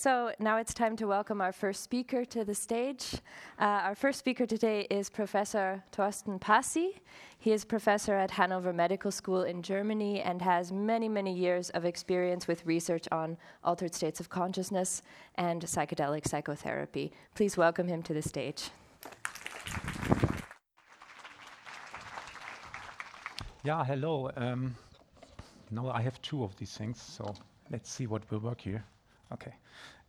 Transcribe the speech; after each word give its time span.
so 0.00 0.32
now 0.38 0.56
it's 0.56 0.72
time 0.72 0.96
to 0.96 1.06
welcome 1.06 1.42
our 1.42 1.52
first 1.52 1.82
speaker 1.82 2.24
to 2.24 2.42
the 2.42 2.54
stage. 2.54 3.16
Uh, 3.60 3.84
our 3.84 3.94
first 3.94 4.18
speaker 4.18 4.46
today 4.46 4.86
is 4.88 5.10
Professor 5.10 5.84
Torsten 5.92 6.40
Passie. 6.40 7.02
He 7.38 7.52
is 7.52 7.66
professor 7.66 8.14
at 8.14 8.30
Hanover 8.30 8.72
Medical 8.72 9.10
School 9.10 9.42
in 9.42 9.60
Germany 9.60 10.22
and 10.22 10.40
has 10.40 10.72
many, 10.72 11.06
many 11.06 11.34
years 11.34 11.68
of 11.70 11.84
experience 11.84 12.48
with 12.48 12.64
research 12.64 13.06
on 13.12 13.36
altered 13.62 13.94
states 13.94 14.20
of 14.20 14.30
consciousness 14.30 15.02
and 15.34 15.60
psychedelic 15.60 16.26
psychotherapy. 16.26 17.12
Please 17.34 17.58
welcome 17.58 17.86
him 17.86 18.02
to 18.04 18.14
the 18.14 18.22
stage. 18.22 18.70
Yeah, 23.64 23.84
hello. 23.84 24.30
Um, 24.34 24.74
now 25.70 25.90
I 25.90 26.00
have 26.00 26.22
two 26.22 26.42
of 26.42 26.56
these 26.56 26.74
things, 26.74 26.98
so 26.98 27.34
let's 27.70 27.90
see 27.90 28.06
what 28.06 28.22
will 28.30 28.40
work 28.40 28.62
here. 28.62 28.82
Okay. 29.32 29.54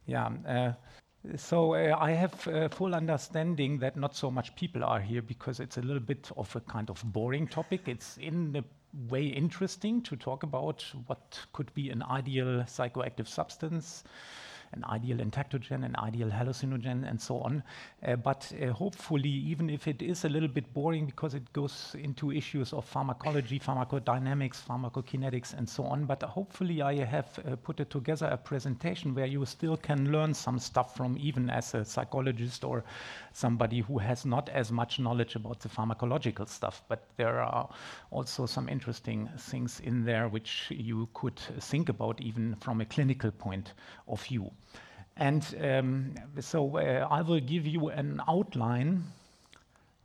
Yeah. 0.06 0.30
Uh, 0.48 0.74
so 1.38 1.76
uh, 1.76 1.96
I 2.00 2.12
have 2.12 2.48
uh, 2.48 2.68
full 2.70 2.96
understanding 2.96 3.78
that 3.80 3.96
not 3.96 4.16
so 4.16 4.32
much 4.32 4.56
people 4.56 4.84
are 4.84 5.00
here 5.00 5.22
because 5.22 5.60
it's 5.60 5.78
a 5.78 5.82
little 5.82 6.00
bit 6.00 6.32
of 6.36 6.56
a 6.56 6.62
kind 6.62 6.90
of 6.90 7.04
boring 7.14 7.48
topic. 7.48 7.88
It's 7.88 8.18
in 8.18 8.56
a 8.56 8.64
way 9.12 9.26
interesting 9.26 10.02
to 10.02 10.16
talk 10.16 10.44
about 10.44 10.84
what 11.06 11.40
could 11.54 11.74
be 11.74 11.90
an 11.92 12.04
ideal 12.04 12.64
psychoactive 12.64 13.28
substance 13.28 14.04
an 14.74 14.84
ideal 14.86 15.18
entactogen, 15.18 15.84
an 15.86 15.96
ideal 15.98 16.30
hallucinogen, 16.30 17.08
and 17.10 17.20
so 17.20 17.40
on. 17.40 17.64
Uh, 18.06 18.16
but 18.16 18.52
uh, 18.62 18.72
hopefully, 18.72 19.30
even 19.30 19.70
if 19.70 19.88
it 19.88 20.02
is 20.02 20.26
a 20.26 20.30
little 20.30 20.48
bit 20.48 20.74
boring 20.74 21.06
because 21.06 21.34
it 21.34 21.52
goes 21.54 21.96
into 22.00 22.32
issues 22.32 22.74
of 22.74 22.86
pharmacology, 22.86 23.60
pharmacodynamics, 23.60 24.62
pharmacokinetics, 24.64 25.58
and 25.58 25.68
so 25.68 25.84
on, 25.84 26.06
but 26.06 26.22
hopefully 26.24 26.82
I 26.82 27.04
have 27.06 27.40
uh, 27.40 27.56
put 27.58 27.90
together 27.90 28.28
a 28.28 28.38
presentation 28.38 29.14
where 29.14 29.26
you 29.26 29.46
still 29.46 29.78
can 29.78 30.12
learn 30.12 30.34
some 30.34 30.60
stuff 30.60 30.96
from 30.96 31.18
even 31.20 31.50
as 31.50 31.74
a 31.74 31.84
psychologist 31.84 32.64
or 32.64 32.84
somebody 33.34 33.82
who 33.82 33.98
has 33.98 34.26
not 34.26 34.50
as 34.50 34.72
much 34.72 35.00
knowledge 35.00 35.36
about 35.36 35.60
the 35.60 35.70
pharmacological 35.70 36.48
stuff. 36.48 36.84
But 36.88 37.08
there 37.18 37.42
are 37.42 37.70
also 38.12 38.46
some 38.46 38.70
interesting 38.70 39.30
things 39.38 39.80
in 39.82 40.06
there 40.06 40.28
which 40.28 40.68
you 40.70 41.10
could 41.14 41.40
think 41.60 41.90
about 41.90 42.22
even 42.22 42.56
from 42.56 42.82
a 42.82 42.86
clinical 42.86 43.32
point 43.32 43.74
of 44.08 44.24
view. 44.24 44.52
And 45.18 45.44
um, 45.62 46.16
so 46.40 46.78
uh, 46.78 47.08
I 47.10 47.22
will 47.22 47.40
give 47.40 47.68
you 47.68 47.90
an 47.90 48.22
outline. 48.28 49.04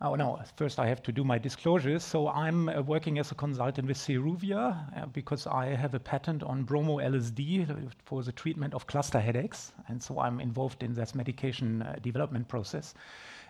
Oh 0.02 0.14
no, 0.14 0.40
first 0.56 0.78
I 0.78 0.86
have 0.88 1.02
to 1.04 1.12
do 1.12 1.24
my 1.24 1.38
disclosures. 1.38 2.04
So 2.04 2.28
I'm 2.28 2.68
uh, 2.68 2.82
working 2.82 3.18
as 3.18 3.32
a 3.32 3.34
consultant 3.34 3.88
with 3.88 3.96
Ceruvia 3.96 4.76
uh, 4.96 5.06
because 5.06 5.46
I 5.46 5.68
have 5.68 5.94
a 5.94 6.00
patent 6.00 6.42
on 6.42 6.64
bromo 6.64 6.98
LSD 6.98 7.90
for 8.04 8.22
the 8.22 8.32
treatment 8.32 8.74
of 8.74 8.86
cluster 8.86 9.20
headaches. 9.20 9.72
And 9.88 10.02
so 10.02 10.18
I'm 10.18 10.40
involved 10.40 10.82
in 10.82 10.92
this 10.92 11.14
medication 11.14 11.82
uh, 11.82 11.96
development 12.02 12.48
process 12.48 12.94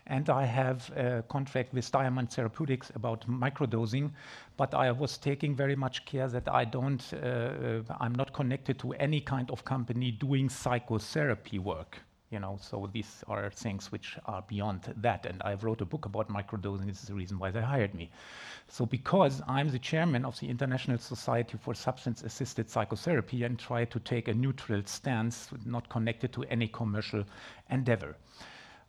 and 0.07 0.31
I 0.31 0.45
have 0.45 0.91
a 0.97 1.25
contract 1.29 1.73
with 1.73 1.91
Diamond 1.91 2.31
Therapeutics 2.31 2.91
about 2.95 3.29
microdosing, 3.29 4.13
but 4.57 4.75
I 4.75 4.93
was 4.93 5.19
taking 5.19 5.55
very 5.55 5.77
much 5.77 6.05
care 6.05 6.29
that 6.29 6.49
I 6.49 6.65
don't, 6.65 7.03
uh, 7.13 7.17
uh, 7.17 7.83
I'm 8.01 8.15
not 8.15 8.33
connected 8.33 8.79
to 8.81 8.93
any 8.93 9.21
kind 9.21 9.51
of 9.51 9.65
company 9.65 10.13
doing 10.13 10.49
psychotherapy 10.49 11.59
work. 11.59 11.99
You 12.31 12.41
know, 12.41 12.59
so 12.61 12.91
these 12.93 13.23
are 13.29 13.51
things 13.51 13.93
which 13.93 14.19
are 14.27 14.43
beyond 14.49 14.93
that. 14.97 15.27
And 15.27 15.41
I 15.45 15.55
wrote 15.55 15.81
a 15.81 15.85
book 15.85 16.07
about 16.07 16.29
microdosing. 16.29 16.87
This 16.87 17.03
is 17.03 17.09
the 17.09 17.15
reason 17.15 17.39
why 17.39 17.53
they 17.53 17.61
hired 17.61 17.95
me. 17.95 18.11
So, 18.67 18.85
because 18.85 19.43
I'm 19.47 19.69
the 19.69 19.79
chairman 19.79 20.25
of 20.25 20.39
the 20.41 20.49
International 20.49 20.99
Society 20.99 21.57
for 21.57 21.73
Substance 21.73 22.25
Assisted 22.25 22.69
Psychotherapy 22.69 23.45
and 23.45 23.57
try 23.57 23.85
to 23.85 24.01
take 24.01 24.27
a 24.27 24.35
neutral 24.35 24.83
stance, 24.87 25.51
not 25.65 25.89
connected 25.89 26.33
to 26.33 26.43
any 26.45 26.67
commercial 26.67 27.25
endeavor. 27.71 28.17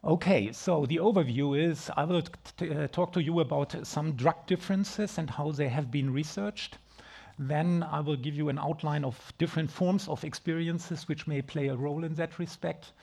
Okay, 0.03 0.51
so 0.51 0.85
the 0.85 0.97
overview 0.97 1.59
is 1.59 1.89
I 1.97 2.03
will 2.03 2.21
uh, 2.61 2.87
talk 2.87 3.11
to 3.13 3.23
you 3.23 3.39
about 3.39 3.75
some 3.85 4.13
drug 4.13 4.45
differences 4.45 5.17
and 5.17 5.29
how 5.29 5.51
they 5.51 5.69
have 5.69 5.89
been 5.89 6.13
researched. 6.13 6.77
Then 7.39 7.83
I 7.83 7.99
will 8.01 8.15
give 8.15 8.35
you 8.35 8.49
an 8.49 8.59
outline 8.59 9.03
of 9.03 9.33
different 9.37 9.71
forms 9.71 10.07
of 10.07 10.23
experiences 10.23 11.07
which 11.07 11.27
may 11.27 11.41
play 11.41 11.67
a 11.67 11.75
role 11.75 12.03
in 12.03 12.13
that 12.15 12.37
respect. 12.37 12.93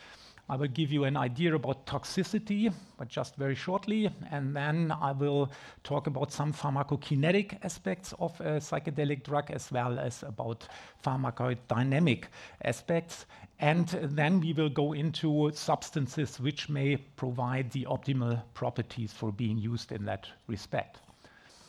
I 0.49 0.57
will 0.57 0.69
give 0.69 0.93
you 0.93 1.05
an 1.05 1.17
idea 1.17 1.55
about 1.55 1.87
toxicity, 1.87 2.71
but 2.99 3.09
just 3.09 3.37
very 3.37 3.55
shortly, 3.55 4.11
and 4.31 4.55
then 4.55 4.93
I 4.93 5.13
will 5.13 5.51
talk 5.85 6.07
about 6.07 6.33
some 6.33 6.53
pharmacokinetic 6.53 7.65
aspects 7.65 8.13
of 8.19 8.39
a 8.41 8.61
psychedelic 8.61 9.23
drug 9.23 9.51
as 9.51 9.73
well 9.73 9.99
as 9.99 10.23
about 10.23 10.69
pharmacodynamic 11.03 12.25
aspects. 12.63 13.25
And 13.59 13.89
then 13.89 14.41
we 14.41 14.53
will 14.53 14.69
go 14.69 14.93
into 14.93 15.51
substances 15.55 16.39
which 16.39 16.69
may 16.69 16.97
provide 16.97 17.71
the 17.71 17.87
optimal 17.89 18.43
properties 18.53 19.13
for 19.15 19.33
being 19.33 19.57
used 19.57 19.93
in 19.93 20.05
that 20.05 20.29
respect. 20.47 20.99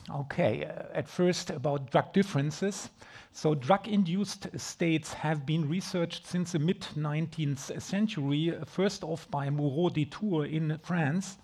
Okay, 0.09 0.63
uh, 0.63 0.83
at 0.93 1.09
first 1.09 1.49
about 1.49 1.89
drug 1.89 2.13
differences. 2.13 2.91
So, 3.31 3.55
drug 3.55 3.87
induced 3.87 4.47
states 4.59 5.13
have 5.13 5.47
been 5.47 5.67
researched 5.67 6.27
since 6.27 6.51
the 6.51 6.59
mid 6.59 6.81
19th 6.95 7.81
century, 7.81 8.55
first 8.65 9.03
off 9.03 9.29
by 9.31 9.49
Moreau 9.49 9.89
de 9.89 10.05
Tours 10.05 10.47
in 10.51 10.77
France. 10.83 11.37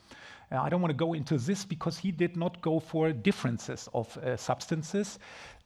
Uh, 0.51 0.61
I 0.61 0.69
don't 0.69 0.81
want 0.81 0.91
to 0.91 0.97
go 0.97 1.13
into 1.13 1.39
this 1.39 1.65
because 1.65 1.97
he 1.97 2.11
did 2.11 2.37
not 2.37 2.61
go 2.61 2.79
for 2.79 3.11
differences 3.11 3.89
of 3.95 4.15
uh, 4.17 4.37
substances. 4.37 5.17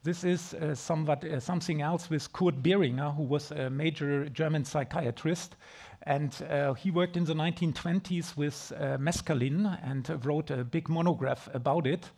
This 0.02 0.24
is 0.24 0.54
uh, 0.54 0.74
somewhat 0.74 1.22
uh, 1.22 1.38
something 1.38 1.82
else 1.82 2.08
with 2.08 2.32
Kurt 2.32 2.62
Beringer, 2.62 3.10
who 3.10 3.24
was 3.24 3.50
a 3.50 3.68
major 3.68 4.28
German 4.30 4.64
psychiatrist. 4.64 5.56
And 6.04 6.34
uh, 6.48 6.72
he 6.74 6.90
worked 6.90 7.16
in 7.16 7.24
the 7.24 7.34
1920s 7.34 8.36
with 8.36 8.72
mescaline 8.98 9.78
and 9.82 10.24
wrote 10.24 10.50
a 10.50 10.64
big 10.64 10.88
monograph 10.88 11.48
about 11.52 11.86
it. 11.86 12.10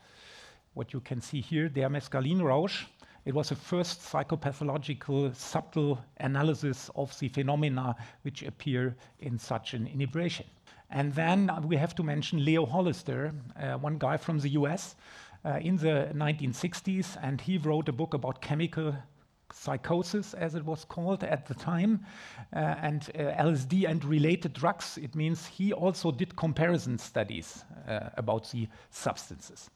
What 0.75 0.93
you 0.93 1.01
can 1.01 1.21
see 1.21 1.41
here, 1.41 1.69
Der 1.69 1.89
Meskalinrausch. 1.89 2.87
It 3.25 3.34
was 3.34 3.51
the 3.51 3.56
first 3.56 4.01
psychopathological 4.01 5.34
subtle 5.34 5.99
analysis 6.19 6.91
of 6.95 7.19
the 7.19 7.29
phenomena 7.29 7.97
which 8.23 8.43
appear 8.43 8.97
in 9.21 9.39
such 9.39 9.75
an 9.75 9.87
inebriation. 9.87 10.47
And 10.91 11.12
then 11.15 11.51
we 11.65 11.77
have 11.77 11.95
to 11.97 12.03
mention 12.03 12.45
Leo 12.45 12.65
Hollister, 12.65 13.33
uh, 13.61 13.75
one 13.75 13.99
guy 13.99 14.17
from 14.17 14.39
the 14.39 14.51
US 14.51 14.97
uh, 15.45 15.59
in 15.61 15.77
the 15.77 16.11
1960s, 16.15 17.19
and 17.23 17.41
he 17.41 17.59
wrote 17.59 17.89
a 17.89 17.93
book 17.93 18.15
about 18.15 18.41
chemical 18.41 18.95
psychosis, 19.53 20.35
as 20.35 20.55
it 20.55 20.65
was 20.65 20.85
called 20.85 21.25
at 21.25 21.47
the 21.47 21.55
time, 21.55 22.05
uh, 22.55 22.59
and 22.59 23.11
uh, 23.15 23.43
LSD 23.43 23.89
and 23.89 24.05
related 24.05 24.53
drugs. 24.53 24.99
It 24.99 25.15
means 25.15 25.47
he 25.47 25.73
also 25.73 26.11
did 26.11 26.37
comparison 26.37 26.99
studies 26.99 27.65
uh, 27.87 28.11
about 28.17 28.50
the 28.50 28.69
substances. 28.91 29.71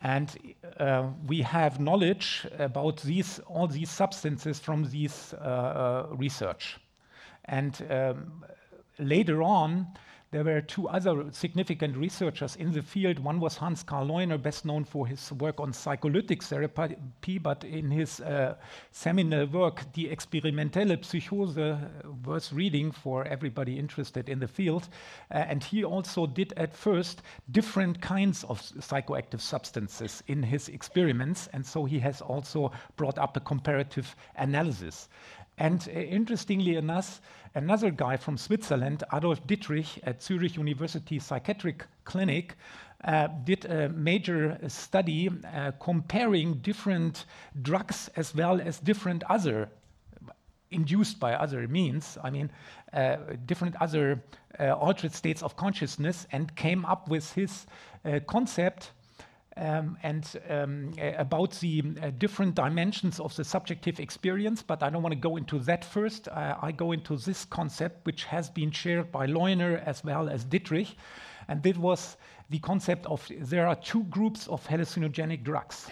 And 0.00 0.54
uh, 0.78 1.08
we 1.26 1.42
have 1.42 1.80
knowledge 1.80 2.46
about 2.58 3.02
these, 3.02 3.40
all 3.46 3.66
these 3.66 3.90
substances 3.90 4.60
from 4.60 4.84
this 4.84 5.34
uh, 5.34 5.36
uh, 5.36 6.06
research. 6.16 6.78
And 7.46 7.84
um, 7.90 8.44
later 8.98 9.42
on, 9.42 9.88
there 10.30 10.44
were 10.44 10.60
two 10.60 10.88
other 10.88 11.32
significant 11.32 11.96
researchers 11.96 12.56
in 12.56 12.72
the 12.72 12.82
field. 12.82 13.18
One 13.18 13.40
was 13.40 13.56
Hans 13.56 13.82
Karl 13.82 14.08
Leuner, 14.08 14.40
best 14.40 14.66
known 14.66 14.84
for 14.84 15.06
his 15.06 15.32
work 15.32 15.58
on 15.58 15.72
psycholytic 15.72 16.42
therapy, 16.42 17.38
but 17.38 17.64
in 17.64 17.90
his 17.90 18.20
uh, 18.20 18.56
seminal 18.90 19.46
work, 19.46 19.90
Die 19.94 20.08
experimentelle 20.08 20.98
Psychose, 20.98 21.78
worth 22.26 22.52
reading 22.52 22.92
for 22.92 23.24
everybody 23.24 23.78
interested 23.78 24.28
in 24.28 24.38
the 24.38 24.48
field. 24.48 24.88
Uh, 25.30 25.38
and 25.48 25.64
he 25.64 25.82
also 25.82 26.26
did 26.26 26.52
at 26.58 26.76
first 26.76 27.22
different 27.50 28.02
kinds 28.02 28.44
of 28.44 28.60
psychoactive 28.60 29.40
substances 29.40 30.22
in 30.26 30.42
his 30.42 30.68
experiments. 30.68 31.48
And 31.54 31.64
so 31.64 31.86
he 31.86 31.98
has 32.00 32.20
also 32.20 32.70
brought 32.96 33.18
up 33.18 33.36
a 33.36 33.40
comparative 33.40 34.14
analysis. 34.36 35.08
And 35.58 35.86
uh, 35.88 35.98
interestingly 35.98 36.76
enough, 36.76 37.20
another 37.54 37.90
guy 37.90 38.16
from 38.16 38.38
Switzerland, 38.38 39.04
Adolf 39.12 39.46
Dittrich 39.46 39.98
at 40.04 40.22
Zurich 40.22 40.56
University 40.56 41.18
Psychiatric 41.18 41.84
Clinic, 42.04 42.56
uh, 43.04 43.28
did 43.44 43.64
a 43.66 43.88
major 43.90 44.58
study 44.68 45.28
uh, 45.28 45.72
comparing 45.80 46.54
different 46.54 47.26
drugs 47.62 48.08
as 48.16 48.34
well 48.34 48.60
as 48.60 48.80
different 48.80 49.22
other 49.24 49.68
induced 50.70 51.18
by 51.18 51.34
other 51.34 51.66
means, 51.66 52.18
I 52.22 52.30
mean, 52.30 52.50
uh, 52.92 53.16
different 53.46 53.74
other 53.80 54.22
uh, 54.60 54.72
altered 54.72 55.14
states 55.14 55.42
of 55.42 55.56
consciousness, 55.56 56.26
and 56.32 56.54
came 56.56 56.84
up 56.84 57.08
with 57.08 57.32
his 57.32 57.66
uh, 58.04 58.20
concept 58.26 58.92
and 59.58 60.40
um, 60.48 60.92
about 61.16 61.52
the 61.60 61.82
uh, 62.02 62.10
different 62.18 62.54
dimensions 62.54 63.18
of 63.20 63.34
the 63.36 63.44
subjective 63.44 64.00
experience, 64.00 64.62
but 64.62 64.82
I 64.82 64.90
don't 64.90 65.02
want 65.02 65.14
to 65.14 65.20
go 65.20 65.36
into 65.36 65.58
that 65.60 65.84
first. 65.84 66.28
I 66.28 66.72
go 66.72 66.92
into 66.92 67.16
this 67.16 67.44
concept, 67.44 68.06
which 68.06 68.24
has 68.24 68.48
been 68.50 68.70
shared 68.70 69.10
by 69.10 69.26
Leuner 69.26 69.82
as 69.84 70.04
well 70.04 70.28
as 70.28 70.44
Dittrich, 70.44 70.94
and 71.48 71.62
that 71.62 71.76
was 71.76 72.16
the 72.50 72.58
concept 72.58 73.06
of 73.06 73.26
there 73.30 73.66
are 73.66 73.74
two 73.74 74.04
groups 74.04 74.46
of 74.48 74.66
hallucinogenic 74.66 75.42
drugs. 75.42 75.88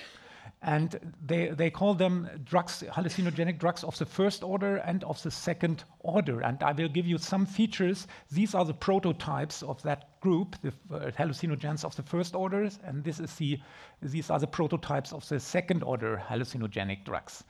And 0.63 0.99
they, 1.25 1.49
they 1.49 1.71
call 1.71 1.95
them 1.95 2.29
drugs, 2.45 2.83
hallucinogenic 2.89 3.59
drugs 3.59 3.85
of 3.85 3.97
the 3.99 4.07
first 4.07 4.43
order 4.43 4.77
and 4.79 5.05
of 5.05 5.23
the 5.23 5.31
second 5.31 5.85
order. 6.01 6.41
And 6.41 6.63
I 6.63 6.73
will 6.73 6.89
give 6.89 7.07
you 7.07 7.19
some 7.19 7.47
features. 7.47 8.09
These 8.33 8.55
are 8.55 8.65
the 8.65 8.75
prototypes 8.75 9.63
of 9.63 9.81
that 9.83 10.19
group, 10.21 10.57
the 10.63 10.73
uh, 10.93 11.11
hallucinogens 11.11 11.85
of 11.85 11.95
the 11.95 12.03
first 12.03 12.35
orders, 12.35 12.79
and 12.85 13.05
this 13.05 13.21
is 13.21 13.35
the, 13.37 13.61
these 14.03 14.31
are 14.31 14.39
the 14.39 14.47
prototypes 14.47 15.13
of 15.13 15.29
the 15.29 15.39
second 15.39 15.83
order 15.83 16.21
hallucinogenic 16.29 17.05
drugs. 17.05 17.45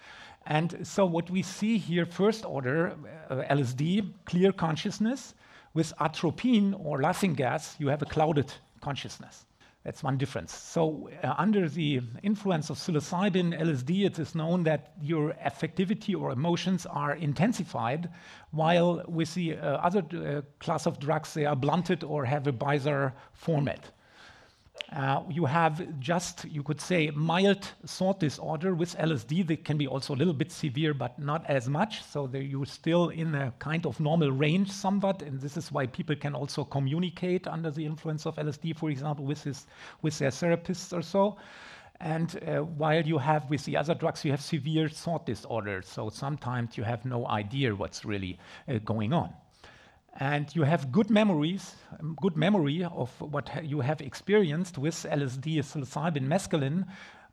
And 0.47 0.87
so 0.87 1.07
what 1.07 1.31
we 1.31 1.43
see 1.43 1.79
here, 1.79 2.07
first 2.07 2.45
order 2.45 2.97
uh, 3.31 3.37
LSD, 3.51 4.13
clear 4.27 4.53
consciousness. 4.53 5.35
With 5.75 5.93
atropine 6.01 6.75
or 6.75 7.01
laughing 7.03 7.35
gas, 7.35 7.77
you 7.79 7.89
have 7.89 8.03
a 8.03 8.07
clouded 8.07 8.53
consciousness. 8.81 9.46
That's 9.87 10.03
one 10.03 10.19
difference. 10.19 10.53
So, 10.53 11.09
uh, 11.23 11.35
under 11.39 11.69
the 11.69 12.01
influence 12.25 12.71
of 12.71 12.77
psilocybin, 12.77 13.57
LSD, 13.57 14.05
it 14.05 14.19
is 14.19 14.35
known 14.35 14.65
that 14.65 14.95
your 15.01 15.33
affectivity 15.35 16.21
or 16.21 16.33
emotions 16.33 16.87
are 16.87 17.15
intensified, 17.15 18.11
while 18.51 19.05
with 19.07 19.33
the 19.35 19.57
uh, 19.57 19.77
other 19.77 20.03
uh, 20.13 20.43
class 20.59 20.87
of 20.87 20.99
drugs, 20.99 21.35
they 21.35 21.47
are 21.47 21.55
blunted 21.55 22.03
or 22.03 22.25
have 22.25 22.49
a 22.49 22.53
bizarre 22.53 23.15
format. 23.33 23.93
Uh, 24.93 25.23
you 25.29 25.45
have 25.45 25.99
just, 25.99 26.45
you 26.45 26.63
could 26.63 26.81
say, 26.81 27.11
mild 27.11 27.73
thought 27.87 28.21
disorder 28.21 28.75
with 28.75 28.97
LSD. 28.99 29.47
That 29.49 29.65
can 29.65 29.77
be 29.77 29.87
also 29.87 30.15
a 30.15 30.17
little 30.17 30.33
bit 30.33 30.53
severe, 30.53 30.95
but 30.95 31.19
not 31.19 31.45
as 31.47 31.69
much. 31.69 32.05
So 32.05 32.29
you're 32.33 32.67
still 32.67 33.09
in 33.09 33.35
a 33.35 33.53
kind 33.59 33.85
of 33.85 33.99
normal 33.99 34.31
range 34.31 34.71
somewhat. 34.71 35.23
And 35.23 35.41
this 35.41 35.57
is 35.57 35.73
why 35.73 35.87
people 35.87 36.15
can 36.15 36.35
also 36.35 36.63
communicate 36.63 37.49
under 37.49 37.71
the 37.71 37.85
influence 37.85 38.27
of 38.27 38.37
LSD, 38.37 38.79
for 38.79 38.91
example, 38.91 39.25
with, 39.25 39.43
his, 39.43 39.67
with 40.03 40.17
their 40.19 40.31
therapists 40.31 40.97
or 40.97 41.03
so. 41.03 41.37
And 42.01 42.39
uh, 42.47 42.59
while 42.63 43.05
you 43.05 43.19
have 43.19 43.51
with 43.51 43.65
the 43.65 43.77
other 43.77 43.95
drugs, 43.95 44.25
you 44.25 44.31
have 44.31 44.43
severe 44.43 44.89
thought 44.89 45.27
disorder. 45.27 45.83
So 45.83 46.11
sometimes 46.11 46.77
you 46.77 46.85
have 46.85 47.05
no 47.05 47.27
idea 47.27 47.75
what's 47.75 48.05
really 48.05 48.39
uh, 48.69 48.79
going 48.85 49.13
on 49.13 49.33
and 50.19 50.55
you 50.55 50.63
have 50.63 50.91
good 50.91 51.11
memories, 51.11 51.75
um, 52.01 52.17
good 52.21 52.37
memory 52.37 52.85
of 52.85 53.11
what 53.21 53.51
you 53.65 53.81
have 53.81 54.01
experienced 54.01 54.79
with 54.79 54.95
LSD, 54.95 55.59
psilocybin, 55.59 56.27
mescaline, 56.27 56.87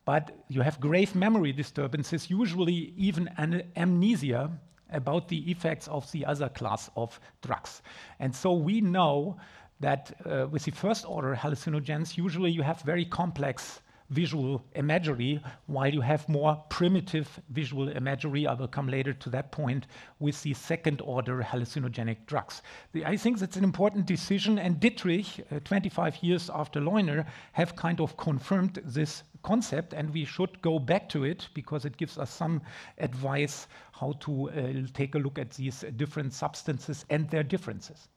but 0.06 0.32
you 0.50 0.62
have 0.62 0.80
grave 0.80 1.16
memory 1.16 1.54
disturbances, 1.54 2.30
usually 2.30 2.94
even 2.98 3.30
an 3.38 3.64
amnesia 3.76 4.52
about 4.92 5.28
the 5.28 5.50
effects 5.50 5.88
of 5.88 6.12
the 6.12 6.26
other 6.26 6.50
class 6.50 6.90
of 6.96 7.20
drugs. 7.42 7.82
And 8.20 8.36
so 8.36 8.54
we 8.54 8.82
know 8.82 9.38
that 9.80 10.14
uh, 10.26 10.48
with 10.50 10.64
the 10.64 10.72
first 10.72 11.06
order 11.08 11.36
hallucinogens, 11.36 12.18
usually 12.18 12.52
you 12.52 12.64
have 12.64 12.82
very 12.82 13.06
complex 13.06 13.82
visual 14.14 14.64
imagery, 14.76 15.42
while 15.66 15.94
you 15.94 16.02
have 16.02 16.30
more 16.30 16.64
primitive 16.70 17.28
visual 17.50 17.90
imagery. 17.90 18.48
I 18.48 18.54
will 18.54 18.68
come 18.68 18.88
later 18.88 19.14
to 19.14 19.30
that 19.32 19.52
point 19.52 19.88
with 20.20 20.42
the 20.44 20.54
second 20.54 21.02
order 21.02 21.42
hallucinogenic 21.42 22.26
drugs. 22.28 22.62
The, 22.94 23.06
I 23.06 23.18
think 23.18 23.40
that's 23.40 23.58
an 23.58 23.64
important 23.64 24.06
decision, 24.06 24.60
and 24.60 24.80
Dittrich, 24.80 25.42
uh, 25.52 25.60
25 25.66 26.24
years 26.24 26.50
after 26.54 26.80
Leuner, 26.80 27.26
have 27.54 27.76
kind 27.76 28.00
of 28.00 28.16
confirmed 28.18 28.80
this 28.86 29.24
concept, 29.42 29.94
and 29.94 30.14
we 30.14 30.26
should 30.26 30.62
go 30.62 30.80
back 30.80 31.10
to 31.10 31.24
it 31.24 31.50
because 31.54 31.86
it 31.86 31.98
gives 31.98 32.18
us 32.18 32.30
some 32.30 32.62
advice 33.00 33.68
how 33.92 34.14
to 34.20 34.50
uh, 34.50 34.88
take 34.94 35.16
a 35.16 35.20
look 35.20 35.38
at 35.38 35.52
these 35.52 35.84
different 35.98 36.34
substances 36.34 37.06
and 37.10 37.30
their 37.30 37.44
differences. 37.44 38.08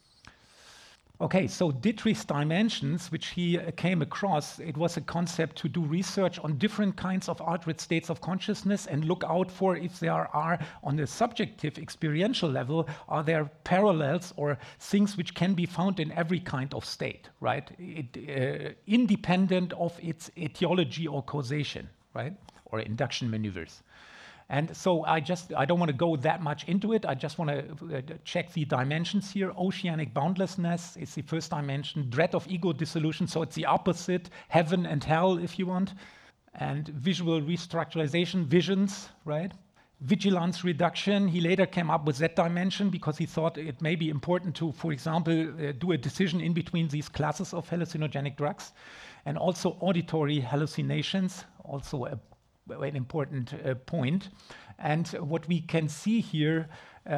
Okay, 1.18 1.46
so 1.46 1.70
Dittrich's 1.72 2.26
dimensions, 2.26 3.10
which 3.10 3.28
he 3.28 3.58
uh, 3.58 3.70
came 3.70 4.02
across, 4.02 4.58
it 4.58 4.76
was 4.76 4.98
a 4.98 5.00
concept 5.00 5.56
to 5.56 5.68
do 5.68 5.80
research 5.80 6.38
on 6.40 6.58
different 6.58 6.94
kinds 6.96 7.30
of 7.30 7.40
altered 7.40 7.80
states 7.80 8.10
of 8.10 8.20
consciousness 8.20 8.84
and 8.86 9.06
look 9.06 9.24
out 9.26 9.50
for 9.50 9.78
if 9.78 9.98
there 9.98 10.12
are, 10.36 10.58
on 10.84 10.98
a 10.98 11.06
subjective 11.06 11.78
experiential 11.78 12.50
level, 12.50 12.86
are 13.08 13.22
there 13.22 13.50
parallels 13.64 14.34
or 14.36 14.58
things 14.78 15.16
which 15.16 15.34
can 15.34 15.54
be 15.54 15.64
found 15.64 16.00
in 16.00 16.12
every 16.12 16.38
kind 16.38 16.74
of 16.74 16.84
state, 16.84 17.30
right? 17.40 17.70
It, 17.78 18.08
uh, 18.28 18.74
independent 18.86 19.72
of 19.72 19.98
its 20.02 20.30
etiology 20.36 21.06
or 21.06 21.22
causation, 21.22 21.88
right? 22.12 22.34
Or 22.66 22.80
induction 22.80 23.30
maneuvers. 23.30 23.82
And 24.48 24.76
so 24.76 25.04
I 25.04 25.18
just 25.18 25.52
I 25.54 25.64
don't 25.64 25.80
want 25.80 25.90
to 25.90 25.96
go 25.96 26.16
that 26.16 26.40
much 26.40 26.68
into 26.68 26.92
it. 26.92 27.04
I 27.04 27.14
just 27.14 27.36
want 27.38 27.50
to 27.50 27.96
uh, 27.96 28.00
check 28.24 28.52
the 28.52 28.64
dimensions 28.64 29.32
here. 29.32 29.50
Oceanic 29.58 30.14
boundlessness 30.14 30.96
is 30.96 31.14
the 31.14 31.22
first 31.22 31.50
dimension. 31.50 32.08
Dread 32.10 32.34
of 32.34 32.46
ego 32.46 32.72
dissolution, 32.72 33.26
so 33.26 33.42
it's 33.42 33.56
the 33.56 33.66
opposite, 33.66 34.30
heaven 34.48 34.86
and 34.86 35.02
hell, 35.02 35.36
if 35.38 35.58
you 35.58 35.66
want. 35.66 35.94
And 36.54 36.86
visual 36.88 37.40
restructuralization, 37.42 38.44
visions, 38.44 39.08
right? 39.24 39.52
Vigilance 40.00 40.62
reduction. 40.62 41.26
He 41.26 41.40
later 41.40 41.66
came 41.66 41.90
up 41.90 42.04
with 42.04 42.18
that 42.18 42.36
dimension 42.36 42.88
because 42.88 43.18
he 43.18 43.26
thought 43.26 43.58
it 43.58 43.82
may 43.82 43.96
be 43.96 44.10
important 44.10 44.54
to, 44.56 44.70
for 44.72 44.92
example, 44.92 45.48
uh, 45.48 45.72
do 45.72 45.90
a 45.90 45.98
decision 45.98 46.40
in 46.40 46.52
between 46.52 46.86
these 46.86 47.08
classes 47.08 47.52
of 47.52 47.68
hallucinogenic 47.68 48.36
drugs. 48.36 48.72
And 49.24 49.36
also 49.36 49.76
auditory 49.80 50.38
hallucinations, 50.38 51.44
also 51.64 52.04
a 52.04 52.20
an 52.70 52.96
important 52.96 53.54
uh, 53.54 53.74
point. 53.74 54.28
And 54.78 55.08
what 55.08 55.48
we 55.48 55.60
can 55.60 55.88
see 55.88 56.20
here 56.20 56.68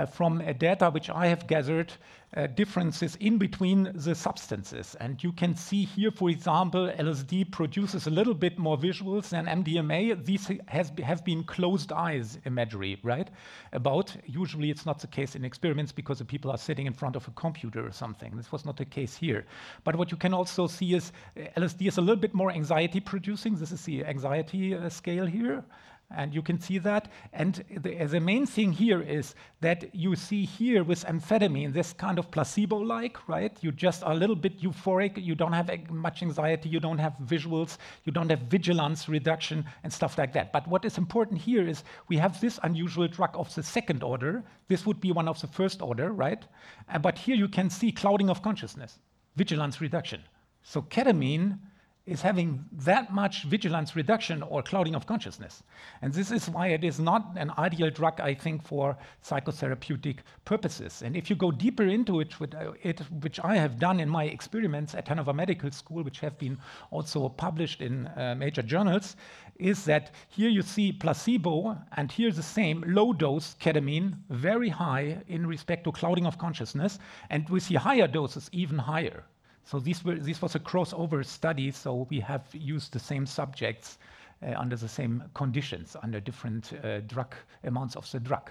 from 0.06 0.40
uh, 0.40 0.52
data 0.52 0.90
which 0.90 1.08
I 1.10 1.26
have 1.26 1.46
gathered, 1.46 1.92
uh, 2.36 2.46
differences 2.46 3.16
in 3.16 3.38
between 3.38 3.90
the 3.94 4.14
substances. 4.14 4.94
And 5.00 5.22
you 5.24 5.32
can 5.32 5.56
see 5.56 5.86
here, 5.86 6.10
for 6.10 6.28
example, 6.28 6.92
LSD 6.98 7.50
produces 7.50 8.06
a 8.06 8.10
little 8.10 8.34
bit 8.34 8.58
more 8.58 8.76
visuals 8.76 9.30
than 9.30 9.46
MDMA. 9.46 10.24
These 10.24 10.52
have 10.68 11.24
been 11.24 11.42
closed 11.44 11.90
eyes 11.90 12.38
imagery, 12.44 12.98
right? 13.02 13.30
About, 13.72 14.14
usually 14.26 14.70
it's 14.70 14.84
not 14.84 14.98
the 14.98 15.06
case 15.06 15.36
in 15.36 15.44
experiments 15.44 15.90
because 15.90 16.18
the 16.18 16.24
people 16.24 16.50
are 16.50 16.58
sitting 16.58 16.86
in 16.86 16.92
front 16.92 17.16
of 17.16 17.26
a 17.26 17.30
computer 17.30 17.86
or 17.86 17.92
something. 17.92 18.36
This 18.36 18.52
was 18.52 18.66
not 18.66 18.76
the 18.76 18.84
case 18.84 19.16
here. 19.16 19.46
But 19.84 19.96
what 19.96 20.10
you 20.10 20.18
can 20.18 20.34
also 20.34 20.66
see 20.66 20.94
is 20.94 21.12
uh, 21.34 21.44
LSD 21.56 21.88
is 21.88 21.96
a 21.96 22.02
little 22.02 22.20
bit 22.20 22.34
more 22.34 22.50
anxiety 22.50 23.00
producing. 23.00 23.54
This 23.56 23.72
is 23.72 23.82
the 23.86 24.04
anxiety 24.04 24.76
scale 24.90 25.24
here. 25.24 25.64
And 26.10 26.34
you 26.34 26.40
can 26.40 26.58
see 26.58 26.78
that. 26.78 27.12
And 27.34 27.62
the, 27.82 28.04
the, 28.06 28.18
main 28.18 28.46
thing 28.46 28.72
here 28.72 29.02
is 29.02 29.34
that 29.60 29.94
you 29.94 30.16
see 30.16 30.46
here 30.46 30.82
with 30.82 31.04
amphetamine, 31.04 31.74
this 31.74 31.92
kind 31.92 32.18
of 32.18 32.30
placebo 32.30 32.78
like, 32.78 33.28
right? 33.28 33.54
You 33.60 33.72
just 33.72 34.02
are 34.02 34.12
a 34.12 34.16
little 34.16 34.34
bit 34.34 34.58
euphoric. 34.58 35.22
You 35.22 35.34
don't 35.34 35.52
have 35.52 35.70
much 35.90 36.22
anxiety. 36.22 36.70
You 36.70 36.80
don't 36.80 36.96
have 36.96 37.14
visuals. 37.22 37.76
You 38.04 38.12
don't 38.12 38.30
have 38.30 38.40
vigilance 38.40 39.06
reduction 39.06 39.66
and 39.84 39.92
stuff 39.92 40.16
like 40.16 40.32
that. 40.32 40.50
But 40.50 40.66
what 40.66 40.86
is 40.86 40.96
important 40.96 41.42
here 41.42 41.68
is 41.68 41.84
we 42.08 42.16
have 42.16 42.40
this 42.40 42.58
unusual 42.62 43.06
drug 43.08 43.30
of 43.34 43.54
the 43.54 43.62
second 43.62 44.02
order. 44.02 44.42
This 44.68 44.86
would 44.86 45.00
be 45.02 45.12
one 45.12 45.28
of 45.28 45.38
the 45.42 45.46
first 45.46 45.82
order, 45.82 46.12
right? 46.12 46.42
Uh, 46.88 46.98
but 46.98 47.18
here 47.18 47.36
you 47.36 47.48
can 47.48 47.68
see 47.68 47.92
clouding 47.92 48.30
of 48.30 48.40
consciousness, 48.40 48.98
vigilance 49.36 49.82
reduction. 49.82 50.22
So 50.62 50.80
ketamine 50.80 51.58
is 52.08 52.22
having 52.22 52.64
that 52.72 53.12
much 53.12 53.44
vigilance 53.44 53.94
reduction 53.94 54.42
or 54.42 54.62
clouding 54.62 54.94
of 54.94 55.06
consciousness. 55.06 55.62
And 56.00 56.12
this 56.12 56.30
is 56.30 56.48
why 56.48 56.68
it 56.68 56.82
is 56.82 56.98
not 56.98 57.36
an 57.36 57.52
ideal 57.58 57.90
drug, 57.90 58.18
I 58.20 58.32
think, 58.34 58.64
for 58.64 58.96
psychotherapeutic 59.22 60.18
purposes. 60.46 61.02
And 61.02 61.14
if 61.16 61.28
you 61.28 61.36
go 61.36 61.50
deeper 61.50 61.84
into 61.84 62.20
it, 62.20 62.34
uh, 62.40 62.72
which 63.20 63.38
I 63.44 63.56
have 63.56 63.78
done 63.78 64.00
in 64.00 64.08
my 64.08 64.24
experiments 64.24 64.94
at 64.94 65.06
Hanover 65.06 65.34
Medical 65.34 65.70
School, 65.70 66.02
which 66.02 66.20
have 66.20 66.38
been 66.38 66.58
also 66.90 67.28
published 67.28 67.82
in 67.82 68.06
uh, 68.06 68.34
major 68.38 68.62
journals, 68.62 69.16
is 69.58 69.84
that 69.84 70.12
here 70.28 70.48
you 70.48 70.62
see 70.62 70.92
placebo, 70.92 71.76
and 71.96 72.10
here 72.10 72.30
the 72.32 72.42
same 72.42 72.82
low 72.86 73.12
dose 73.12 73.54
ketamine, 73.60 74.16
very 74.30 74.70
high 74.70 75.18
in 75.28 75.46
respect 75.46 75.84
to 75.84 75.92
clouding 75.92 76.26
of 76.26 76.38
consciousness, 76.38 76.98
and 77.28 77.48
we 77.50 77.60
see 77.60 77.74
higher 77.74 78.08
doses, 78.08 78.48
even 78.52 78.78
higher. 78.78 79.24
So 79.68 79.78
this, 79.78 80.02
were, 80.02 80.14
this 80.14 80.40
was 80.40 80.54
a 80.54 80.60
crossover 80.60 81.22
study, 81.22 81.70
so 81.72 82.06
we 82.08 82.20
have 82.20 82.42
used 82.54 82.94
the 82.94 82.98
same 82.98 83.26
subjects 83.26 83.98
uh, 84.42 84.54
under 84.56 84.76
the 84.76 84.88
same 84.88 85.22
conditions, 85.34 85.94
under 86.02 86.20
different 86.20 86.72
uh, 86.82 87.00
drug 87.00 87.34
amounts 87.64 87.94
of 87.94 88.10
the 88.10 88.18
drug. 88.18 88.50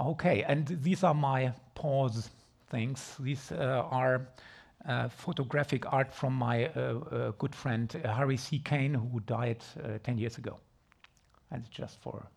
Okay, 0.00 0.44
and 0.44 0.68
these 0.80 1.02
are 1.02 1.14
my 1.14 1.52
pause 1.74 2.30
things. 2.70 3.16
These 3.18 3.50
uh, 3.50 3.82
are 3.90 4.28
uh, 4.86 5.08
photographic 5.08 5.92
art 5.92 6.14
from 6.14 6.34
my 6.34 6.66
uh, 6.66 7.32
good 7.38 7.52
friend 7.52 7.90
Harry 8.04 8.36
C. 8.36 8.60
Kane, 8.60 8.94
who 8.94 9.18
died 9.26 9.58
10 10.04 10.18
years 10.18 10.38
ago. 10.38 10.58
And 11.50 11.68
just 11.68 12.00
for 12.00 12.28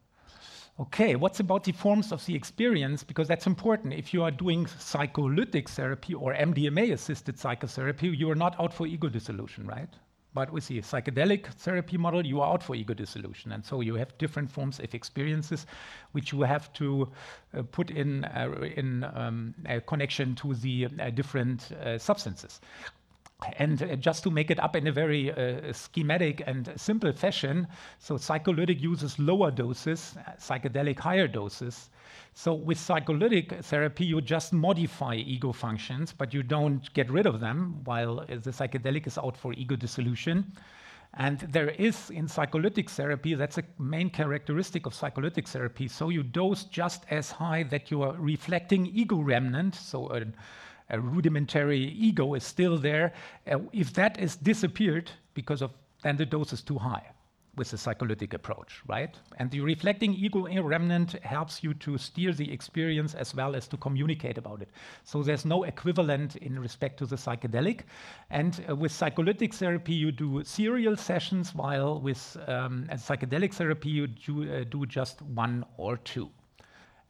Okay, 0.81 1.15
what's 1.15 1.39
about 1.39 1.63
the 1.63 1.73
forms 1.73 2.11
of 2.11 2.25
the 2.25 2.33
experience? 2.33 3.03
Because 3.03 3.27
that's 3.27 3.45
important. 3.45 3.93
If 3.93 4.15
you 4.15 4.23
are 4.23 4.31
doing 4.31 4.65
psycholytic 4.65 5.69
therapy 5.69 6.15
or 6.15 6.33
MDMA 6.33 6.91
assisted 6.93 7.37
psychotherapy, 7.37 8.07
you 8.07 8.31
are 8.31 8.35
not 8.35 8.59
out 8.59 8.73
for 8.73 8.87
ego 8.87 9.07
dissolution, 9.07 9.67
right? 9.67 9.89
But 10.33 10.51
with 10.51 10.67
the 10.67 10.79
psychedelic 10.81 11.45
therapy 11.45 11.97
model, 11.97 12.25
you 12.25 12.41
are 12.41 12.51
out 12.51 12.63
for 12.63 12.75
ego 12.75 12.95
dissolution. 12.95 13.51
And 13.51 13.63
so 13.63 13.81
you 13.81 13.93
have 13.93 14.17
different 14.17 14.49
forms 14.49 14.79
of 14.79 14.91
experiences 14.95 15.67
which 16.13 16.31
you 16.31 16.41
have 16.41 16.73
to 16.73 17.11
uh, 17.55 17.61
put 17.61 17.91
in, 17.91 18.25
uh, 18.25 18.49
in 18.75 19.03
um, 19.03 19.53
connection 19.85 20.33
to 20.37 20.55
the 20.55 20.87
uh, 20.99 21.11
different 21.11 21.73
uh, 21.73 21.99
substances. 21.99 22.59
And 23.57 23.81
uh, 23.81 23.95
just 23.95 24.23
to 24.23 24.31
make 24.31 24.51
it 24.51 24.59
up 24.59 24.75
in 24.75 24.87
a 24.87 24.91
very 24.91 25.31
uh, 25.31 25.73
schematic 25.73 26.43
and 26.45 26.71
simple 26.75 27.11
fashion, 27.11 27.67
so 27.99 28.17
psycholytic 28.17 28.81
uses 28.81 29.17
lower 29.17 29.49
doses, 29.49 30.15
psychedelic 30.37 30.99
higher 30.99 31.27
doses. 31.27 31.89
So 32.33 32.53
with 32.53 32.77
psycholytic 32.77 33.51
therapy, 33.63 34.05
you 34.05 34.21
just 34.21 34.53
modify 34.53 35.15
ego 35.15 35.51
functions, 35.51 36.13
but 36.13 36.33
you 36.33 36.43
don't 36.43 36.93
get 36.93 37.09
rid 37.09 37.25
of 37.25 37.39
them, 37.39 37.81
while 37.83 38.25
the 38.27 38.51
psychedelic 38.51 39.07
is 39.07 39.17
out 39.17 39.35
for 39.35 39.53
ego 39.53 39.75
dissolution. 39.75 40.53
And 41.15 41.39
there 41.39 41.69
is 41.71 42.09
in 42.09 42.27
psycholytic 42.27 42.89
therapy, 42.89 43.33
that's 43.33 43.57
a 43.57 43.63
main 43.79 44.09
characteristic 44.09 44.85
of 44.85 44.93
psycholytic 44.93 45.47
therapy. 45.47 45.89
So 45.89 46.07
you 46.09 46.23
dose 46.23 46.63
just 46.65 47.03
as 47.09 47.31
high 47.31 47.63
that 47.63 47.91
you 47.91 48.01
are 48.03 48.13
reflecting 48.13 48.85
ego 48.85 49.17
remnant, 49.17 49.75
so 49.75 50.09
a, 50.11 50.25
a 50.91 50.99
rudimentary 50.99 51.79
ego 51.79 52.35
is 52.35 52.43
still 52.43 52.77
there. 52.77 53.13
Uh, 53.51 53.59
if 53.73 53.93
that 53.93 54.19
is 54.19 54.35
disappeared 54.35 55.09
because 55.33 55.61
of 55.61 55.71
then 56.03 56.17
the 56.17 56.25
dose 56.25 56.53
is 56.53 56.61
too 56.61 56.77
high 56.77 57.05
with 57.57 57.69
the 57.69 57.77
psycholytic 57.77 58.33
approach, 58.33 58.81
right? 58.87 59.17
And 59.37 59.51
the 59.51 59.59
reflecting 59.59 60.13
ego 60.13 60.47
remnant 60.63 61.11
helps 61.23 61.63
you 61.63 61.73
to 61.75 61.97
steer 61.97 62.31
the 62.31 62.51
experience 62.51 63.13
as 63.13 63.35
well 63.35 63.55
as 63.55 63.67
to 63.67 63.77
communicate 63.77 64.37
about 64.37 64.61
it. 64.61 64.69
So 65.03 65.21
there's 65.21 65.43
no 65.45 65.63
equivalent 65.63 66.37
in 66.37 66.57
respect 66.57 66.97
to 66.99 67.05
the 67.05 67.17
psychedelic. 67.17 67.81
And 68.29 68.63
uh, 68.69 68.75
with 68.75 68.91
psycholytic 68.93 69.53
therapy, 69.53 69.93
you 69.93 70.11
do 70.11 70.43
serial 70.45 70.95
sessions, 70.95 71.53
while 71.53 71.99
with 71.99 72.37
um, 72.47 72.87
psychedelic 72.93 73.53
therapy, 73.53 73.89
you 73.89 74.07
do, 74.07 74.51
uh, 74.51 74.63
do 74.69 74.85
just 74.85 75.21
one 75.21 75.65
or 75.77 75.97
two 75.97 76.31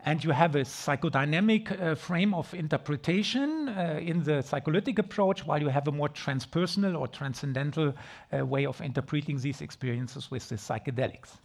and 0.04 0.24
you 0.24 0.32
have 0.32 0.56
a 0.56 0.62
psychodynamic 0.62 1.80
uh, 1.80 1.96
frame 1.96 2.34
of 2.34 2.54
interpretation 2.54 3.70
uh, 3.70 4.00
in 4.02 4.24
the 4.24 4.42
psycholytic 4.42 5.00
approach, 5.00 5.46
while 5.46 5.62
you 5.62 5.70
have 5.70 5.88
a 5.88 5.92
more 5.92 6.10
transpersonal 6.10 7.00
or 7.00 7.08
transcendental 7.08 7.94
uh, 8.34 8.46
way 8.46 8.66
of 8.66 8.82
interpreting 8.82 9.38
these 9.38 9.62
experiences 9.62 10.32
with 10.32 10.48
the 10.50 10.56
psychedelics, 10.56 11.38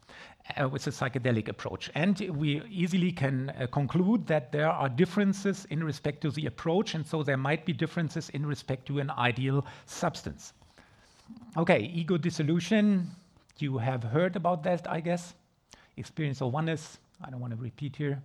uh, 0.58 0.68
with 0.68 0.84
the 0.84 0.90
psychedelic 0.90 1.48
approach. 1.48 1.90
And 1.94 2.18
we 2.36 2.62
easily 2.70 3.12
can 3.12 3.50
uh, 3.50 3.66
conclude 3.66 4.26
that 4.28 4.52
there 4.52 4.70
are 4.70 4.88
differences 4.88 5.66
in 5.70 5.84
respect 5.84 6.22
to 6.22 6.30
the 6.30 6.46
approach, 6.46 6.94
and 6.94 7.06
so 7.06 7.22
there 7.22 7.36
might 7.36 7.66
be 7.66 7.72
differences 7.72 8.30
in 8.30 8.46
respect 8.46 8.86
to 8.86 9.00
an 9.00 9.10
ideal 9.10 9.66
substance. 9.84 10.54
Okay, 11.56 11.90
ego 11.94 12.16
dissolution. 12.16 13.10
You 13.58 13.78
have 13.78 14.02
heard 14.02 14.36
about 14.36 14.62
that, 14.62 14.90
I 14.90 15.00
guess. 15.00 15.34
Experience 15.96 16.40
of 16.40 16.52
oneness. 16.52 16.98
I 17.25 17.30
don't 17.30 17.40
want 17.40 17.54
to 17.56 17.62
repeat 17.62 17.96
here. 17.96 18.22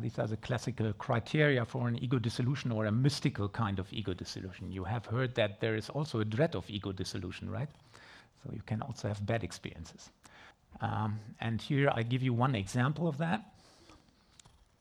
These 0.00 0.18
are 0.18 0.26
the 0.26 0.36
classical 0.36 0.92
criteria 0.92 1.64
for 1.64 1.88
an 1.88 2.02
ego 2.02 2.18
dissolution 2.18 2.72
or 2.72 2.86
a 2.86 2.92
mystical 2.92 3.48
kind 3.48 3.78
of 3.78 3.90
ego 3.92 4.12
dissolution. 4.12 4.70
You 4.70 4.84
have 4.84 5.06
heard 5.06 5.34
that 5.36 5.60
there 5.60 5.76
is 5.76 5.88
also 5.88 6.20
a 6.20 6.24
dread 6.24 6.54
of 6.54 6.68
ego 6.68 6.92
dissolution, 6.92 7.48
right? 7.48 7.68
So 8.42 8.52
you 8.52 8.62
can 8.66 8.82
also 8.82 9.08
have 9.08 9.24
bad 9.24 9.42
experiences. 9.44 10.10
Um, 10.80 11.18
and 11.40 11.60
here 11.60 11.90
I 11.94 12.02
give 12.02 12.22
you 12.22 12.34
one 12.34 12.54
example 12.54 13.08
of 13.08 13.18
that, 13.18 13.54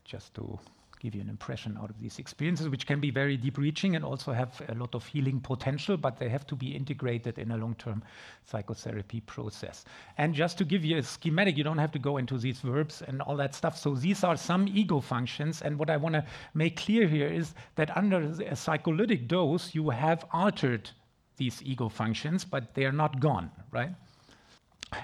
just 0.04 0.34
to 0.36 0.60
give 1.00 1.14
you 1.14 1.22
an 1.22 1.30
impression 1.30 1.78
out 1.82 1.90
of 1.90 2.00
these 2.00 2.20
experiences, 2.20 2.70
which 2.70 2.88
can 2.88 3.00
be 3.00 3.12
very 3.12 3.38
deep 3.38 3.58
reaching 3.58 3.96
and 3.96 4.04
also 4.04 4.34
have 4.34 4.62
a 4.70 4.76
lot 4.76 4.96
of 4.96 5.06
healing 5.06 5.40
potential, 5.40 5.98
but 5.98 6.18
they 6.18 6.30
have 6.30 6.46
to 6.48 6.56
be 6.56 6.76
integrated 6.76 7.38
in 7.38 7.52
a 7.52 7.58
long 7.58 7.76
term 7.76 8.04
psychotherapy 8.46 9.22
process. 9.22 9.86
And 10.18 10.34
just 10.34 10.58
to 10.58 10.66
give 10.66 10.84
you 10.84 10.98
a 10.98 11.04
schematic, 11.04 11.58
you 11.58 11.64
don't 11.64 11.78
have 11.78 11.92
to 11.92 12.00
go 12.00 12.18
into 12.18 12.38
these 12.38 12.60
verbs 12.60 13.02
and 13.02 13.22
all 13.22 13.36
that 13.38 13.54
stuff. 13.54 13.78
So 13.78 13.96
these 13.96 14.24
are 14.24 14.36
some 14.38 14.68
ego 14.68 15.00
functions. 15.00 15.62
And 15.62 15.78
what 15.78 15.90
I 15.90 15.98
want 15.98 16.14
to 16.14 16.26
make 16.54 16.78
clear 16.78 17.08
here 17.08 17.28
is 17.28 17.54
that 17.76 17.96
under 17.96 18.22
a 18.22 18.56
psycholytic 18.56 19.28
dose, 19.28 19.76
you 19.76 19.90
have 19.90 20.26
altered 20.32 20.90
these 21.38 21.62
ego 21.64 21.90
functions, 21.90 22.44
but 22.44 22.74
they 22.74 22.86
are 22.86 22.92
not 22.92 23.20
gone, 23.20 23.52
right? 23.72 23.92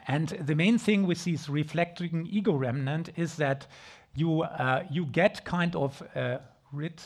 And 0.08 0.30
the 0.30 0.56
main 0.56 0.78
thing 0.78 1.06
with 1.06 1.24
these 1.24 1.50
reflecting 1.50 2.26
ego 2.26 2.54
remnant 2.54 3.10
is 3.18 3.36
that 3.36 3.68
you, 4.16 4.44
uh, 4.44 4.84
you 4.92 5.06
get 5.06 5.44
kind 5.44 5.76
of 5.76 6.02
rid 6.72 7.02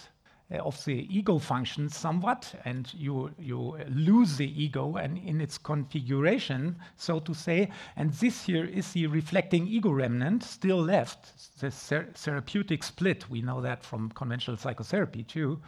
uh, 0.49 0.57
of 0.59 0.83
the 0.85 1.05
ego 1.13 1.37
function 1.37 1.89
somewhat, 1.89 2.53
and 2.63 2.93
you, 2.93 3.29
you 3.37 3.77
lose 3.89 4.37
the 4.37 4.63
ego 4.63 4.95
and 4.95 5.17
in 5.17 5.41
its 5.41 5.57
configuration, 5.57 6.75
so 6.95 7.19
to 7.19 7.33
say. 7.33 7.69
And 7.97 8.13
this 8.13 8.45
here 8.45 8.63
is 8.63 8.93
the 8.93 9.07
reflecting 9.07 9.67
ego 9.67 9.91
remnant 9.91 10.43
still 10.43 10.81
left, 10.81 11.59
the 11.59 11.69
ther- 11.69 12.07
therapeutic 12.13 12.83
split. 12.83 13.29
We 13.29 13.41
know 13.41 13.59
that 13.61 13.83
from 13.83 14.09
conventional 14.11 14.55
psychotherapy 14.55 15.23
too. 15.23 15.59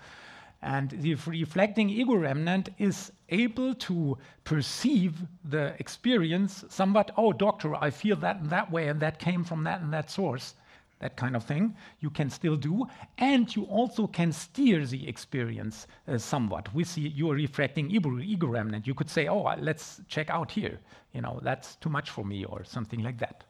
And 0.61 0.91
the 0.91 1.15
reflecting 1.15 1.89
ego 1.89 2.15
remnant 2.15 2.69
is 2.77 3.11
able 3.29 3.75
to 3.75 4.17
perceive 4.43 5.15
the 5.43 5.73
experience 5.79 6.65
somewhat, 6.69 7.11
oh, 7.17 7.31
doctor, 7.31 7.75
I 7.75 7.89
feel 7.89 8.17
that 8.17 8.41
in 8.41 8.49
that 8.49 8.69
way, 8.71 8.87
and 8.87 8.99
that 9.01 9.19
came 9.19 9.43
from 9.43 9.63
that 9.65 9.81
and 9.81 9.93
that 9.93 10.09
source 10.09 10.55
that 10.99 11.15
kind 11.15 11.35
of 11.35 11.43
thing, 11.43 11.75
you 12.01 12.09
can 12.09 12.29
still 12.29 12.55
do. 12.55 12.87
And 13.17 13.53
you 13.55 13.63
also 13.63 14.07
can 14.07 14.31
steer 14.31 14.85
the 14.85 15.07
experience 15.07 15.87
uh, 16.07 16.17
somewhat 16.17 16.73
with 16.73 16.93
the, 16.95 17.01
your 17.01 17.35
reflecting 17.35 17.89
ego, 17.89 18.19
ego 18.19 18.47
remnant. 18.47 18.85
You 18.85 18.93
could 18.93 19.09
say, 19.09 19.27
oh, 19.27 19.43
uh, 19.43 19.55
let's 19.59 20.01
check 20.07 20.29
out 20.29 20.51
here. 20.51 20.79
You 21.13 21.21
know, 21.21 21.39
that's 21.41 21.75
too 21.75 21.89
much 21.89 22.09
for 22.09 22.25
me, 22.25 22.45
or 22.45 22.63
something 22.63 23.01
like 23.01 23.17
that. 23.19 23.45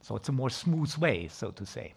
So 0.00 0.16
it's 0.16 0.28
a 0.28 0.32
more 0.32 0.50
smooth 0.50 0.96
way, 0.96 1.28
so 1.28 1.50
to 1.50 1.64
say. 1.64 1.94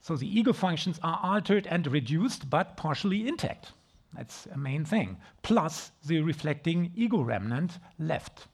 So 0.00 0.16
the 0.16 0.38
ego 0.38 0.52
functions 0.52 1.00
are 1.02 1.20
altered 1.22 1.66
and 1.66 1.86
reduced, 1.86 2.50
but 2.50 2.76
partially 2.76 3.26
intact. 3.26 3.72
That's 4.14 4.46
a 4.46 4.58
main 4.58 4.84
thing. 4.84 5.16
Plus 5.42 5.90
the 6.04 6.20
reflecting 6.20 6.92
ego 6.94 7.22
remnant 7.22 7.78
left. 7.98 8.46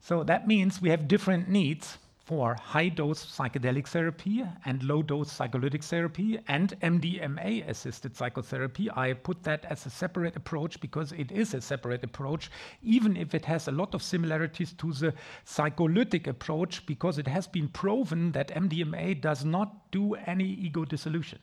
So 0.00 0.22
that 0.24 0.46
means 0.46 0.82
we 0.82 0.90
have 0.90 1.08
different 1.08 1.48
needs 1.48 1.98
for 2.24 2.54
high 2.54 2.88
dose 2.88 3.24
psychedelic 3.24 3.88
therapy 3.88 4.44
and 4.64 4.82
low 4.84 5.02
dose 5.02 5.30
psycholytic 5.30 5.82
therapy 5.82 6.38
and 6.46 6.78
MDMA 6.80 7.68
assisted 7.68 8.16
psychotherapy. 8.16 8.88
I 8.94 9.14
put 9.14 9.42
that 9.42 9.64
as 9.64 9.86
a 9.86 9.90
separate 9.90 10.36
approach 10.36 10.80
because 10.80 11.10
it 11.12 11.32
is 11.32 11.52
a 11.52 11.60
separate 11.60 12.04
approach, 12.04 12.50
even 12.82 13.16
if 13.16 13.34
it 13.34 13.44
has 13.46 13.66
a 13.66 13.72
lot 13.72 13.94
of 13.94 14.02
similarities 14.02 14.72
to 14.74 14.92
the 14.92 15.14
psycholytic 15.44 16.28
approach, 16.28 16.86
because 16.86 17.18
it 17.18 17.26
has 17.26 17.48
been 17.48 17.68
proven 17.68 18.32
that 18.32 18.48
MDMA 18.48 19.20
does 19.20 19.44
not 19.44 19.90
do 19.90 20.14
any 20.14 20.44
ego 20.44 20.84
dissolution. 20.84 21.40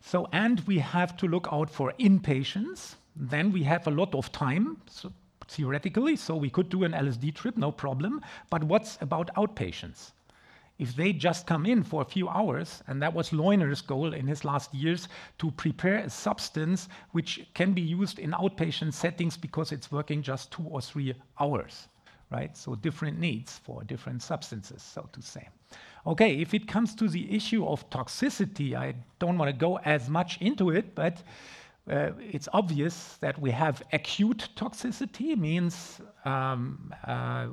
So, 0.00 0.28
and 0.32 0.60
we 0.60 0.78
have 0.78 1.16
to 1.18 1.26
look 1.26 1.48
out 1.50 1.70
for 1.70 1.92
inpatients. 1.98 2.94
Then 3.16 3.52
we 3.52 3.64
have 3.64 3.86
a 3.86 3.90
lot 3.90 4.14
of 4.14 4.30
time. 4.32 4.80
So 4.88 5.12
theoretically, 5.52 6.16
so 6.16 6.36
we 6.36 6.50
could 6.50 6.68
do 6.68 6.84
an 6.84 6.92
LSD 6.92 7.34
trip, 7.34 7.56
no 7.56 7.70
problem. 7.70 8.20
But 8.50 8.64
what's 8.64 8.98
about 9.00 9.34
outpatients? 9.36 10.12
If 10.78 10.96
they 10.96 11.12
just 11.12 11.46
come 11.46 11.66
in 11.66 11.84
for 11.84 12.02
a 12.02 12.06
few 12.06 12.28
hours, 12.28 12.82
and 12.88 13.00
that 13.02 13.14
was 13.14 13.30
Leuner's 13.30 13.82
goal 13.82 14.14
in 14.14 14.26
his 14.26 14.44
last 14.44 14.74
years, 14.74 15.08
to 15.38 15.50
prepare 15.52 15.98
a 15.98 16.10
substance 16.10 16.88
which 17.12 17.46
can 17.54 17.72
be 17.72 17.82
used 17.82 18.18
in 18.18 18.32
outpatient 18.32 18.94
settings 18.94 19.36
because 19.36 19.70
it's 19.70 19.92
working 19.92 20.22
just 20.22 20.50
two 20.50 20.64
or 20.64 20.80
three 20.80 21.14
hours, 21.38 21.88
right? 22.30 22.56
So 22.56 22.74
different 22.74 23.20
needs 23.20 23.58
for 23.58 23.84
different 23.84 24.22
substances, 24.22 24.82
so 24.82 25.08
to 25.12 25.22
say. 25.22 25.48
Okay, 26.06 26.40
if 26.40 26.52
it 26.52 26.66
comes 26.66 26.94
to 26.96 27.08
the 27.08 27.32
issue 27.32 27.64
of 27.64 27.88
toxicity, 27.90 28.74
I 28.74 28.94
don't 29.20 29.38
want 29.38 29.50
to 29.50 29.56
go 29.56 29.78
as 29.84 30.08
much 30.08 30.38
into 30.40 30.70
it, 30.70 30.94
but 30.94 31.22
it's 31.86 32.48
obvious 32.52 33.16
that 33.20 33.40
we 33.40 33.50
have 33.50 33.82
acute 33.92 34.48
toxicity, 34.56 35.36
means 35.36 36.00
um, 36.24 36.94
uh, 37.06 37.48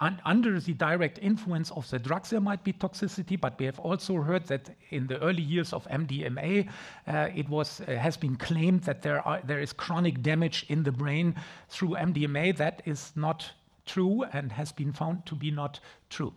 un- 0.00 0.20
under 0.24 0.58
the 0.58 0.74
direct 0.74 1.18
influence 1.22 1.70
of 1.70 1.88
the 1.90 1.98
drugs 1.98 2.30
there 2.30 2.40
might 2.40 2.64
be 2.64 2.72
toxicity, 2.72 3.40
but 3.40 3.56
we 3.58 3.66
have 3.66 3.78
also 3.78 4.20
heard 4.20 4.44
that 4.46 4.70
in 4.90 5.06
the 5.06 5.20
early 5.20 5.42
years 5.42 5.72
of 5.72 5.86
MDMA, 5.88 6.68
uh, 7.06 7.28
it 7.34 7.48
was 7.48 7.80
uh, 7.82 7.92
has 7.92 8.16
been 8.16 8.34
claimed 8.36 8.82
that 8.82 9.02
there 9.02 9.26
are 9.26 9.40
there 9.44 9.60
is 9.60 9.72
chronic 9.72 10.22
damage 10.22 10.66
in 10.68 10.82
the 10.82 10.92
brain 10.92 11.36
through 11.68 11.90
MDMA. 11.90 12.56
That 12.56 12.82
is 12.84 13.12
not 13.14 13.52
true 13.86 14.24
and 14.32 14.50
has 14.52 14.72
been 14.72 14.92
found 14.92 15.24
to 15.26 15.36
be 15.36 15.52
not 15.52 15.78
true. 16.10 16.34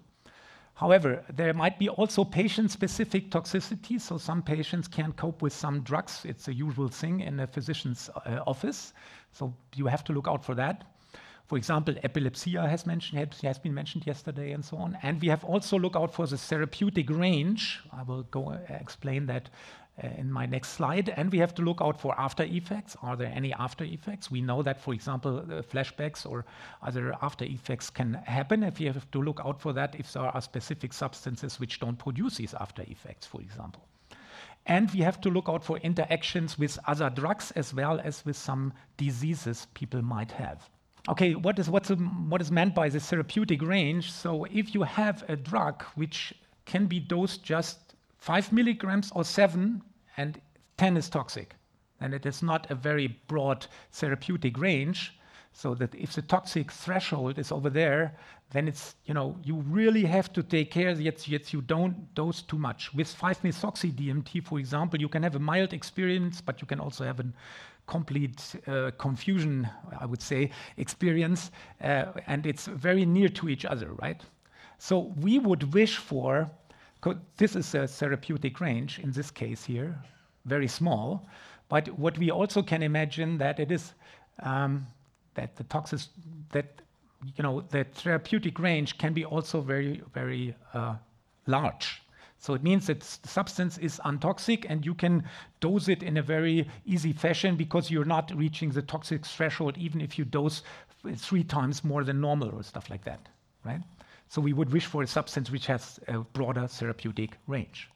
However, 0.81 1.23
there 1.31 1.53
might 1.53 1.77
be 1.77 1.89
also 1.89 2.23
patient-specific 2.23 3.29
toxicity, 3.29 4.01
so 4.01 4.17
some 4.17 4.41
patients 4.41 4.87
can't 4.87 5.15
cope 5.15 5.43
with 5.43 5.53
some 5.53 5.81
drugs. 5.81 6.25
It's 6.25 6.47
a 6.47 6.53
usual 6.53 6.87
thing 6.87 7.19
in 7.19 7.39
a 7.39 7.45
physician's 7.45 8.09
uh, 8.09 8.39
office, 8.47 8.93
so 9.31 9.53
you 9.75 9.85
have 9.85 10.03
to 10.05 10.11
look 10.11 10.27
out 10.27 10.43
for 10.43 10.55
that. 10.55 10.83
For 11.45 11.57
example, 11.57 11.93
epilepsy 12.01 12.53
has, 12.53 12.83
been 12.83 13.73
mentioned 13.75 14.07
yesterday 14.07 14.53
and 14.53 14.65
so 14.65 14.77
on. 14.77 14.97
And 15.03 15.21
we 15.21 15.27
have 15.27 15.43
also 15.43 15.77
look 15.77 15.95
out 15.95 16.15
for 16.15 16.25
the 16.25 16.37
therapeutic 16.37 17.11
range. 17.11 17.81
I 17.91 18.01
will 18.01 18.23
go 18.23 18.49
uh, 18.49 18.57
explain 18.69 19.27
that 19.27 19.51
Uh, 20.01 20.07
in 20.17 20.31
my 20.31 20.45
next 20.45 20.69
slide. 20.69 21.09
And 21.09 21.31
we 21.31 21.37
have 21.39 21.53
to 21.55 21.61
look 21.61 21.79
out 21.81 21.99
for 21.99 22.19
after 22.19 22.43
effects. 22.43 22.95
Are 23.03 23.15
there 23.15 23.31
any 23.35 23.53
after 23.53 23.83
effects? 23.83 24.31
We 24.31 24.41
know 24.41 24.63
that, 24.63 24.79
for 24.79 24.93
example, 24.93 25.39
uh, 25.39 25.61
flashbacks 25.61 26.25
or 26.25 26.45
other 26.81 27.13
after 27.21 27.45
effects 27.45 27.89
can 27.89 28.13
happen. 28.25 28.63
If 28.63 28.79
you 28.79 28.91
have 28.91 29.11
to 29.11 29.21
look 29.21 29.41
out 29.45 29.61
for 29.61 29.73
that, 29.73 29.95
if 29.99 30.11
there 30.13 30.23
are 30.23 30.41
specific 30.41 30.93
substances 30.93 31.59
which 31.59 31.79
don't 31.79 31.97
produce 31.97 32.37
these 32.37 32.53
after 32.53 32.83
effects, 32.83 33.27
for 33.27 33.41
example. 33.41 33.83
and 34.65 34.91
we 34.91 34.99
have 35.01 35.19
to 35.21 35.29
look 35.29 35.49
out 35.49 35.63
for 35.63 35.77
interactions 35.79 36.57
with 36.57 36.77
other 36.87 37.09
drugs 37.09 37.51
as 37.51 37.73
well 37.73 37.99
as 38.03 38.23
with 38.25 38.37
some 38.37 38.71
diseases 38.97 39.67
people 39.73 40.01
might 40.01 40.31
have. 40.31 40.69
Okay, 41.09 41.33
what 41.35 41.57
is, 41.59 41.69
what's, 41.69 41.89
what 41.89 42.41
is 42.41 42.51
meant 42.51 42.75
by 42.75 42.89
the 42.89 42.99
therapeutic 42.99 43.61
range? 43.61 44.11
So, 44.11 44.45
if 44.45 44.75
you 44.75 44.83
have 44.83 45.23
a 45.27 45.35
drug 45.35 45.83
which 45.95 46.33
can 46.65 46.85
be 46.85 46.99
dosed 46.99 47.43
just 47.43 47.95
5 48.17 48.51
milligrams 48.51 49.11
or 49.15 49.23
7, 49.23 49.81
and 50.17 50.39
10 50.77 50.97
is 50.97 51.09
toxic, 51.09 51.55
And 51.99 52.13
it 52.13 52.25
is 52.25 52.41
not 52.41 52.69
a 52.71 52.75
very 52.75 53.07
broad 53.27 53.67
therapeutic 53.91 54.57
range. 54.57 55.17
So 55.53 55.75
that 55.75 55.93
if 55.93 56.13
the 56.13 56.21
toxic 56.21 56.71
threshold 56.71 57.37
is 57.37 57.51
over 57.51 57.69
there, 57.69 58.15
then 58.51 58.67
it's, 58.67 58.95
you 59.05 59.13
know, 59.13 59.37
you 59.43 59.55
really 59.55 60.05
have 60.05 60.31
to 60.33 60.43
take 60.43 60.71
care 60.71 60.95
that 60.95 61.27
yet 61.27 61.53
you 61.53 61.61
don't 61.61 62.13
dose 62.15 62.41
too 62.41 62.57
much. 62.57 62.93
With 62.93 63.07
5-methoxy 63.07 63.91
DMT, 63.93 64.45
for 64.45 64.59
example, 64.59 64.99
you 64.99 65.09
can 65.09 65.23
have 65.23 65.35
a 65.35 65.39
mild 65.39 65.73
experience, 65.73 66.39
but 66.39 66.61
you 66.61 66.67
can 66.67 66.79
also 66.79 67.03
have 67.03 67.19
a 67.19 67.25
complete 67.87 68.55
uh, 68.67 68.91
confusion, 68.97 69.67
I 69.99 70.05
would 70.05 70.21
say, 70.21 70.51
experience, 70.77 71.51
uh, 71.83 72.05
and 72.27 72.45
it's 72.45 72.65
very 72.67 73.05
near 73.05 73.29
to 73.29 73.49
each 73.49 73.65
other, 73.65 73.91
right? 74.01 74.21
So 74.77 75.13
we 75.19 75.37
would 75.39 75.73
wish 75.73 75.97
for, 75.97 76.49
this 77.37 77.55
is 77.55 77.73
a 77.73 77.87
therapeutic 77.87 78.59
range 78.59 78.99
in 78.99 79.11
this 79.11 79.31
case 79.31 79.63
here, 79.63 79.95
very 80.45 80.67
small, 80.67 81.27
but 81.69 81.87
what 81.97 82.17
we 82.17 82.31
also 82.31 82.61
can 82.61 82.83
imagine 82.83 83.37
that 83.37 83.59
it 83.59 83.71
is 83.71 83.93
um, 84.43 84.85
that 85.33 85.55
the 85.55 85.63
toxic 85.63 86.01
that 86.51 86.81
you 87.35 87.43
know 87.43 87.61
the 87.61 87.83
therapeutic 87.83 88.59
range 88.59 88.97
can 88.97 89.13
be 89.13 89.25
also 89.25 89.61
very 89.61 90.01
very 90.13 90.55
uh, 90.73 90.95
large. 91.47 92.01
So 92.37 92.55
it 92.55 92.63
means 92.63 92.87
that 92.87 93.01
the 93.01 93.27
substance 93.27 93.77
is 93.77 94.01
untoxic 94.03 94.65
and 94.67 94.83
you 94.83 94.95
can 94.95 95.23
dose 95.59 95.87
it 95.87 96.01
in 96.01 96.17
a 96.17 96.23
very 96.23 96.67
easy 96.85 97.13
fashion 97.13 97.55
because 97.55 97.91
you're 97.91 98.03
not 98.03 98.31
reaching 98.35 98.71
the 98.71 98.81
toxic 98.81 99.27
threshold 99.27 99.77
even 99.77 100.01
if 100.01 100.17
you 100.17 100.25
dose 100.25 100.63
three 101.15 101.43
times 101.43 101.83
more 101.83 102.03
than 102.03 102.19
normal 102.19 102.49
or 102.49 102.63
stuff 102.63 102.89
like 102.89 103.03
that, 103.03 103.29
right? 103.63 103.81
So 104.29 104.41
we 104.41 104.53
would 104.53 104.71
wish 104.71 104.85
for 104.85 105.03
a 105.03 105.07
substance 105.07 105.51
which 105.51 105.67
has 105.67 105.99
a 106.07 106.19
broader 106.19 106.67
therapeutic 106.67 107.37
range. 107.47 107.89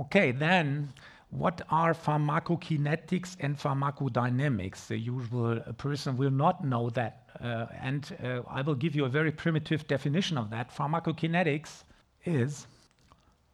Okay, 0.00 0.30
then 0.30 0.92
what 1.30 1.62
are 1.70 1.92
pharmacokinetics 1.92 3.36
and 3.40 3.58
pharmacodynamics? 3.58 4.86
The 4.86 4.98
usual 4.98 5.60
person 5.76 6.16
will 6.16 6.30
not 6.30 6.64
know 6.64 6.90
that. 6.90 7.28
Uh, 7.42 7.66
and 7.80 8.16
uh, 8.22 8.42
I 8.48 8.62
will 8.62 8.74
give 8.74 8.94
you 8.94 9.04
a 9.04 9.08
very 9.08 9.32
primitive 9.32 9.86
definition 9.86 10.38
of 10.38 10.50
that. 10.50 10.74
Pharmacokinetics 10.74 11.84
is 12.24 12.66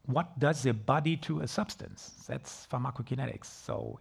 what 0.07 0.38
does 0.38 0.62
the 0.62 0.73
body 0.73 1.17
to 1.19 1.41
a 1.41 1.49
substance? 1.49 2.25
That's 2.26 2.67
pharmacokinetics. 2.71 3.47
So, 3.47 3.99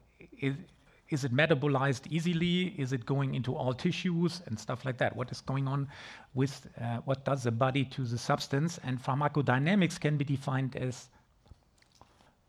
is 1.11 1.25
it 1.25 1.33
metabolized 1.33 2.07
easily? 2.09 2.73
Is 2.77 2.93
it 2.93 3.05
going 3.05 3.35
into 3.35 3.55
all 3.55 3.73
tissues 3.73 4.41
and 4.45 4.57
stuff 4.57 4.85
like 4.85 4.97
that? 4.97 5.15
What 5.15 5.29
is 5.29 5.41
going 5.41 5.67
on 5.67 5.87
with 6.33 6.67
uh, 6.79 6.97
what 7.05 7.25
does 7.25 7.43
the 7.43 7.51
body 7.51 7.83
to 7.85 8.05
the 8.05 8.17
substance? 8.17 8.79
And 8.83 9.03
pharmacodynamics 9.03 9.99
can 9.99 10.17
be 10.17 10.23
defined 10.23 10.77
as, 10.77 11.09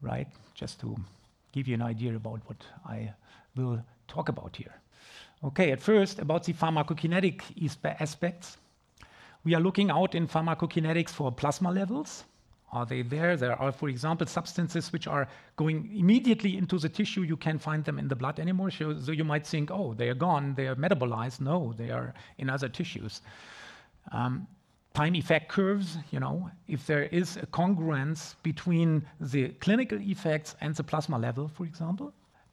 right, 0.00 0.28
just 0.54 0.80
to 0.80 0.96
give 1.50 1.66
you 1.66 1.74
an 1.74 1.82
idea 1.82 2.14
about 2.14 2.40
what 2.46 2.64
I 2.86 3.12
will 3.56 3.82
talk 4.06 4.28
about 4.28 4.56
here. 4.56 4.74
Okay, 5.44 5.72
at 5.72 5.80
first, 5.80 6.20
about 6.20 6.44
the 6.44 6.52
pharmacokinetic 6.52 7.42
aspects. 8.00 8.58
We 9.44 9.54
are 9.56 9.60
looking 9.60 9.90
out 9.90 10.14
in 10.14 10.28
pharmacokinetics 10.28 11.10
for 11.10 11.32
plasma 11.32 11.72
levels. 11.72 12.22
Are 12.72 12.86
they 12.86 13.02
there? 13.02 13.36
There 13.36 13.60
are, 13.60 13.70
for 13.70 13.90
example, 13.90 14.26
substances 14.26 14.92
which 14.92 15.06
are 15.06 15.28
going 15.56 15.90
immediately 15.94 16.56
into 16.56 16.78
the 16.78 16.88
tissue. 16.88 17.22
You 17.22 17.36
can't 17.36 17.60
find 17.60 17.84
them 17.84 17.98
in 17.98 18.08
the 18.08 18.16
blood 18.16 18.40
anymore. 18.40 18.70
So, 18.70 18.98
so 18.98 19.12
you 19.12 19.24
might 19.24 19.46
think, 19.46 19.70
oh, 19.70 19.92
they 19.92 20.08
are 20.08 20.14
gone, 20.14 20.54
they 20.54 20.68
are 20.68 20.74
metabolized. 20.74 21.40
No, 21.40 21.74
they 21.76 21.90
are 21.90 22.14
in 22.38 22.48
other 22.48 22.70
tissues. 22.70 23.20
Um, 24.10 24.46
time 24.94 25.14
effect 25.14 25.48
curves, 25.48 25.98
you 26.10 26.20
know, 26.20 26.50
if 26.66 26.86
there 26.86 27.04
is 27.04 27.36
a 27.36 27.46
congruence 27.46 28.36
between 28.42 29.06
the 29.20 29.48
clinical 29.60 29.98
effects 30.00 30.56
and 30.60 30.74
the 30.74 30.82
plasma 30.82 31.18
level, 31.18 31.48
for 31.48 31.64
example. 31.64 32.12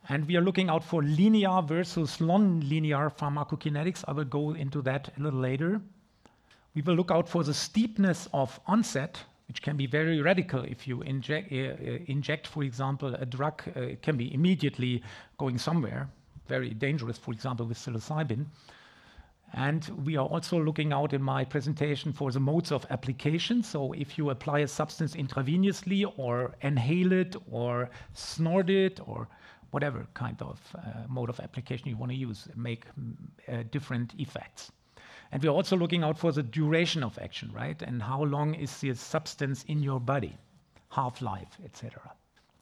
And 0.10 0.26
we 0.28 0.36
are 0.38 0.42
looking 0.42 0.70
out 0.70 0.84
for 0.84 1.04
linear 1.04 1.62
versus 1.62 2.20
non-linear 2.20 3.10
pharmacokinetics. 3.10 4.04
I 4.08 4.14
will 4.14 4.26
go 4.26 4.54
into 4.54 4.82
that 4.82 5.12
a 5.18 5.22
little 5.22 5.40
later. 5.40 5.82
We 6.74 6.82
will 6.82 6.96
look 6.96 7.12
out 7.12 7.28
for 7.28 7.44
the 7.44 7.54
steepness 7.54 8.28
of 8.34 8.60
onset, 8.68 9.24
which 9.50 9.62
can 9.64 9.76
be 9.76 9.88
very 9.88 10.22
radical 10.22 10.64
if 10.64 10.88
you 10.88 11.02
inject, 11.02 11.52
uh, 11.52 11.56
uh 11.56 11.98
inject 12.06 12.48
for 12.48 12.64
example, 12.64 13.14
a 13.16 13.26
drug. 13.26 13.62
Uh, 13.76 13.96
can 14.02 14.16
be 14.16 14.34
immediately 14.34 15.04
going 15.38 15.58
somewhere, 15.58 16.08
very 16.48 16.70
dangerous, 16.70 17.18
for 17.18 17.34
example, 17.34 17.66
with 17.66 17.78
psilocybin. 17.78 18.46
And 19.54 19.90
we 20.06 20.16
are 20.16 20.28
also 20.28 20.64
looking 20.64 20.94
out 20.94 21.14
in 21.14 21.24
my 21.24 21.44
presentation 21.44 22.14
for 22.14 22.32
the 22.32 22.40
modes 22.40 22.72
of 22.72 22.86
application. 22.92 23.64
So 23.64 23.94
if 23.94 24.18
you 24.18 24.30
apply 24.30 24.60
a 24.60 24.68
substance 24.68 25.16
intravenously 25.16 26.06
or 26.18 26.54
inhale 26.62 27.12
it 27.12 27.36
or 27.50 27.90
snort 28.14 28.70
it 28.70 29.00
or 29.08 29.28
whatever 29.72 30.06
kind 30.14 30.40
of 30.42 30.60
uh, 30.76 30.80
mode 31.08 31.30
of 31.30 31.40
application 31.40 31.90
you 31.90 31.98
want 31.98 32.12
to 32.12 32.18
use, 32.18 32.48
make 32.56 32.86
uh, 33.48 33.64
different 33.72 34.14
effects. 34.20 34.72
And 35.32 35.44
we're 35.44 35.50
also 35.50 35.78
looking 35.78 36.04
out 36.04 36.18
for 36.18 36.32
the 36.32 36.44
duration 36.44 37.04
of 37.04 37.20
action, 37.20 37.52
right? 37.54 37.80
And 37.82 38.02
how 38.02 38.24
long 38.24 38.56
is 38.56 38.80
the 38.80 38.94
substance 38.96 39.64
in 39.68 39.84
your 39.84 40.00
body, 40.00 40.38
half-life, 40.90 41.58
etc. 41.64 42.14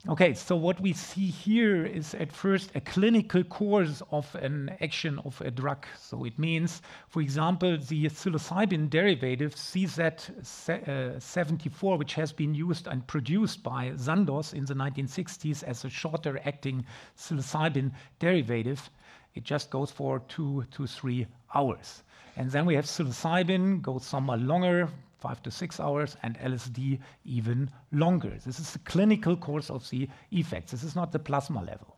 Okay, 0.06 0.32
so 0.32 0.54
what 0.54 0.80
we 0.80 0.92
see 0.92 1.26
here 1.26 1.84
is 1.84 2.14
at 2.14 2.30
first 2.30 2.70
a 2.76 2.80
clinical 2.80 3.42
course 3.42 4.00
of 4.12 4.32
an 4.36 4.70
action 4.80 5.18
of 5.24 5.40
a 5.40 5.50
drug. 5.50 5.84
So 5.98 6.24
it 6.24 6.38
means, 6.38 6.82
for 7.08 7.20
example, 7.20 7.76
the 7.76 8.04
psilocybin 8.04 8.90
derivative 8.90 9.56
CZ74, 9.56 11.94
uh, 11.94 11.96
which 11.96 12.14
has 12.14 12.32
been 12.32 12.54
used 12.54 12.86
and 12.86 13.04
produced 13.08 13.64
by 13.64 13.92
Sandoz 13.96 14.52
in 14.52 14.66
the 14.66 14.74
1960s 14.74 15.64
as 15.64 15.84
a 15.84 15.90
shorter 15.90 16.40
acting 16.44 16.86
psilocybin 17.16 17.90
derivative, 18.20 18.88
it 19.34 19.44
just 19.44 19.70
goes 19.70 19.90
for 19.90 20.20
two 20.28 20.64
to 20.72 20.86
three 20.86 21.26
hours. 21.54 22.02
And 22.36 22.50
then 22.50 22.66
we 22.66 22.74
have 22.74 22.84
psilocybin, 22.84 23.82
goes 23.82 24.04
somewhat 24.04 24.40
longer, 24.40 24.88
five 25.18 25.42
to 25.42 25.50
six 25.50 25.80
hours, 25.80 26.16
and 26.22 26.38
LSD 26.38 26.98
even 27.24 27.70
longer. 27.92 28.38
This 28.44 28.60
is 28.60 28.72
the 28.72 28.78
clinical 28.80 29.36
course 29.36 29.70
of 29.70 29.88
the 29.90 30.08
effects. 30.30 30.70
This 30.70 30.84
is 30.84 30.94
not 30.94 31.12
the 31.12 31.18
plasma 31.18 31.62
level. 31.62 31.96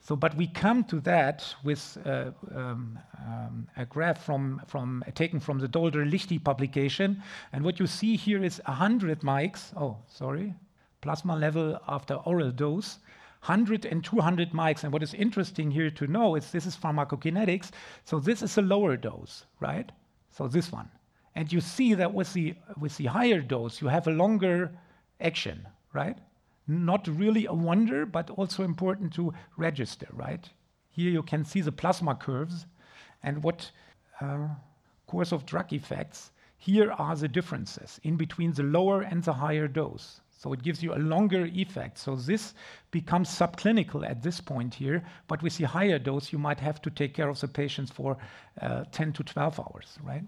So, 0.00 0.14
but 0.14 0.36
we 0.36 0.46
come 0.46 0.84
to 0.84 1.00
that 1.00 1.52
with 1.64 1.98
uh, 2.06 2.30
um, 2.54 2.98
um, 3.26 3.66
a 3.76 3.84
graph 3.84 4.24
from, 4.24 4.62
from 4.66 5.02
uh, 5.06 5.10
taken 5.12 5.40
from 5.40 5.58
the 5.58 5.66
Dolder-Liechti 5.66 6.44
publication, 6.44 7.22
and 7.52 7.64
what 7.64 7.80
you 7.80 7.86
see 7.88 8.16
here 8.16 8.44
is 8.44 8.60
100 8.66 9.22
mics. 9.22 9.72
Oh, 9.76 9.96
sorry, 10.06 10.54
plasma 11.00 11.36
level 11.36 11.80
after 11.88 12.14
oral 12.14 12.52
dose. 12.52 12.98
100 13.46 13.86
and 13.86 14.04
200 14.04 14.50
mics. 14.50 14.82
And 14.82 14.92
what 14.92 15.02
is 15.02 15.14
interesting 15.14 15.70
here 15.70 15.90
to 15.90 16.06
know 16.06 16.34
is 16.34 16.50
this 16.50 16.66
is 16.66 16.76
pharmacokinetics. 16.76 17.70
So 18.04 18.18
this 18.18 18.42
is 18.42 18.58
a 18.58 18.62
lower 18.62 18.96
dose, 18.96 19.46
right? 19.60 19.90
So 20.30 20.48
this 20.48 20.72
one. 20.72 20.90
And 21.36 21.52
you 21.52 21.60
see 21.60 21.94
that 21.94 22.12
with 22.12 22.32
the, 22.32 22.54
with 22.80 22.96
the 22.96 23.06
higher 23.06 23.40
dose, 23.40 23.80
you 23.80 23.88
have 23.88 24.08
a 24.08 24.10
longer 24.10 24.72
action, 25.20 25.66
right? 25.92 26.18
Not 26.66 27.06
really 27.06 27.46
a 27.46 27.52
wonder, 27.52 28.04
but 28.04 28.30
also 28.30 28.64
important 28.64 29.14
to 29.14 29.32
register, 29.56 30.08
right? 30.12 30.48
Here 30.90 31.10
you 31.10 31.22
can 31.22 31.44
see 31.44 31.60
the 31.60 31.72
plasma 31.72 32.14
curves 32.14 32.66
and 33.22 33.42
what 33.42 33.70
uh, 34.20 34.48
course 35.06 35.30
of 35.30 35.46
drug 35.46 35.72
effects. 35.72 36.32
Here 36.58 36.90
are 36.90 37.14
the 37.14 37.28
differences 37.28 38.00
in 38.02 38.16
between 38.16 38.52
the 38.52 38.62
lower 38.62 39.02
and 39.02 39.22
the 39.22 39.34
higher 39.34 39.68
dose. 39.68 40.20
So 40.38 40.52
it 40.52 40.62
gives 40.62 40.82
you 40.82 40.94
a 40.94 40.96
longer 40.96 41.46
effect. 41.46 41.98
So 41.98 42.14
this 42.16 42.54
becomes 42.90 43.28
subclinical 43.28 44.08
at 44.08 44.22
this 44.22 44.40
point 44.40 44.74
here, 44.74 45.02
but 45.28 45.42
with 45.42 45.56
the 45.56 45.64
higher 45.64 45.98
dose, 45.98 46.32
you 46.32 46.38
might 46.38 46.60
have 46.60 46.80
to 46.82 46.90
take 46.90 47.14
care 47.14 47.28
of 47.28 47.40
the 47.40 47.48
patients 47.48 47.90
for 47.90 48.18
uh, 48.60 48.84
10 48.92 49.12
to 49.14 49.24
12 49.24 49.60
hours, 49.60 49.98
right? 50.02 50.24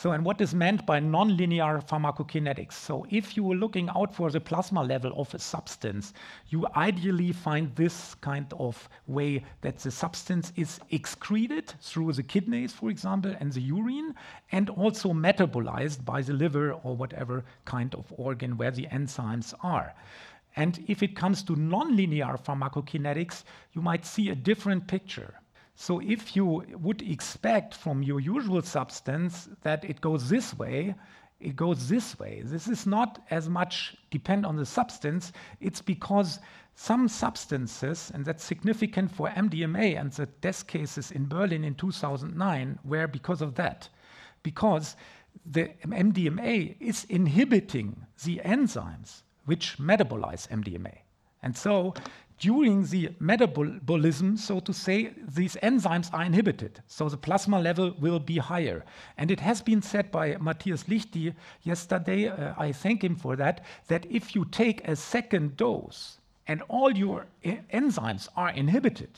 So, 0.00 0.12
and 0.12 0.24
what 0.24 0.40
is 0.40 0.54
meant 0.54 0.86
by 0.86 0.98
nonlinear 0.98 1.86
pharmacokinetics? 1.86 2.72
So, 2.72 3.06
if 3.10 3.36
you 3.36 3.44
were 3.44 3.54
looking 3.54 3.90
out 3.94 4.14
for 4.14 4.30
the 4.30 4.40
plasma 4.40 4.82
level 4.82 5.12
of 5.14 5.34
a 5.34 5.38
substance, 5.38 6.14
you 6.48 6.66
ideally 6.74 7.32
find 7.32 7.76
this 7.76 8.14
kind 8.14 8.50
of 8.58 8.88
way 9.08 9.44
that 9.60 9.76
the 9.80 9.90
substance 9.90 10.54
is 10.56 10.80
excreted 10.88 11.74
through 11.82 12.14
the 12.14 12.22
kidneys, 12.22 12.72
for 12.72 12.88
example, 12.88 13.36
and 13.40 13.52
the 13.52 13.60
urine, 13.60 14.14
and 14.52 14.70
also 14.70 15.12
metabolized 15.12 16.02
by 16.02 16.22
the 16.22 16.32
liver 16.32 16.72
or 16.72 16.96
whatever 16.96 17.44
kind 17.66 17.94
of 17.94 18.10
organ 18.16 18.56
where 18.56 18.70
the 18.70 18.86
enzymes 18.86 19.52
are. 19.62 19.92
And 20.56 20.82
if 20.88 21.02
it 21.02 21.14
comes 21.14 21.42
to 21.42 21.52
nonlinear 21.56 22.42
pharmacokinetics, 22.42 23.44
you 23.74 23.82
might 23.82 24.06
see 24.06 24.30
a 24.30 24.34
different 24.34 24.86
picture. 24.86 25.34
So 25.80 25.98
if 26.00 26.36
you 26.36 26.44
would 26.78 27.00
expect 27.00 27.74
from 27.74 28.02
your 28.02 28.20
usual 28.20 28.60
substance 28.60 29.48
that 29.62 29.82
it 29.82 30.02
goes 30.02 30.28
this 30.28 30.52
way, 30.52 30.94
it 31.40 31.56
goes 31.56 31.88
this 31.88 32.18
way. 32.18 32.42
This 32.44 32.68
is 32.68 32.86
not 32.86 33.22
as 33.30 33.48
much 33.48 33.96
depend 34.10 34.44
on 34.44 34.56
the 34.56 34.66
substance. 34.66 35.32
It's 35.58 35.80
because 35.80 36.38
some 36.74 37.08
substances, 37.08 38.12
and 38.12 38.26
that's 38.26 38.44
significant 38.44 39.10
for 39.10 39.30
MDMA 39.30 39.98
and 39.98 40.12
the 40.12 40.26
death 40.26 40.66
cases 40.66 41.12
in 41.12 41.26
Berlin 41.28 41.64
in 41.64 41.74
2009, 41.76 42.78
were 42.84 43.06
because 43.06 43.40
of 43.40 43.54
that. 43.54 43.88
Because 44.42 44.96
the 45.46 45.70
MDMA 45.86 46.76
is 46.78 47.04
inhibiting 47.04 48.04
the 48.22 48.42
enzymes 48.44 49.22
which 49.46 49.78
metabolize 49.78 50.46
MDMA. 50.48 50.98
And 51.42 51.56
so 51.56 51.94
during 52.40 52.86
the 52.86 53.10
metabolism, 53.18 54.36
so 54.36 54.60
to 54.60 54.72
say, 54.72 55.12
these 55.34 55.56
enzymes 55.62 56.12
are 56.12 56.24
inhibited. 56.24 56.82
So 56.86 57.08
the 57.08 57.16
plasma 57.18 57.60
level 57.60 57.94
will 58.00 58.18
be 58.18 58.38
higher. 58.38 58.84
And 59.18 59.30
it 59.30 59.40
has 59.40 59.60
been 59.60 59.82
said 59.82 60.10
by 60.10 60.36
Matthias 60.40 60.84
Liechti 60.84 61.34
yesterday, 61.62 62.28
uh, 62.28 62.54
I 62.56 62.72
thank 62.72 63.04
him 63.04 63.14
for 63.14 63.36
that, 63.36 63.64
that 63.88 64.06
if 64.10 64.34
you 64.34 64.46
take 64.46 64.86
a 64.88 64.96
second 64.96 65.58
dose 65.58 66.18
and 66.46 66.62
all 66.68 66.90
your 66.90 67.26
enzymes 67.44 68.28
are 68.36 68.50
inhibited, 68.50 69.10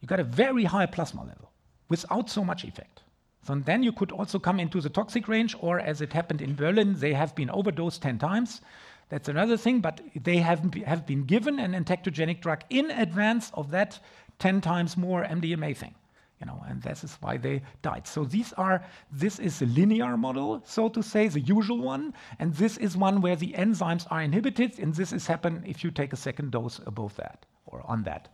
you 0.00 0.06
got 0.06 0.20
a 0.20 0.24
very 0.24 0.64
high 0.64 0.86
plasma 0.86 1.24
level 1.24 1.50
without 1.88 2.30
so 2.30 2.44
much 2.44 2.62
effect. 2.62 3.02
So 3.42 3.54
then 3.56 3.82
you 3.82 3.92
could 3.92 4.12
also 4.12 4.38
come 4.38 4.60
into 4.60 4.80
the 4.80 4.90
toxic 4.90 5.26
range, 5.26 5.56
or 5.58 5.80
as 5.80 6.00
it 6.00 6.12
happened 6.12 6.42
in 6.42 6.54
Berlin, 6.54 6.94
they 6.98 7.14
have 7.14 7.34
been 7.34 7.50
overdosed 7.50 8.02
10 8.02 8.18
times. 8.18 8.60
That's 9.08 9.28
another 9.28 9.56
thing, 9.56 9.80
but 9.80 10.00
they 10.14 10.38
have, 10.38 10.74
have 10.86 11.06
been 11.06 11.24
given 11.24 11.58
an 11.58 11.72
entactogenic 11.72 12.40
drug 12.40 12.62
in 12.68 12.90
advance 12.90 13.50
of 13.54 13.70
that 13.70 13.98
10 14.38 14.60
times 14.60 14.96
more 14.96 15.24
MDMA 15.24 15.76
thing. 15.76 15.94
You 16.40 16.46
know, 16.46 16.62
and 16.68 16.80
this 16.82 17.02
is 17.02 17.16
why 17.20 17.36
they 17.36 17.62
died. 17.82 18.06
So 18.06 18.24
these 18.24 18.52
are 18.52 18.84
this 19.10 19.40
is 19.40 19.60
a 19.60 19.66
linear 19.66 20.16
model, 20.16 20.62
so 20.64 20.88
to 20.90 21.02
say, 21.02 21.26
the 21.26 21.40
usual 21.40 21.78
one, 21.78 22.14
and 22.38 22.54
this 22.54 22.76
is 22.76 22.96
one 22.96 23.20
where 23.20 23.34
the 23.34 23.54
enzymes 23.54 24.06
are 24.08 24.22
inhibited, 24.22 24.78
and 24.78 24.94
this 24.94 25.12
is 25.12 25.26
happen 25.26 25.64
if 25.66 25.82
you 25.82 25.90
take 25.90 26.12
a 26.12 26.16
second 26.16 26.52
dose 26.52 26.80
above 26.86 27.16
that 27.16 27.44
or 27.66 27.82
on 27.86 28.04
that. 28.04 28.28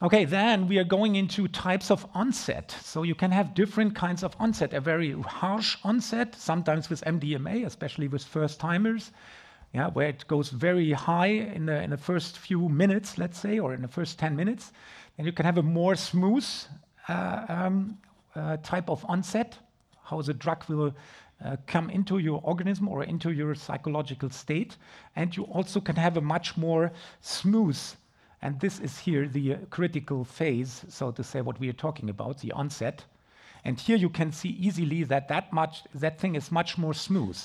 Okay, 0.00 0.24
then 0.24 0.68
we 0.68 0.78
are 0.78 0.84
going 0.84 1.16
into 1.16 1.48
types 1.48 1.90
of 1.90 2.06
onset. 2.14 2.74
So 2.82 3.02
you 3.02 3.14
can 3.14 3.30
have 3.30 3.54
different 3.54 3.94
kinds 3.94 4.22
of 4.22 4.34
onset. 4.38 4.72
A 4.72 4.80
very 4.80 5.12
harsh 5.20 5.76
onset, 5.84 6.34
sometimes 6.34 6.88
with 6.88 7.02
MDMA, 7.04 7.66
especially 7.66 8.08
with 8.08 8.24
first 8.24 8.58
timers 8.58 9.12
yeah, 9.76 9.88
where 9.88 10.08
it 10.08 10.26
goes 10.26 10.48
very 10.48 10.92
high 10.92 11.26
in 11.26 11.66
the, 11.66 11.82
in 11.82 11.90
the 11.90 11.98
first 11.98 12.38
few 12.38 12.66
minutes, 12.66 13.18
let's 13.18 13.38
say, 13.38 13.58
or 13.58 13.74
in 13.74 13.82
the 13.82 13.88
first 13.88 14.18
10 14.18 14.34
minutes. 14.34 14.72
then 15.16 15.26
you 15.26 15.32
can 15.32 15.44
have 15.44 15.58
a 15.58 15.62
more 15.62 15.94
smooth 15.94 16.46
uh, 17.08 17.44
um, 17.50 17.98
uh, 18.34 18.56
type 18.62 18.88
of 18.88 19.04
onset, 19.06 19.58
how 20.02 20.22
the 20.22 20.32
drug 20.32 20.64
will 20.70 20.94
uh, 21.44 21.56
come 21.66 21.90
into 21.90 22.16
your 22.16 22.40
organism 22.42 22.88
or 22.88 23.04
into 23.04 23.32
your 23.32 23.54
psychological 23.54 24.30
state. 24.30 24.78
And 25.14 25.36
you 25.36 25.42
also 25.44 25.78
can 25.78 25.96
have 25.96 26.16
a 26.16 26.22
much 26.22 26.56
more 26.56 26.90
smooth, 27.20 27.78
and 28.40 28.58
this 28.58 28.80
is 28.80 28.98
here 28.98 29.28
the 29.28 29.56
critical 29.68 30.24
phase, 30.24 30.86
so 30.88 31.10
to 31.10 31.22
say, 31.22 31.42
what 31.42 31.60
we 31.60 31.68
are 31.68 31.80
talking 31.84 32.08
about, 32.08 32.38
the 32.38 32.52
onset. 32.52 33.04
And 33.62 33.78
here 33.78 33.98
you 33.98 34.08
can 34.08 34.32
see 34.32 34.56
easily 34.58 35.04
that 35.04 35.28
that 35.28 35.52
much 35.52 35.82
that 35.94 36.18
thing 36.18 36.34
is 36.34 36.50
much 36.50 36.78
more 36.78 36.94
smooth. 36.94 37.38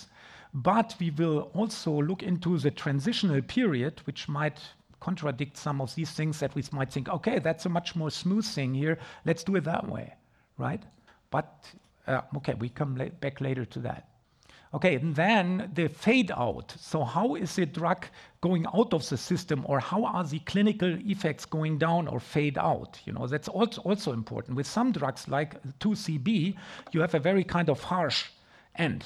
But 0.54 0.96
we 1.00 1.12
will 1.12 1.52
also 1.54 2.02
look 2.02 2.24
into 2.24 2.58
the 2.58 2.72
transitional 2.72 3.42
period, 3.42 4.02
which 4.06 4.28
might 4.28 4.60
contradict 5.00 5.58
some 5.58 5.82
of 5.82 5.96
these 5.96 6.12
things 6.12 6.40
that 6.40 6.54
we 6.56 6.64
might 6.72 6.92
think, 6.92 7.10
okay, 7.10 7.40
that's 7.40 7.66
a 7.66 7.70
much 7.70 7.96
more 7.96 8.12
smooth 8.12 8.46
thing 8.46 8.74
here. 8.74 9.00
Let's 9.26 9.44
do 9.44 9.56
it 9.56 9.64
that 9.64 9.88
way, 9.88 10.14
right? 10.58 10.84
But 11.32 11.66
uh, 12.08 12.22
okay, 12.38 12.54
we 12.54 12.70
come 12.70 12.96
back 13.20 13.42
later 13.42 13.66
to 13.66 13.80
that. 13.80 14.08
Okay, 14.74 14.96
and 14.96 15.14
then 15.16 15.70
the 15.74 15.88
fade 15.90 16.32
out. 16.32 16.74
So, 16.80 17.04
how 17.04 17.36
is 17.36 17.56
the 17.56 17.66
drug 17.66 18.06
going 18.40 18.66
out 18.74 18.94
of 18.94 19.08
the 19.10 19.18
system, 19.18 19.66
or 19.68 19.82
how 19.82 20.06
are 20.06 20.24
the 20.24 20.40
clinical 20.40 20.98
effects 21.02 21.46
going 21.46 21.78
down 21.78 22.08
or 22.08 22.22
fade 22.22 22.58
out? 22.58 22.98
You 23.06 23.12
know, 23.12 23.28
that's 23.28 23.50
also 23.50 24.14
important. 24.14 24.56
With 24.56 24.68
some 24.68 24.94
drugs 24.94 25.28
like 25.28 25.62
2CB, 25.80 26.56
you 26.94 27.02
have 27.02 27.14
a 27.16 27.20
very 27.20 27.44
kind 27.44 27.70
of 27.70 27.84
harsh 27.84 28.30
end 28.76 29.04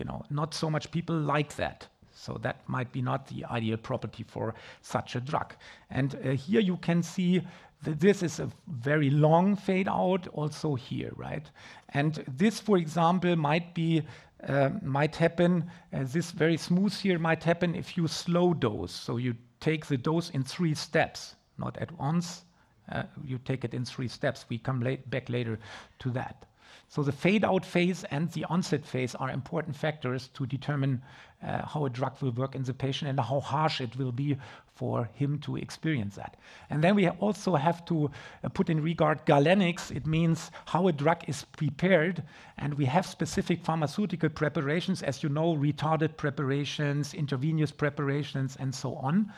you 0.00 0.06
know, 0.06 0.24
not 0.30 0.54
so 0.54 0.70
much 0.70 0.90
people 0.90 1.16
like 1.16 1.54
that. 1.56 1.86
So 2.12 2.38
that 2.42 2.68
might 2.68 2.90
be 2.90 3.02
not 3.02 3.28
the 3.28 3.44
ideal 3.44 3.76
property 3.76 4.24
for 4.24 4.54
such 4.82 5.14
a 5.14 5.20
drug. 5.20 5.54
And 5.90 6.14
uh, 6.14 6.30
here 6.30 6.60
you 6.60 6.78
can 6.78 7.02
see 7.02 7.42
that 7.84 8.00
this 8.00 8.22
is 8.22 8.40
a 8.40 8.50
very 8.66 9.10
long 9.10 9.56
fade 9.56 9.88
out 9.88 10.26
also 10.28 10.74
here, 10.74 11.12
right? 11.16 11.50
And 11.90 12.24
this, 12.36 12.60
for 12.60 12.76
example, 12.76 13.36
might 13.36 13.74
be 13.74 14.02
uh, 14.48 14.70
might 14.82 15.16
happen. 15.16 15.70
Uh, 15.92 16.04
this 16.04 16.30
very 16.30 16.56
smooth 16.56 16.94
here 16.94 17.18
might 17.18 17.44
happen 17.44 17.74
if 17.74 17.96
you 17.96 18.08
slow 18.08 18.54
dose. 18.54 18.92
So 18.92 19.18
you 19.18 19.34
take 19.60 19.84
the 19.86 19.98
dose 19.98 20.30
in 20.30 20.42
three 20.42 20.74
steps, 20.74 21.36
not 21.58 21.76
at 21.76 21.92
once. 21.98 22.44
Uh, 22.90 23.02
you 23.22 23.38
take 23.44 23.64
it 23.64 23.74
in 23.74 23.84
three 23.84 24.08
steps. 24.08 24.46
We 24.48 24.58
come 24.58 24.80
back 25.06 25.28
later 25.28 25.58
to 25.98 26.10
that. 26.10 26.46
So 26.90 27.04
the 27.04 27.12
fade 27.12 27.44
out 27.44 27.64
phase 27.64 28.02
and 28.10 28.28
the 28.32 28.44
onset 28.46 28.84
phase 28.84 29.14
are 29.14 29.30
important 29.30 29.76
factors 29.76 30.28
to 30.34 30.44
determine 30.44 31.00
uh, 31.40 31.64
how 31.64 31.84
a 31.84 31.90
drug 31.90 32.20
will 32.20 32.32
work 32.32 32.56
in 32.56 32.64
the 32.64 32.74
patient 32.74 33.08
and 33.08 33.20
how 33.20 33.38
harsh 33.38 33.80
it 33.80 33.94
will 33.96 34.10
be 34.10 34.36
for 34.74 35.08
him 35.14 35.38
to 35.42 35.54
experience 35.54 36.16
that. 36.16 36.36
And 36.68 36.82
then 36.82 36.96
we 36.96 37.08
also 37.08 37.54
have 37.54 37.84
to 37.84 38.10
uh, 38.42 38.48
put 38.48 38.70
in 38.70 38.82
regard 38.82 39.24
galenics. 39.24 39.94
It 39.94 40.04
means 40.04 40.50
how 40.66 40.88
a 40.88 40.92
drug 40.92 41.22
is 41.28 41.44
prepared. 41.56 42.24
And 42.58 42.74
we 42.74 42.86
have 42.86 43.06
specific 43.06 43.62
pharmaceutical 43.62 44.28
preparations, 44.28 45.00
as 45.04 45.22
you 45.22 45.28
know, 45.28 45.54
retarded 45.54 46.16
preparations, 46.16 47.14
intravenous 47.14 47.70
preparations, 47.70 48.56
and 48.58 48.74
so 48.74 48.96
on. 48.96 49.32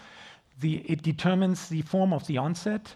The, 0.61 0.77
it 0.91 1.03
determines 1.03 1.69
the 1.69 1.83
form 1.83 2.15
of 2.15 2.27
the 2.27 2.39
onset, 2.39 2.95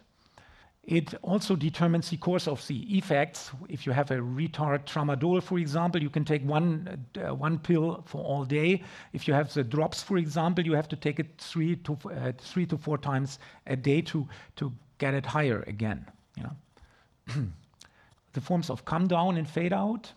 it 0.86 1.14
also 1.22 1.56
determines 1.56 2.10
the 2.10 2.16
course 2.16 2.46
of 2.46 2.64
the 2.68 2.96
effects. 2.96 3.50
If 3.68 3.86
you 3.86 3.92
have 3.92 4.12
a 4.12 4.18
retard 4.18 4.84
tramadol, 4.84 5.42
for 5.42 5.58
example, 5.58 6.00
you 6.00 6.10
can 6.10 6.24
take 6.24 6.44
one, 6.44 7.04
uh, 7.16 7.34
one 7.34 7.58
pill 7.58 8.04
for 8.06 8.22
all 8.22 8.44
day. 8.44 8.84
If 9.12 9.26
you 9.26 9.34
have 9.34 9.52
the 9.52 9.64
drops, 9.64 10.02
for 10.02 10.16
example, 10.16 10.64
you 10.64 10.74
have 10.74 10.88
to 10.88 10.96
take 10.96 11.18
it 11.18 11.38
three 11.38 11.74
to, 11.76 11.98
uh, 12.04 12.32
three 12.38 12.66
to 12.66 12.78
four 12.78 12.98
times 12.98 13.40
a 13.66 13.74
day 13.74 14.00
to, 14.02 14.28
to 14.56 14.72
get 14.98 15.12
it 15.12 15.26
higher 15.26 15.64
again. 15.66 16.06
You 16.36 16.44
know? 16.44 17.46
the 18.34 18.40
forms 18.40 18.70
of 18.70 18.84
come 18.84 19.08
down 19.08 19.38
and 19.38 19.48
fade 19.48 19.72
out. 19.72 20.12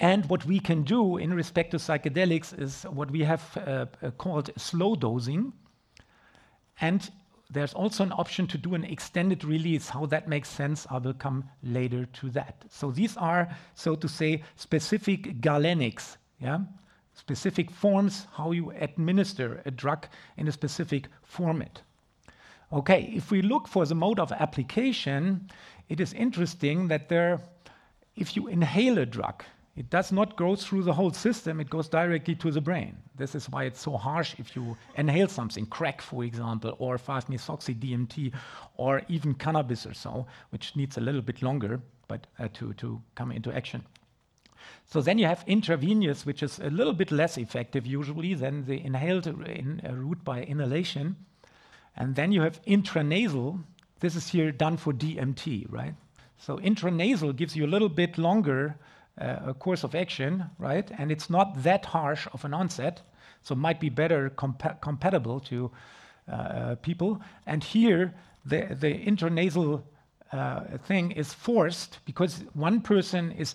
And 0.00 0.26
what 0.26 0.44
we 0.44 0.58
can 0.58 0.82
do 0.82 1.18
in 1.18 1.32
respect 1.32 1.70
to 1.70 1.76
psychedelics 1.76 2.58
is 2.60 2.82
what 2.82 3.12
we 3.12 3.22
have 3.22 3.56
uh, 3.56 3.86
uh 4.02 4.10
called 4.12 4.50
slow 4.56 4.96
dosing. 4.96 5.52
And 6.80 7.08
there's 7.50 7.72
also 7.72 8.04
an 8.04 8.12
option 8.12 8.46
to 8.48 8.58
do 8.58 8.74
an 8.74 8.84
extended 8.84 9.44
release. 9.44 9.88
How 9.88 10.06
that 10.06 10.28
makes 10.28 10.48
sense, 10.48 10.86
I 10.90 10.98
will 10.98 11.14
come 11.14 11.44
later 11.62 12.04
to 12.04 12.30
that. 12.30 12.64
So 12.68 12.90
these 12.90 13.16
are, 13.16 13.48
so 13.74 13.94
to 13.94 14.08
say, 14.08 14.42
specific 14.56 15.40
galenics, 15.40 16.16
yeah? 16.40 16.60
specific 17.14 17.70
forms 17.70 18.26
how 18.32 18.52
you 18.52 18.70
administer 18.80 19.60
a 19.66 19.70
drug 19.70 20.06
in 20.36 20.46
a 20.46 20.52
specific 20.52 21.08
format. 21.24 21.82
Okay, 22.72 23.12
if 23.14 23.30
we 23.30 23.42
look 23.42 23.66
for 23.66 23.86
the 23.86 23.94
mode 23.94 24.20
of 24.20 24.30
application, 24.30 25.50
it 25.88 26.00
is 26.00 26.12
interesting 26.12 26.88
that 26.88 27.08
there, 27.08 27.40
if 28.14 28.36
you 28.36 28.46
inhale 28.46 28.98
a 28.98 29.06
drug, 29.06 29.42
it 29.78 29.90
does 29.90 30.10
not 30.10 30.36
go 30.36 30.56
through 30.56 30.82
the 30.82 30.92
whole 30.92 31.12
system, 31.12 31.60
it 31.60 31.70
goes 31.70 31.88
directly 31.88 32.34
to 32.34 32.50
the 32.50 32.60
brain. 32.60 32.96
This 33.14 33.36
is 33.36 33.48
why 33.48 33.62
it's 33.64 33.80
so 33.80 33.96
harsh 33.96 34.34
if 34.36 34.56
you 34.56 34.76
inhale 34.96 35.28
something, 35.28 35.66
crack, 35.66 36.02
for 36.02 36.24
example, 36.24 36.74
or 36.80 36.98
5-methoxy 36.98 37.78
DMT, 37.78 38.32
or 38.76 39.02
even 39.08 39.34
cannabis 39.34 39.86
or 39.86 39.94
so, 39.94 40.26
which 40.50 40.74
needs 40.74 40.96
a 40.96 41.00
little 41.00 41.22
bit 41.22 41.42
longer 41.42 41.80
but 42.08 42.26
uh, 42.40 42.48
to, 42.54 42.72
to 42.74 43.00
come 43.14 43.30
into 43.30 43.52
action. 43.52 43.84
So 44.86 45.00
then 45.00 45.16
you 45.16 45.26
have 45.26 45.44
intravenous, 45.46 46.26
which 46.26 46.42
is 46.42 46.58
a 46.58 46.70
little 46.70 46.94
bit 46.94 47.12
less 47.12 47.38
effective 47.38 47.86
usually 47.86 48.34
than 48.34 48.64
the 48.64 48.84
inhaled 48.84 49.28
in, 49.28 49.80
uh, 49.88 49.94
route 49.94 50.24
by 50.24 50.42
inhalation. 50.42 51.14
And 51.96 52.16
then 52.16 52.32
you 52.32 52.42
have 52.42 52.60
intranasal. 52.64 53.62
This 54.00 54.16
is 54.16 54.28
here 54.28 54.50
done 54.50 54.76
for 54.76 54.92
DMT, 54.92 55.66
right? 55.70 55.94
So 56.36 56.56
intranasal 56.58 57.36
gives 57.36 57.54
you 57.54 57.64
a 57.64 57.68
little 57.74 57.88
bit 57.88 58.18
longer 58.18 58.76
a 59.20 59.54
course 59.54 59.84
of 59.84 59.94
action, 59.94 60.44
right? 60.58 60.90
And 60.98 61.10
it's 61.10 61.28
not 61.28 61.62
that 61.62 61.86
harsh 61.86 62.26
of 62.32 62.44
an 62.44 62.54
onset, 62.54 63.02
so 63.42 63.54
might 63.54 63.80
be 63.80 63.88
better 63.88 64.30
compa- 64.30 64.80
compatible 64.80 65.40
to 65.40 65.70
uh, 66.28 66.32
uh, 66.32 66.74
people. 66.76 67.20
And 67.46 67.64
here, 67.64 68.14
the, 68.44 68.76
the 68.78 68.94
intranasal 69.04 69.82
uh, 70.32 70.60
thing 70.86 71.12
is 71.12 71.32
forced 71.32 71.98
because 72.04 72.44
one 72.52 72.80
person 72.80 73.32
is 73.32 73.54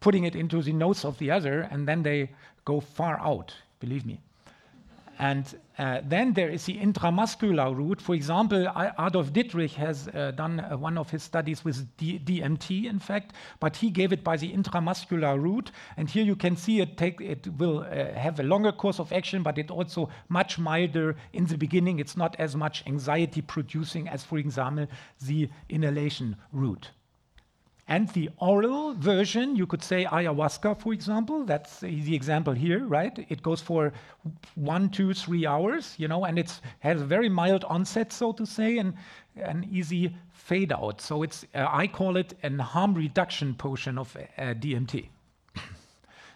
putting 0.00 0.24
it 0.24 0.34
into 0.34 0.60
the 0.62 0.72
nose 0.72 1.04
of 1.04 1.18
the 1.18 1.30
other, 1.30 1.68
and 1.70 1.86
then 1.86 2.02
they 2.02 2.30
go 2.64 2.80
far 2.80 3.18
out, 3.20 3.54
believe 3.80 4.04
me. 4.04 4.20
And 5.18 5.46
uh, 5.78 6.00
then 6.04 6.32
there 6.32 6.48
is 6.48 6.64
the 6.64 6.76
intramuscular 6.76 7.74
route. 7.76 8.00
For 8.00 8.14
example, 8.14 8.66
Adolf 8.98 9.32
Dittrich 9.32 9.74
has 9.74 10.08
uh, 10.08 10.32
done 10.32 10.60
uh, 10.60 10.76
one 10.76 10.98
of 10.98 11.10
his 11.10 11.22
studies 11.22 11.64
with 11.64 11.96
D 11.96 12.18
DMT, 12.18 12.86
in 12.86 12.98
fact, 12.98 13.34
but 13.60 13.76
he 13.76 13.90
gave 13.90 14.12
it 14.12 14.24
by 14.24 14.36
the 14.36 14.52
intramuscular 14.52 15.40
route. 15.40 15.70
And 15.96 16.10
here 16.10 16.24
you 16.24 16.36
can 16.36 16.56
see 16.56 16.80
it, 16.80 16.96
take, 16.96 17.20
it 17.20 17.46
will 17.58 17.80
uh, 17.80 18.12
have 18.14 18.40
a 18.40 18.42
longer 18.42 18.72
course 18.72 18.98
of 18.98 19.12
action, 19.12 19.42
but 19.42 19.58
it 19.58 19.70
also 19.70 20.08
much 20.28 20.58
milder 20.58 21.16
in 21.32 21.46
the 21.46 21.56
beginning. 21.56 21.98
It's 21.98 22.16
not 22.16 22.36
as 22.38 22.56
much 22.56 22.82
anxiety 22.86 23.42
producing 23.42 24.08
as, 24.08 24.24
for 24.24 24.38
example, 24.38 24.86
the 25.20 25.48
inhalation 25.68 26.36
route. 26.52 26.90
And 27.88 28.08
the 28.10 28.30
oral 28.38 28.94
version, 28.94 29.56
you 29.56 29.66
could 29.66 29.82
say 29.82 30.04
ayahuasca, 30.04 30.80
for 30.80 30.92
example. 30.92 31.44
That's 31.44 31.80
the 31.80 32.14
example 32.14 32.54
here, 32.54 32.86
right? 32.86 33.26
It 33.28 33.42
goes 33.42 33.60
for 33.60 33.92
one, 34.54 34.88
two, 34.88 35.12
three 35.14 35.46
hours, 35.46 35.94
you 35.98 36.06
know, 36.06 36.24
and 36.24 36.38
it 36.38 36.60
has 36.80 37.00
a 37.00 37.04
very 37.04 37.28
mild 37.28 37.64
onset, 37.64 38.12
so 38.12 38.32
to 38.32 38.46
say, 38.46 38.78
and 38.78 38.94
an 39.36 39.68
easy 39.70 40.16
fade 40.30 40.72
out. 40.72 41.00
So 41.00 41.22
it's, 41.22 41.44
uh, 41.54 41.66
I 41.68 41.88
call 41.88 42.16
it 42.16 42.34
an 42.42 42.58
harm 42.60 42.94
reduction 42.94 43.54
potion 43.54 43.98
of 43.98 44.16
uh, 44.16 44.54
DMT. 44.54 45.08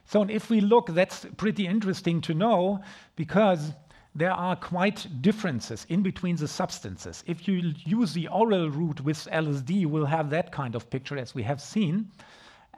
so 0.04 0.22
if 0.22 0.50
we 0.50 0.60
look, 0.60 0.88
that's 0.88 1.26
pretty 1.36 1.66
interesting 1.66 2.20
to 2.22 2.34
know 2.34 2.82
because 3.14 3.72
there 4.16 4.32
are 4.32 4.56
quite 4.56 5.06
differences 5.20 5.86
in 5.90 6.02
between 6.02 6.36
the 6.36 6.48
substances. 6.48 7.22
If 7.26 7.46
you 7.46 7.74
use 7.84 8.14
the 8.14 8.28
oral 8.28 8.70
route 8.70 9.02
with 9.02 9.28
LSD, 9.30 9.84
we'll 9.86 10.06
have 10.06 10.30
that 10.30 10.52
kind 10.52 10.74
of 10.74 10.88
picture 10.88 11.18
as 11.18 11.34
we 11.34 11.42
have 11.42 11.60
seen. 11.60 12.10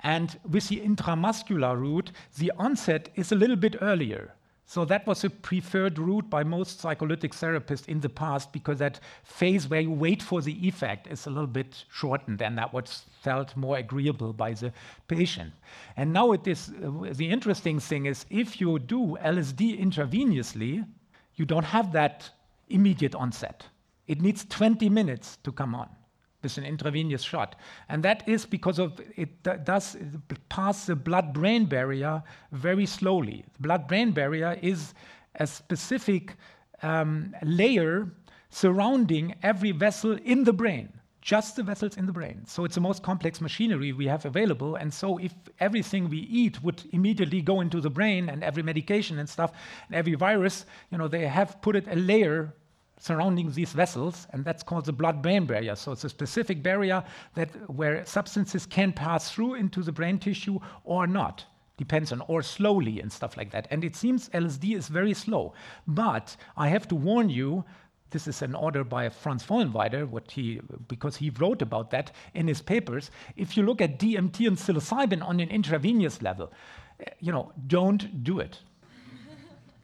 And 0.02 0.38
with 0.50 0.68
the 0.68 0.80
intramuscular 0.80 1.78
route, 1.78 2.10
the 2.36 2.52
onset 2.58 3.10
is 3.14 3.30
a 3.30 3.36
little 3.36 3.56
bit 3.56 3.76
earlier. 3.80 4.34
So 4.66 4.84
that 4.84 5.06
was 5.06 5.24
a 5.24 5.30
preferred 5.30 5.98
route 5.98 6.28
by 6.28 6.44
most 6.44 6.80
psycholytic 6.80 7.32
therapists 7.32 7.88
in 7.88 8.00
the 8.00 8.08
past 8.08 8.52
because 8.52 8.78
that 8.80 9.00
phase 9.22 9.66
where 9.68 9.80
you 9.80 9.92
wait 9.92 10.22
for 10.22 10.42
the 10.42 10.66
effect 10.66 11.06
is 11.06 11.26
a 11.26 11.30
little 11.30 11.46
bit 11.46 11.84
shortened 11.90 12.42
and 12.42 12.58
that 12.58 12.74
was 12.74 13.06
felt 13.22 13.56
more 13.56 13.78
agreeable 13.78 14.32
by 14.32 14.52
the 14.52 14.72
patient. 15.06 15.54
And 15.96 16.12
now 16.12 16.32
it 16.32 16.46
is 16.46 16.70
uh, 16.84 17.12
the 17.12 17.30
interesting 17.30 17.80
thing 17.80 18.06
is 18.06 18.26
if 18.28 18.60
you 18.60 18.78
do 18.78 19.16
LSD 19.22 19.80
intravenously, 19.80 20.84
you 21.38 21.46
don't 21.46 21.64
have 21.64 21.92
that 21.92 22.30
immediate 22.68 23.14
onset. 23.14 23.64
It 24.06 24.20
needs 24.20 24.44
20 24.46 24.88
minutes 24.88 25.38
to 25.44 25.52
come 25.52 25.74
on 25.74 25.88
with 26.42 26.56
an 26.58 26.64
intravenous 26.64 27.22
shot. 27.22 27.56
And 27.88 28.02
that 28.02 28.28
is 28.28 28.46
because 28.46 28.78
of 28.78 29.00
it 29.16 29.42
does 29.64 29.96
pass 30.48 30.86
the 30.86 30.96
blood 30.96 31.32
brain 31.32 31.66
barrier 31.66 32.22
very 32.52 32.86
slowly. 32.86 33.44
The 33.54 33.62
blood 33.62 33.88
brain 33.88 34.12
barrier 34.12 34.58
is 34.62 34.94
a 35.36 35.46
specific 35.46 36.36
um, 36.82 37.34
layer 37.42 38.12
surrounding 38.50 39.34
every 39.42 39.72
vessel 39.72 40.18
in 40.24 40.44
the 40.44 40.52
brain 40.52 40.97
just 41.20 41.56
the 41.56 41.62
vessels 41.62 41.96
in 41.96 42.06
the 42.06 42.12
brain. 42.12 42.42
So 42.46 42.64
it's 42.64 42.74
the 42.74 42.80
most 42.80 43.02
complex 43.02 43.40
machinery 43.40 43.92
we 43.92 44.06
have 44.06 44.24
available. 44.24 44.76
And 44.76 44.92
so 44.92 45.18
if 45.18 45.34
everything 45.60 46.08
we 46.08 46.18
eat 46.18 46.62
would 46.62 46.82
immediately 46.92 47.42
go 47.42 47.60
into 47.60 47.80
the 47.80 47.90
brain 47.90 48.28
and 48.28 48.44
every 48.44 48.62
medication 48.62 49.18
and 49.18 49.28
stuff, 49.28 49.52
and 49.88 49.96
every 49.96 50.14
virus, 50.14 50.64
you 50.90 50.98
know, 50.98 51.08
they 51.08 51.26
have 51.26 51.60
put 51.60 51.76
it 51.76 51.86
a 51.88 51.96
layer 51.96 52.54
surrounding 53.00 53.52
these 53.52 53.72
vessels, 53.72 54.26
and 54.32 54.44
that's 54.44 54.62
called 54.62 54.84
the 54.84 54.92
blood-brain 54.92 55.46
barrier. 55.46 55.76
So 55.76 55.92
it's 55.92 56.04
a 56.04 56.08
specific 56.08 56.62
barrier 56.62 57.04
that 57.34 57.50
where 57.70 58.04
substances 58.04 58.66
can 58.66 58.92
pass 58.92 59.30
through 59.30 59.54
into 59.54 59.82
the 59.82 59.92
brain 59.92 60.18
tissue 60.18 60.58
or 60.84 61.06
not. 61.06 61.44
Depends 61.76 62.10
on, 62.10 62.22
or 62.26 62.42
slowly 62.42 62.98
and 63.00 63.12
stuff 63.12 63.36
like 63.36 63.52
that. 63.52 63.68
And 63.70 63.84
it 63.84 63.94
seems 63.94 64.28
LSD 64.30 64.76
is 64.76 64.88
very 64.88 65.14
slow. 65.14 65.52
But 65.86 66.36
I 66.56 66.68
have 66.68 66.88
to 66.88 66.96
warn 66.96 67.30
you 67.30 67.64
this 68.10 68.26
is 68.26 68.42
an 68.42 68.54
order 68.54 68.84
by 68.84 69.08
Franz 69.08 69.44
Vollenweider, 69.44 70.08
what 70.08 70.30
he, 70.30 70.60
because 70.88 71.16
he 71.16 71.30
wrote 71.30 71.62
about 71.62 71.90
that 71.90 72.12
in 72.34 72.48
his 72.48 72.62
papers. 72.62 73.10
If 73.36 73.56
you 73.56 73.62
look 73.62 73.80
at 73.80 73.98
DMT 73.98 74.46
and 74.46 74.56
psilocybin 74.56 75.22
on 75.22 75.40
an 75.40 75.50
intravenous 75.50 76.22
level, 76.22 76.52
eh, 77.00 77.10
you 77.20 77.32
know, 77.32 77.52
don't 77.66 78.24
do 78.24 78.40
it. 78.40 78.60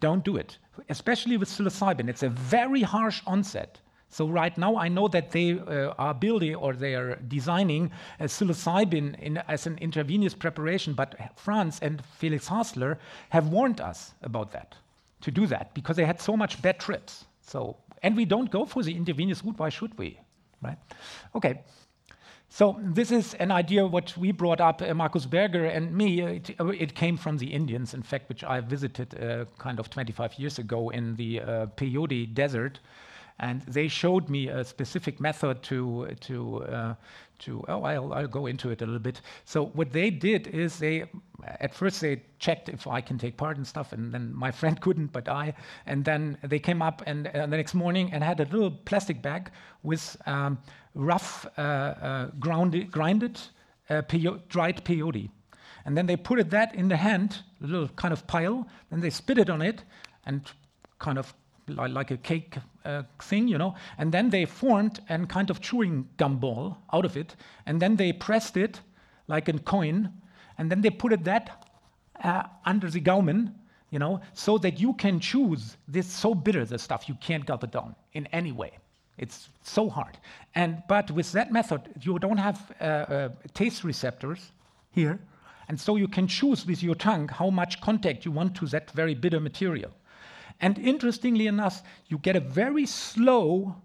don't 0.00 0.24
do 0.24 0.36
it, 0.36 0.58
especially 0.88 1.36
with 1.36 1.48
psilocybin. 1.48 2.08
It's 2.08 2.22
a 2.22 2.28
very 2.28 2.82
harsh 2.82 3.22
onset. 3.26 3.80
So 4.08 4.28
right 4.28 4.56
now, 4.56 4.76
I 4.76 4.88
know 4.88 5.08
that 5.08 5.32
they 5.32 5.58
uh, 5.58 5.92
are 5.98 6.14
building 6.14 6.54
or 6.54 6.74
they 6.74 6.94
are 6.94 7.16
designing 7.26 7.90
psilocybin 8.20 9.18
in, 9.18 9.38
as 9.48 9.66
an 9.66 9.76
intravenous 9.78 10.34
preparation. 10.34 10.94
But 10.94 11.16
Franz 11.36 11.80
and 11.80 12.00
Felix 12.18 12.48
Hasler 12.48 12.98
have 13.30 13.48
warned 13.48 13.80
us 13.80 14.14
about 14.22 14.52
that, 14.52 14.76
to 15.22 15.32
do 15.32 15.46
that, 15.48 15.74
because 15.74 15.96
they 15.96 16.04
had 16.04 16.20
so 16.20 16.36
much 16.36 16.62
bad 16.62 16.78
trips. 16.78 17.24
So 17.40 17.76
and 18.04 18.14
we 18.14 18.26
don't 18.26 18.50
go 18.50 18.66
for 18.66 18.82
the 18.82 18.94
intravenous 18.94 19.42
route. 19.42 19.58
Why 19.58 19.70
should 19.70 19.98
we? 19.98 20.20
Right? 20.62 20.78
Okay. 21.34 21.62
So 22.50 22.78
this 22.80 23.10
is 23.10 23.34
an 23.34 23.50
idea 23.50 23.84
what 23.84 24.16
we 24.16 24.30
brought 24.30 24.60
up, 24.60 24.82
uh, 24.82 24.94
Markus 24.94 25.26
Berger 25.26 25.64
and 25.64 25.92
me. 25.92 26.22
Uh, 26.22 26.26
it, 26.26 26.50
uh, 26.60 26.66
it, 26.68 26.94
came 26.94 27.16
from 27.16 27.38
the 27.38 27.52
Indians, 27.52 27.94
in 27.94 28.02
fact, 28.02 28.28
which 28.28 28.44
I 28.44 28.60
visited 28.60 29.20
uh, 29.20 29.46
kind 29.58 29.80
of 29.80 29.90
25 29.90 30.34
years 30.38 30.58
ago 30.58 30.90
in 30.90 31.16
the 31.16 31.40
uh, 31.40 31.66
Peyote 31.76 32.32
Desert, 32.34 32.78
and 33.40 33.62
they 33.62 33.88
showed 33.88 34.28
me 34.28 34.48
a 34.48 34.62
specific 34.64 35.18
method 35.18 35.62
to 35.64 36.08
to 36.20 36.62
uh, 36.64 36.94
to 37.40 37.64
oh 37.68 37.82
I'll, 37.82 38.12
I'll 38.12 38.28
go 38.28 38.46
into 38.46 38.70
it 38.70 38.82
a 38.82 38.86
little 38.86 39.00
bit. 39.00 39.20
So 39.44 39.66
what 39.66 39.92
they 39.92 40.10
did 40.10 40.46
is 40.48 40.78
they 40.78 41.04
at 41.46 41.74
first 41.74 42.00
they 42.00 42.22
checked 42.38 42.68
if 42.68 42.86
i 42.86 43.00
can 43.00 43.18
take 43.18 43.36
part 43.36 43.56
and 43.56 43.66
stuff 43.66 43.92
and 43.92 44.12
then 44.12 44.32
my 44.34 44.50
friend 44.50 44.80
couldn't 44.84 45.08
but 45.08 45.28
i 45.28 45.52
and 45.84 46.04
then 46.04 46.38
they 46.42 46.58
came 46.58 46.80
up 46.80 47.02
and 47.06 47.26
uh, 47.26 47.46
the 47.46 47.56
next 47.56 47.74
morning 47.74 48.10
and 48.12 48.24
had 48.24 48.40
a 48.40 48.44
little 48.44 48.70
plastic 48.70 49.20
bag 49.20 49.50
with 49.82 50.16
um, 50.26 50.58
rough 50.94 51.46
uh, 51.58 51.60
uh, 51.60 52.30
grinded 52.38 53.40
uh, 53.90 54.02
dried 54.48 54.84
peyote. 54.84 55.28
And 55.86 55.96
then 55.96 56.06
they 56.06 56.16
put 56.16 56.38
it 56.38 56.50
that 56.50 56.74
in 56.74 56.88
the 56.88 56.96
hand 56.96 57.42
a 57.62 57.66
little 57.66 57.88
kind 57.88 58.12
of 58.12 58.26
pile 58.26 58.66
then 58.90 59.00
they 59.00 59.10
spit 59.10 59.38
it 59.38 59.50
on 59.50 59.60
it 59.60 59.84
and 60.24 60.50
kind 60.98 61.18
of 61.18 61.34
like 61.68 62.10
a 62.10 62.16
cake 62.16 62.56
uh, 62.84 63.02
thing, 63.22 63.48
you 63.48 63.58
know, 63.58 63.74
and 63.98 64.12
then 64.12 64.30
they 64.30 64.44
formed 64.44 65.00
a 65.08 65.26
kind 65.26 65.50
of 65.50 65.60
chewing 65.60 66.08
gum 66.16 66.38
ball 66.38 66.76
out 66.92 67.04
of 67.04 67.16
it, 67.16 67.36
and 67.66 67.80
then 67.80 67.96
they 67.96 68.12
pressed 68.12 68.56
it 68.56 68.80
like 69.26 69.48
a 69.48 69.58
coin, 69.60 70.12
and 70.58 70.70
then 70.70 70.80
they 70.80 70.90
put 70.90 71.12
it 71.12 71.24
that 71.24 71.66
uh, 72.22 72.44
under 72.64 72.90
the 72.90 73.00
gaumen, 73.00 73.54
you 73.90 73.98
know, 73.98 74.20
so 74.32 74.58
that 74.58 74.78
you 74.78 74.92
can 74.94 75.20
choose 75.20 75.76
this 75.88 76.06
so 76.06 76.34
bitter, 76.34 76.64
the 76.64 76.78
stuff, 76.78 77.08
you 77.08 77.14
can't 77.20 77.46
gulp 77.46 77.64
it 77.64 77.70
down 77.70 77.94
in 78.12 78.26
any 78.26 78.52
way. 78.52 78.72
It's 79.16 79.48
so 79.62 79.88
hard. 79.88 80.18
And 80.54 80.82
but 80.88 81.10
with 81.10 81.30
that 81.32 81.52
method, 81.52 81.82
you 82.00 82.18
don't 82.18 82.38
have 82.38 82.72
uh, 82.80 82.84
uh 82.84 83.28
taste 83.54 83.84
receptors 83.84 84.50
here, 84.90 85.18
and 85.68 85.80
so 85.80 85.96
you 85.96 86.08
can 86.08 86.26
choose 86.26 86.66
with 86.66 86.82
your 86.82 86.96
tongue 86.96 87.28
how 87.28 87.50
much 87.50 87.80
contact 87.80 88.24
you 88.24 88.32
want 88.32 88.54
to 88.56 88.66
that 88.66 88.90
very 88.90 89.14
bitter 89.14 89.40
material. 89.40 89.92
And 90.60 90.78
interestingly 90.78 91.46
enough, 91.46 91.82
you 92.08 92.18
get 92.18 92.36
a 92.36 92.40
very 92.40 92.86
slow 92.86 93.76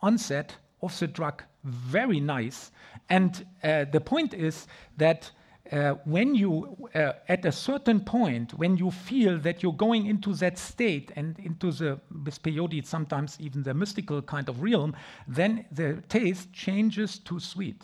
onset 0.00 0.56
of 0.82 0.98
the 0.98 1.06
drug, 1.06 1.42
very 1.64 2.20
nice. 2.20 2.70
And 3.08 3.44
uh, 3.64 3.86
the 3.90 4.00
point 4.00 4.34
is 4.34 4.66
that 4.96 5.30
uh, 5.72 5.94
when 6.04 6.34
you, 6.34 6.88
uh, 6.94 7.12
at 7.28 7.44
a 7.44 7.52
certain 7.52 8.00
point, 8.00 8.54
when 8.54 8.76
you 8.76 8.90
feel 8.90 9.38
that 9.38 9.62
you're 9.62 9.72
going 9.72 10.06
into 10.06 10.34
that 10.34 10.56
state 10.58 11.12
and 11.16 11.38
into 11.40 11.70
the, 11.72 12.00
peyote, 12.42 12.86
sometimes 12.86 13.36
even 13.40 13.62
the 13.62 13.74
mystical 13.74 14.22
kind 14.22 14.48
of 14.48 14.62
realm, 14.62 14.96
then 15.26 15.66
the 15.72 16.02
taste 16.08 16.52
changes 16.52 17.18
to 17.18 17.38
sweet. 17.38 17.82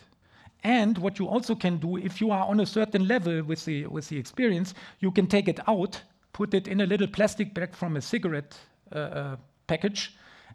And 0.62 0.96
what 0.96 1.18
you 1.18 1.28
also 1.28 1.54
can 1.54 1.76
do, 1.76 1.98
if 1.98 2.22
you 2.22 2.30
are 2.30 2.46
on 2.46 2.60
a 2.60 2.66
certain 2.66 3.06
level 3.06 3.42
with 3.42 3.64
the, 3.66 3.86
with 3.86 4.08
the 4.08 4.16
experience, 4.16 4.72
you 5.00 5.10
can 5.10 5.26
take 5.26 5.46
it 5.46 5.60
out 5.68 6.00
put 6.34 6.52
it 6.52 6.68
in 6.68 6.82
a 6.82 6.86
little 6.86 7.06
plastic 7.06 7.54
bag 7.54 7.74
from 7.74 7.96
a 7.96 8.02
cigarette 8.02 8.58
uh, 8.92 8.98
uh, 8.98 9.36
package, 9.66 10.14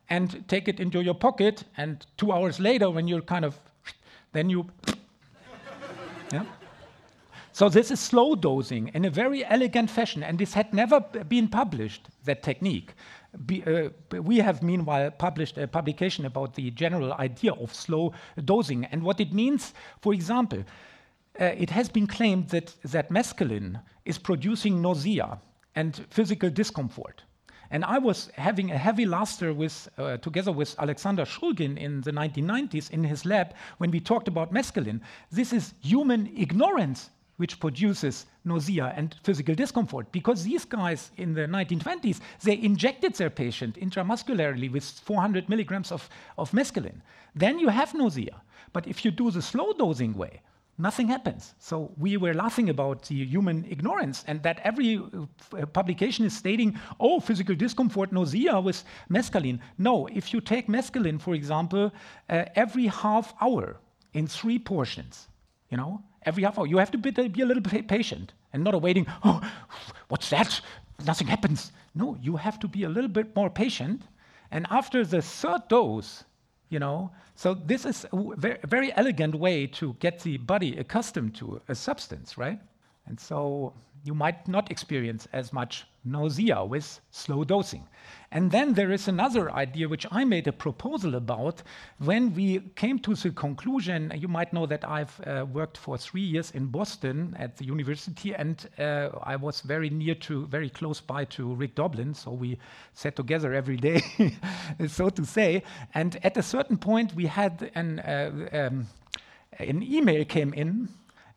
and 0.09 0.47
take 0.47 0.67
it 0.67 0.79
into 0.79 1.01
your 1.01 1.15
pocket. 1.15 1.63
And 1.77 2.05
two 2.17 2.31
hours 2.31 2.59
later, 2.59 2.91
when 2.91 3.07
you're 3.07 3.21
kind 3.21 3.45
of, 3.45 3.57
then 4.33 4.49
you, 4.49 4.67
yeah. 6.33 6.43
So 7.51 7.69
this 7.69 7.91
is 7.91 7.99
slow 7.99 8.35
dosing 8.35 8.91
in 8.93 9.05
a 9.05 9.09
very 9.09 9.43
elegant 9.45 9.89
fashion, 9.89 10.21
and 10.21 10.37
this 10.37 10.53
had 10.53 10.73
never 10.73 10.99
been 10.99 11.47
published. 11.47 12.07
That 12.25 12.43
technique. 12.43 12.93
Be, 13.45 13.63
uh, 13.63 13.89
we 14.21 14.37
have 14.37 14.61
meanwhile 14.61 15.11
published 15.11 15.57
a 15.57 15.67
publication 15.67 16.25
about 16.25 16.55
the 16.55 16.71
general 16.71 17.13
idea 17.13 17.53
of 17.53 17.73
slow 17.73 18.13
dosing 18.43 18.85
and 18.85 19.01
what 19.03 19.19
it 19.19 19.33
means. 19.33 19.73
For 20.01 20.13
example, 20.13 20.63
uh, 21.39 21.45
it 21.45 21.69
has 21.69 21.89
been 21.89 22.07
claimed 22.07 22.49
that 22.49 22.75
that 22.83 23.09
mescaline 23.09 23.81
is 24.05 24.17
producing 24.17 24.81
nausea 24.81 25.39
and 25.79 26.05
physical 26.09 26.49
discomfort. 26.49 27.23
And 27.71 27.85
I 27.85 27.99
was 27.99 28.29
having 28.33 28.71
a 28.71 28.77
heavy 28.77 29.05
luster 29.05 29.53
with, 29.53 29.87
uh, 29.97 30.17
together 30.17 30.51
with 30.51 30.75
Alexander 30.77 31.23
Shulgin 31.23 31.77
in 31.77 32.01
the 32.01 32.11
1990s 32.11 32.89
in 32.91 33.03
his 33.03 33.25
lab 33.25 33.53
when 33.77 33.91
we 33.91 33.99
talked 33.99 34.27
about 34.27 34.53
mescaline. 34.53 34.99
This 35.31 35.53
is 35.53 35.73
human 35.81 36.21
ignorance 36.35 37.11
which 37.37 37.57
produces 37.61 38.25
nausea 38.43 38.93
and 38.97 39.15
physical 39.23 39.55
discomfort 39.55 40.11
because 40.11 40.43
these 40.43 40.65
guys 40.65 41.11
in 41.15 41.33
the 41.33 41.47
1920s 41.57 42.19
they 42.43 42.57
injected 42.69 43.13
their 43.15 43.29
patient 43.29 43.79
intramuscularly 43.79 44.69
with 44.69 44.83
400 44.83 45.47
milligrams 45.47 45.89
of, 45.93 46.09
of 46.37 46.51
mescaline 46.51 46.99
then 47.33 47.57
you 47.57 47.69
have 47.69 47.93
nausea 47.93 48.41
but 48.73 48.85
if 48.87 49.05
you 49.05 49.11
do 49.11 49.31
the 49.31 49.41
slow 49.41 49.71
dosing 49.71 50.13
way 50.15 50.41
nothing 50.79 51.07
happens 51.07 51.53
so 51.59 51.91
we 51.97 52.17
were 52.17 52.33
laughing 52.33 52.69
about 52.69 53.03
the 53.03 53.25
human 53.25 53.65
ignorance 53.69 54.23
and 54.27 54.41
that 54.41 54.59
every 54.63 54.97
uh, 54.97 55.65
publication 55.67 56.25
is 56.25 56.35
stating 56.35 56.75
oh 56.99 57.19
physical 57.19 57.55
discomfort 57.55 58.11
nausea 58.11 58.59
with 58.59 58.83
mescaline 59.09 59.59
no 59.77 60.07
if 60.07 60.33
you 60.33 60.41
take 60.41 60.67
mescaline 60.67 61.21
for 61.21 61.35
example 61.35 61.91
uh, 62.29 62.45
every 62.55 62.87
half 62.87 63.33
hour 63.41 63.77
in 64.13 64.25
three 64.25 64.57
portions 64.57 65.27
you 65.69 65.77
know 65.77 66.01
every 66.23 66.43
half 66.43 66.57
hour. 66.57 66.67
You 66.67 66.77
have 66.77 66.91
to 66.91 66.97
be, 66.97 67.11
be 67.11 67.41
a 67.41 67.45
little 67.45 67.63
bit 67.63 67.87
patient 67.87 68.33
and 68.53 68.63
not 68.63 68.79
waiting, 68.81 69.05
oh, 69.23 69.41
what's 70.07 70.29
that? 70.29 70.61
Nothing 71.05 71.27
happens. 71.27 71.71
No, 71.95 72.17
you 72.21 72.35
have 72.35 72.59
to 72.59 72.67
be 72.67 72.83
a 72.83 72.89
little 72.89 73.09
bit 73.09 73.35
more 73.35 73.49
patient. 73.49 74.03
And 74.51 74.65
after 74.69 75.05
the 75.05 75.21
third 75.21 75.67
dose, 75.69 76.23
you 76.69 76.79
know, 76.79 77.11
so 77.35 77.53
this 77.53 77.85
is 77.85 78.05
a 78.11 78.67
very, 78.67 78.93
elegant 78.95 79.35
way 79.35 79.65
to 79.67 79.95
get 79.99 80.19
the 80.19 80.37
body 80.37 80.77
accustomed 80.77 81.35
to 81.35 81.61
a 81.67 81.75
substance, 81.75 82.37
right? 82.37 82.59
And 83.07 83.19
so 83.19 83.73
you 84.03 84.13
might 84.13 84.47
not 84.47 84.69
experience 84.71 85.27
as 85.33 85.51
much 85.51 85.85
nausea 86.03 86.63
with 86.63 86.99
slow 87.11 87.43
dosing. 87.43 87.87
And 88.31 88.51
then 88.51 88.73
there 88.73 88.91
is 88.91 89.07
another 89.07 89.51
idea 89.51 89.89
which 89.89 90.05
I 90.11 90.23
made 90.23 90.47
a 90.47 90.51
proposal 90.51 91.15
about 91.15 91.63
when 91.97 92.33
we 92.35 92.59
came 92.75 92.99
to 92.99 93.15
the 93.15 93.31
conclusion. 93.31 94.13
You 94.15 94.27
might 94.27 94.53
know 94.53 94.67
that 94.67 94.87
I've 94.87 95.19
uh, 95.21 95.45
worked 95.51 95.77
for 95.77 95.97
three 95.97 96.21
years 96.21 96.51
in 96.51 96.67
Boston 96.67 97.35
at 97.39 97.57
the 97.57 97.65
university, 97.65 98.35
and 98.35 98.69
uh, 98.77 99.09
I 99.23 99.35
was 99.35 99.61
very 99.61 99.89
near 99.89 100.13
to, 100.15 100.45
very 100.45 100.69
close 100.69 101.01
by 101.01 101.25
to 101.25 101.55
Rick 101.55 101.75
Doblin, 101.75 102.13
so 102.13 102.31
we 102.31 102.59
sat 102.93 103.15
together 103.15 103.53
every 103.53 103.77
day, 103.77 104.01
so 104.87 105.09
to 105.09 105.25
say. 105.25 105.63
And 105.95 106.19
at 106.23 106.37
a 106.37 106.43
certain 106.43 106.77
point, 106.77 107.15
we 107.15 107.25
had 107.25 107.71
an, 107.73 107.99
uh, 107.99 108.49
um, 108.53 108.87
an 109.57 109.81
email 109.81 110.23
came 110.23 110.53
in 110.53 110.89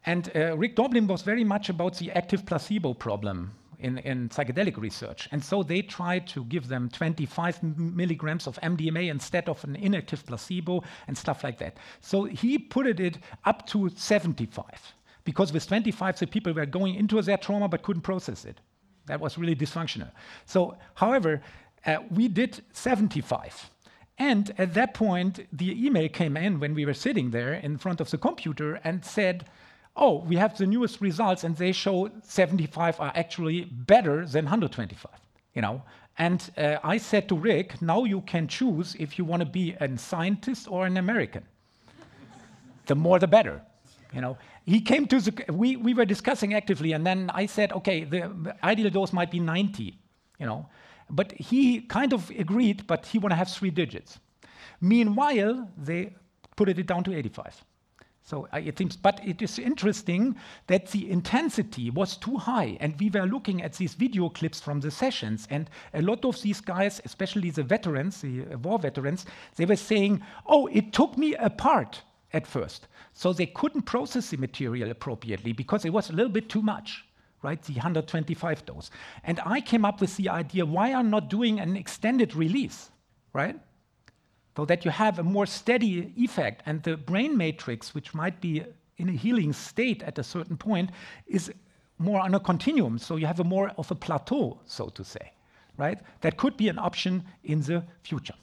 and 0.05 0.31
uh, 0.35 0.57
Rick 0.57 0.77
Doblin 0.77 1.07
was 1.07 1.23
very 1.23 1.45
much 1.45 1.69
about 1.69 1.97
the 1.99 2.11
active 2.11 2.45
placebo 2.45 2.93
problem 2.93 3.53
in, 3.83 3.99
in, 3.99 4.29
psychedelic 4.29 4.77
research. 4.77 5.29
And 5.33 5.43
so 5.45 5.63
they 5.63 5.83
tried 5.83 6.27
to 6.29 6.45
give 6.45 6.69
them 6.69 6.89
25 6.89 7.63
milligrams 7.63 8.47
of 8.47 8.59
MDMA 8.61 9.11
instead 9.11 9.49
of 9.49 9.63
an 9.65 9.77
inactive 9.77 10.25
placebo 10.25 10.83
and 11.09 11.17
stuff 11.17 11.45
like 11.45 11.59
that. 11.59 11.77
So 12.01 12.25
he 12.25 12.59
put 12.59 12.87
it 12.87 13.19
up 13.45 13.67
to 13.69 13.91
75 13.91 14.65
because 15.25 15.53
with 15.53 15.67
25 15.67 16.19
the 16.19 16.27
people 16.27 16.53
were 16.53 16.67
going 16.67 16.95
into 16.95 17.21
their 17.23 17.37
trauma 17.37 17.69
but 17.69 17.83
couldn't 17.83 18.03
process 18.03 18.45
it. 18.45 18.61
That 19.07 19.21
was 19.21 19.37
really 19.37 19.57
dysfunctional. 19.57 20.11
So, 20.47 20.77
however, 20.95 21.43
uh, 21.85 21.99
we 22.11 22.29
did 22.29 22.63
75. 22.73 23.71
And 24.19 24.53
at 24.59 24.75
that 24.75 24.95
point, 24.95 25.47
the 25.53 25.85
email 25.85 26.09
came 26.09 26.37
in 26.37 26.61
when 26.61 26.75
we 26.75 26.87
were 26.87 26.95
sitting 26.95 27.31
there 27.31 27.55
in 27.55 27.79
front 27.79 28.01
of 28.01 28.11
the 28.11 28.19
computer 28.19 28.81
and 28.85 29.05
said, 29.05 29.47
oh, 29.97 30.21
we 30.21 30.37
have 30.37 30.57
the 30.57 30.67
newest 30.67 31.01
results 31.01 31.45
and 31.45 31.57
they 31.57 31.73
show 31.73 32.11
75 32.23 33.01
are 33.01 33.13
actually 33.15 33.65
better 33.65 34.27
than 34.27 34.45
125, 34.45 35.11
you 35.55 35.63
know. 35.63 35.83
And 36.19 36.51
uh, 36.57 36.77
I 36.85 36.99
said 36.99 37.29
to 37.29 37.35
Rick, 37.35 37.81
now 37.81 38.05
you 38.05 38.21
can 38.23 38.47
choose 38.47 38.95
if 38.99 39.19
you 39.19 39.25
want 39.25 39.41
to 39.41 39.47
be 39.47 39.73
a 39.81 39.99
scientist 39.99 40.71
or 40.71 40.87
an 40.87 40.97
American. 40.97 41.45
the 42.87 42.95
more 42.95 43.19
the 43.19 43.27
better, 43.27 43.63
you 44.13 44.21
know. 44.21 44.37
He 44.65 44.81
came 44.81 45.07
to 45.09 45.21
the, 45.21 45.53
we, 45.53 45.77
we 45.77 45.95
were 45.95 46.05
discussing 46.05 46.55
actively 46.55 46.93
and 46.93 47.07
then 47.07 47.31
I 47.33 47.47
said, 47.47 47.73
okay, 47.73 48.05
the, 48.05 48.57
ideal 48.63 48.91
dose 48.91 49.13
might 49.13 49.31
be 49.31 49.41
90, 49.41 49.99
you 50.39 50.47
know. 50.47 50.69
But 51.11 51.33
he 51.33 51.83
kind 51.83 52.13
of 52.13 52.31
agreed, 52.31 52.87
but 52.87 53.05
he 53.07 53.19
want 53.19 53.33
to 53.33 53.37
have 53.37 53.51
three 53.51 53.71
digits. 53.71 54.19
Meanwhile, 54.81 55.69
they 55.77 56.15
put 56.57 56.69
it 56.69 56.87
down 56.87 57.05
to 57.05 57.15
85. 57.15 57.65
So 58.25 58.49
it 58.53 58.79
seems, 58.79 58.97
but 58.97 59.21
it 59.27 59.43
is 59.43 59.59
interesting 59.59 60.37
that 60.69 60.87
the 60.89 61.11
intensity 61.11 61.91
was 61.91 62.17
too 62.17 62.37
high, 62.37 62.77
and 62.81 62.99
we 63.01 63.11
were 63.11 63.27
looking 63.27 63.63
at 63.63 63.75
these 63.75 63.95
video 63.95 64.29
clips 64.29 64.61
from 64.61 64.81
the 64.81 64.91
sessions, 64.91 65.49
and 65.51 65.69
a 65.93 66.03
lot 66.03 66.25
of 66.25 66.41
these 66.41 66.61
guys, 66.61 67.01
especially 67.05 67.51
the 67.51 67.65
veterans, 67.65 68.21
the 68.21 68.45
uh, 68.45 68.59
war 68.59 68.79
veterans, 68.79 69.27
they 69.57 69.65
were 69.65 69.77
saying, 69.77 70.23
"Oh, 70.47 70.69
it 70.69 70.93
took 70.93 71.19
me 71.19 71.35
apart 71.35 72.03
at 72.33 72.47
first." 72.47 72.87
So 73.13 73.33
they 73.33 73.47
couldn't 73.47 73.83
process 73.83 74.31
the 74.31 74.37
material 74.37 74.91
appropriately 74.91 75.53
because 75.53 75.85
it 75.85 75.93
was 75.93 76.09
a 76.09 76.13
little 76.13 76.33
bit 76.33 76.49
too 76.49 76.63
much 76.63 77.05
right? 77.43 77.61
The 77.63 77.73
125 77.73 78.65
dose. 78.67 78.89
And 79.25 79.41
I 79.45 79.61
came 79.61 79.85
up 79.85 80.01
with 80.01 80.17
the 80.17 80.29
idea 80.29 80.65
why 80.65 80.95
are 80.95 81.03
not 81.03 81.29
doing 81.29 81.59
an 81.59 81.77
extended 81.77 82.37
release, 82.37 82.93
right? 83.33 83.59
So 84.57 84.65
that 84.65 84.85
you 84.85 84.91
have 84.91 85.19
a 85.19 85.23
more 85.23 85.47
steady 85.47 86.13
effect. 86.17 86.63
And 86.67 86.83
the 86.83 86.97
brain 86.97 87.37
matrix, 87.37 87.95
which 87.95 88.15
might 88.15 88.41
be 88.41 88.65
in 88.99 89.09
a 89.09 89.13
healing 89.13 89.53
state 89.53 90.03
at 90.03 90.19
a 90.19 90.23
certain 90.23 90.57
point, 90.57 90.91
is 91.27 91.53
more 91.99 92.21
on 92.21 92.35
a 92.35 92.41
continuum. 92.41 92.99
So 92.99 93.17
you 93.17 93.27
have 93.27 93.41
a 93.41 93.45
more 93.45 93.71
of 93.79 93.91
a 93.91 93.95
plateau, 93.95 94.61
so 94.67 94.89
to 94.89 95.05
say, 95.05 95.33
right? 95.77 95.99
That 96.21 96.37
could 96.37 96.57
be 96.57 96.69
an 96.69 96.79
option 96.79 97.25
in 97.45 97.63
the 97.63 97.85
future. 98.03 98.35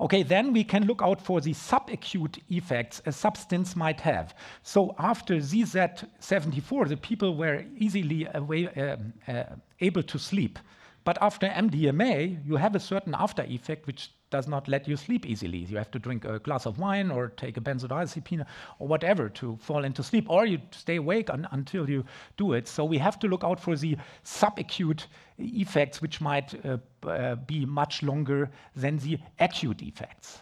Okay, 0.00 0.22
then 0.22 0.52
we 0.52 0.64
can 0.64 0.86
look 0.86 1.02
out 1.02 1.20
for 1.20 1.40
the 1.40 1.52
subacute 1.52 2.38
effects 2.48 3.00
a 3.06 3.12
substance 3.12 3.76
might 3.76 4.00
have. 4.00 4.34
So 4.62 4.94
after 4.98 5.36
ZZ74, 5.36 6.88
the 6.88 6.96
people 6.96 7.36
were 7.36 7.64
easily 7.76 8.26
away, 8.34 8.68
uh, 8.68 8.96
uh, 9.30 9.44
able 9.80 10.02
to 10.02 10.18
sleep. 10.18 10.58
But 11.04 11.18
after 11.20 11.46
MDMA, 11.48 12.44
you 12.46 12.56
have 12.56 12.74
a 12.74 12.80
certain 12.80 13.14
after 13.14 13.42
effect 13.42 13.86
which 13.86 14.10
does 14.34 14.48
not 14.48 14.66
let 14.66 14.88
you 14.88 14.96
sleep 14.96 15.24
easily. 15.26 15.58
You 15.58 15.76
have 15.76 15.92
to 15.92 16.00
drink 16.00 16.24
a 16.24 16.40
glass 16.40 16.66
of 16.66 16.80
wine 16.80 17.12
or 17.12 17.28
take 17.28 17.56
a 17.56 17.60
benzodiazepine 17.60 18.44
or 18.80 18.88
whatever 18.88 19.28
to 19.40 19.56
fall 19.60 19.84
into 19.84 20.02
sleep, 20.02 20.28
or 20.28 20.44
you 20.44 20.58
stay 20.72 20.96
awake 20.96 21.30
un- 21.30 21.46
until 21.52 21.88
you 21.88 22.04
do 22.36 22.52
it. 22.54 22.66
So 22.66 22.84
we 22.84 22.98
have 22.98 23.16
to 23.20 23.28
look 23.28 23.44
out 23.44 23.60
for 23.60 23.76
the 23.76 23.96
subacute 24.24 25.06
effects, 25.38 26.02
which 26.02 26.20
might 26.20 26.48
uh, 26.66 26.78
uh, 27.06 27.36
be 27.36 27.64
much 27.64 28.02
longer 28.02 28.50
than 28.74 28.98
the 28.98 29.18
acute 29.38 29.82
effects. 29.82 30.40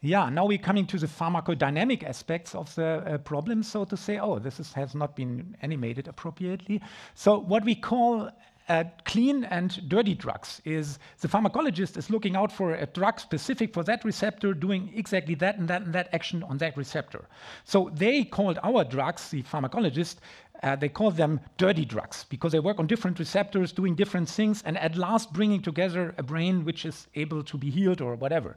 Yeah, 0.00 0.28
now 0.28 0.46
we're 0.46 0.66
coming 0.70 0.86
to 0.86 0.98
the 0.98 1.08
pharmacodynamic 1.08 2.04
aspects 2.04 2.54
of 2.54 2.72
the 2.76 2.86
uh, 2.86 3.18
problem, 3.18 3.64
so 3.64 3.84
to 3.84 3.96
say. 3.96 4.18
Oh, 4.18 4.38
this 4.38 4.60
is, 4.60 4.72
has 4.72 4.94
not 4.94 5.16
been 5.16 5.56
animated 5.62 6.06
appropriately. 6.06 6.80
So, 7.14 7.40
what 7.40 7.64
we 7.64 7.74
call 7.74 8.30
uh, 8.68 8.84
clean 9.04 9.44
and 9.44 9.88
dirty 9.88 10.14
drugs 10.14 10.60
is 10.64 10.98
the 11.20 11.28
pharmacologist 11.28 11.96
is 11.96 12.10
looking 12.10 12.36
out 12.36 12.52
for 12.52 12.74
a 12.74 12.86
drug 12.86 13.18
specific 13.20 13.74
for 13.74 13.82
that 13.82 14.04
receptor 14.04 14.54
doing 14.54 14.92
exactly 14.94 15.34
that 15.34 15.58
and 15.58 15.68
that 15.68 15.82
and 15.82 15.92
that 15.92 16.08
action 16.12 16.42
on 16.44 16.58
that 16.58 16.76
receptor. 16.76 17.24
So 17.64 17.90
they 17.94 18.24
called 18.24 18.58
our 18.62 18.84
drugs 18.84 19.30
the 19.30 19.42
pharmacologist 19.42 20.16
uh, 20.62 20.76
they 20.76 20.88
call 20.88 21.10
them 21.10 21.40
dirty 21.56 21.84
drugs 21.84 22.24
because 22.28 22.52
they 22.52 22.60
work 22.60 22.78
on 22.78 22.86
different 22.86 23.18
receptors 23.18 23.72
doing 23.72 23.94
different 23.96 24.28
things 24.28 24.62
and 24.64 24.78
at 24.78 24.96
last 24.96 25.32
bringing 25.32 25.60
together 25.60 26.14
a 26.18 26.22
brain 26.22 26.64
which 26.64 26.84
is 26.84 27.08
able 27.16 27.42
to 27.42 27.58
be 27.58 27.70
healed 27.70 28.00
or 28.00 28.14
whatever 28.14 28.56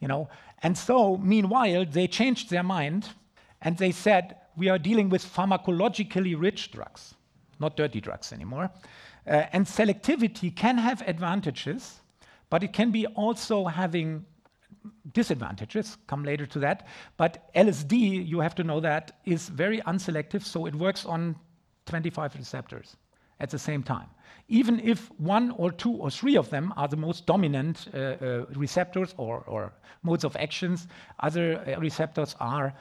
you 0.00 0.08
know? 0.08 0.28
And 0.62 0.76
so 0.76 1.16
meanwhile 1.16 1.86
they 1.86 2.06
changed 2.06 2.50
their 2.50 2.62
mind 2.62 3.08
and 3.62 3.78
they 3.78 3.92
said 3.92 4.36
we 4.56 4.68
are 4.68 4.78
dealing 4.78 5.08
with 5.08 5.24
pharmacologically 5.24 6.38
rich 6.38 6.72
drugs 6.72 7.14
not 7.58 7.76
dirty 7.76 8.00
drugs 8.00 8.32
anymore 8.32 8.70
uh, 9.26 9.44
and 9.52 9.66
selectivity 9.66 10.54
can 10.54 10.78
have 10.78 11.02
advantages, 11.06 12.00
but 12.50 12.62
it 12.62 12.72
can 12.72 12.90
be 12.90 13.06
also 13.06 13.66
having 13.66 14.24
disadvantages. 15.12 15.98
Come 16.06 16.24
later 16.24 16.46
to 16.46 16.58
that. 16.60 16.86
But 17.16 17.50
LSD, 17.54 18.26
you 18.26 18.40
have 18.40 18.54
to 18.56 18.64
know 18.64 18.80
that, 18.80 19.18
is 19.24 19.48
very 19.48 19.80
unselective, 19.82 20.42
so 20.42 20.66
it 20.66 20.74
works 20.74 21.04
on 21.04 21.36
25 21.86 22.36
receptors 22.36 22.96
at 23.40 23.50
the 23.50 23.58
same 23.58 23.82
time. 23.82 24.08
Even 24.48 24.80
if 24.80 25.10
one 25.18 25.50
or 25.52 25.72
two 25.72 25.92
or 25.92 26.10
three 26.10 26.36
of 26.36 26.50
them 26.50 26.72
are 26.76 26.88
the 26.88 26.96
most 26.96 27.26
dominant 27.26 27.88
uh, 27.92 27.98
uh, 27.98 28.44
receptors 28.54 29.14
or, 29.16 29.42
or, 29.46 29.72
modes 30.02 30.24
of 30.24 30.36
actions, 30.36 30.86
other 31.18 31.58
uh, 31.58 31.80
receptors 31.80 32.36
are 32.38 32.72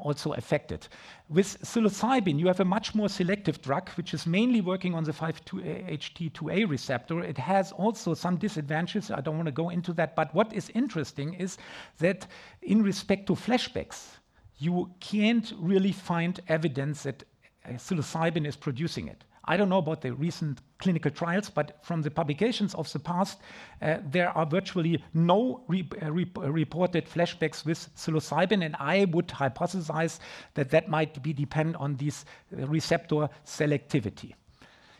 also 0.00 0.32
affected. 0.32 0.86
With 1.28 1.60
psilocybin, 1.62 2.38
you 2.38 2.46
have 2.46 2.60
a 2.60 2.64
much 2.64 2.94
more 2.94 3.08
selective 3.08 3.62
drug, 3.62 3.88
which 3.90 4.12
is 4.12 4.26
mainly 4.26 4.60
working 4.60 4.94
on 4.94 5.04
the 5.04 5.12
5-HT2A 5.12 6.68
receptor. 6.68 7.22
It 7.22 7.38
has 7.38 7.72
also 7.72 8.14
some 8.14 8.36
disadvantages. 8.36 9.10
I 9.10 9.20
don't 9.20 9.36
want 9.36 9.46
to 9.46 9.52
go 9.52 9.70
into 9.70 9.92
that. 9.94 10.14
But 10.14 10.34
what 10.34 10.52
is 10.52 10.70
interesting 10.74 11.34
is 11.34 11.58
that 11.98 12.26
in 12.60 12.82
respect 12.82 13.26
to 13.28 13.34
flashbacks, 13.34 14.18
you 14.58 14.90
can't 15.00 15.52
really 15.58 15.92
find 15.92 16.38
evidence 16.48 17.04
that 17.04 17.24
uh, 17.64 17.70
psilocybin 17.70 18.46
is 18.46 18.56
producing 18.56 19.08
it. 19.08 19.24
I 19.44 19.56
don't 19.56 19.68
know 19.68 19.78
about 19.78 20.02
the 20.02 20.12
recent 20.12 20.60
clinical 20.78 21.10
trials, 21.10 21.50
but 21.50 21.78
from 21.82 22.02
the 22.02 22.10
publications 22.10 22.74
of 22.74 22.92
the 22.92 23.00
past, 23.00 23.40
uh, 23.80 23.98
there 24.04 24.30
are 24.30 24.46
virtually 24.46 25.02
no 25.14 25.64
uh, 25.68 26.06
uh, 26.06 26.10
reported 26.12 27.06
flashbacks 27.08 27.64
with 27.64 27.88
psilocybin, 27.96 28.64
and 28.64 28.76
I 28.78 29.06
would 29.06 29.28
hypothesize 29.28 30.20
that 30.54 30.70
that 30.70 30.88
might 30.88 31.20
be 31.22 31.32
depend 31.32 31.76
on 31.76 31.96
this 31.96 32.24
receptor 32.52 33.28
selectivity. 33.44 34.34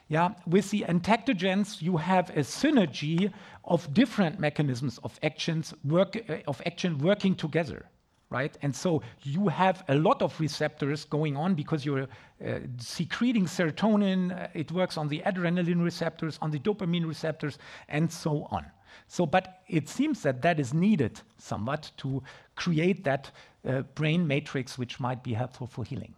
Yeah, 0.08 0.30
with 0.46 0.70
the 0.70 0.84
entactogens, 0.88 1.80
you 1.80 1.96
have 1.96 2.30
a 2.30 2.40
synergy 2.40 3.32
of 3.64 3.94
different 3.94 4.40
mechanisms 4.40 4.98
of 5.04 5.18
actions 5.22 5.72
work, 5.84 6.16
of 6.46 6.60
action 6.66 6.98
working 6.98 7.34
together 7.34 7.86
right? 8.32 8.56
And 8.62 8.74
so 8.74 9.02
you 9.22 9.48
have 9.48 9.84
a 9.88 9.94
lot 9.94 10.22
of 10.22 10.38
receptors 10.40 11.04
going 11.04 11.36
on 11.36 11.54
because 11.54 11.84
you're 11.84 12.08
uh, 12.44 12.58
secreting 12.78 13.44
serotonin, 13.44 14.32
uh, 14.32 14.48
it 14.54 14.72
works 14.72 14.96
on 14.96 15.08
the 15.08 15.20
adrenaline 15.26 15.84
receptors, 15.84 16.38
on 16.40 16.50
the 16.50 16.58
dopamine 16.58 17.06
receptors, 17.06 17.58
and 17.88 18.10
so 18.10 18.48
on. 18.50 18.64
So, 19.06 19.26
but 19.26 19.60
it 19.68 19.88
seems 19.88 20.22
that 20.22 20.42
that 20.42 20.58
is 20.58 20.72
needed 20.72 21.20
somewhat 21.38 21.90
to 21.98 22.22
create 22.56 23.04
that 23.04 23.30
uh, 23.68 23.82
brain 23.94 24.26
matrix 24.26 24.78
which 24.78 24.98
might 24.98 25.22
be 25.22 25.34
helpful 25.34 25.66
for 25.66 25.84
healing. 25.84 26.14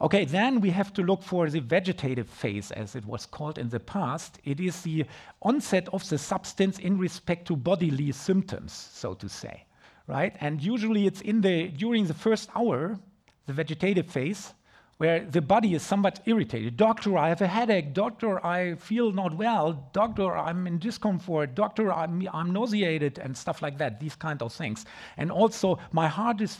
Okay, 0.00 0.24
then 0.24 0.60
we 0.60 0.70
have 0.70 0.92
to 0.94 1.02
look 1.02 1.22
for 1.22 1.48
the 1.48 1.60
vegetative 1.60 2.28
phase, 2.28 2.72
as 2.72 2.96
it 2.96 3.06
was 3.06 3.26
called 3.26 3.58
in 3.58 3.68
the 3.68 3.78
past. 3.78 4.40
It 4.44 4.58
is 4.58 4.82
the 4.82 5.06
onset 5.40 5.88
of 5.92 6.06
the 6.08 6.18
substance 6.18 6.80
in 6.80 6.98
respect 6.98 7.46
to 7.46 7.56
bodily 7.56 8.10
symptoms, 8.12 8.72
so 8.72 9.14
to 9.14 9.28
say 9.28 9.64
right? 10.06 10.36
And 10.40 10.62
usually 10.62 11.06
it's 11.06 11.20
in 11.20 11.40
the 11.40 11.68
during 11.68 12.06
the 12.06 12.14
first 12.14 12.50
hour, 12.54 12.98
the 13.46 13.52
vegetative 13.52 14.06
phase, 14.06 14.54
where 14.98 15.24
the 15.24 15.40
body 15.40 15.74
is 15.74 15.82
somewhat 15.82 16.20
irritated. 16.24 16.76
Doctor, 16.76 17.18
I 17.18 17.28
have 17.28 17.40
a 17.40 17.46
headache. 17.46 17.94
Doctor, 17.94 18.44
I 18.46 18.76
feel 18.76 19.12
not 19.12 19.36
well. 19.36 19.90
Doctor, 19.92 20.36
I'm 20.36 20.66
in 20.66 20.78
discomfort. 20.78 21.54
Doctor, 21.54 21.92
I'm, 21.92 22.26
I'm 22.32 22.52
nauseated, 22.52 23.18
and 23.18 23.36
stuff 23.36 23.60
like 23.60 23.76
that, 23.78 23.98
these 23.98 24.14
kind 24.14 24.40
of 24.40 24.52
things. 24.52 24.86
And 25.16 25.32
also, 25.32 25.78
my 25.92 26.06
heart 26.06 26.40
is 26.40 26.58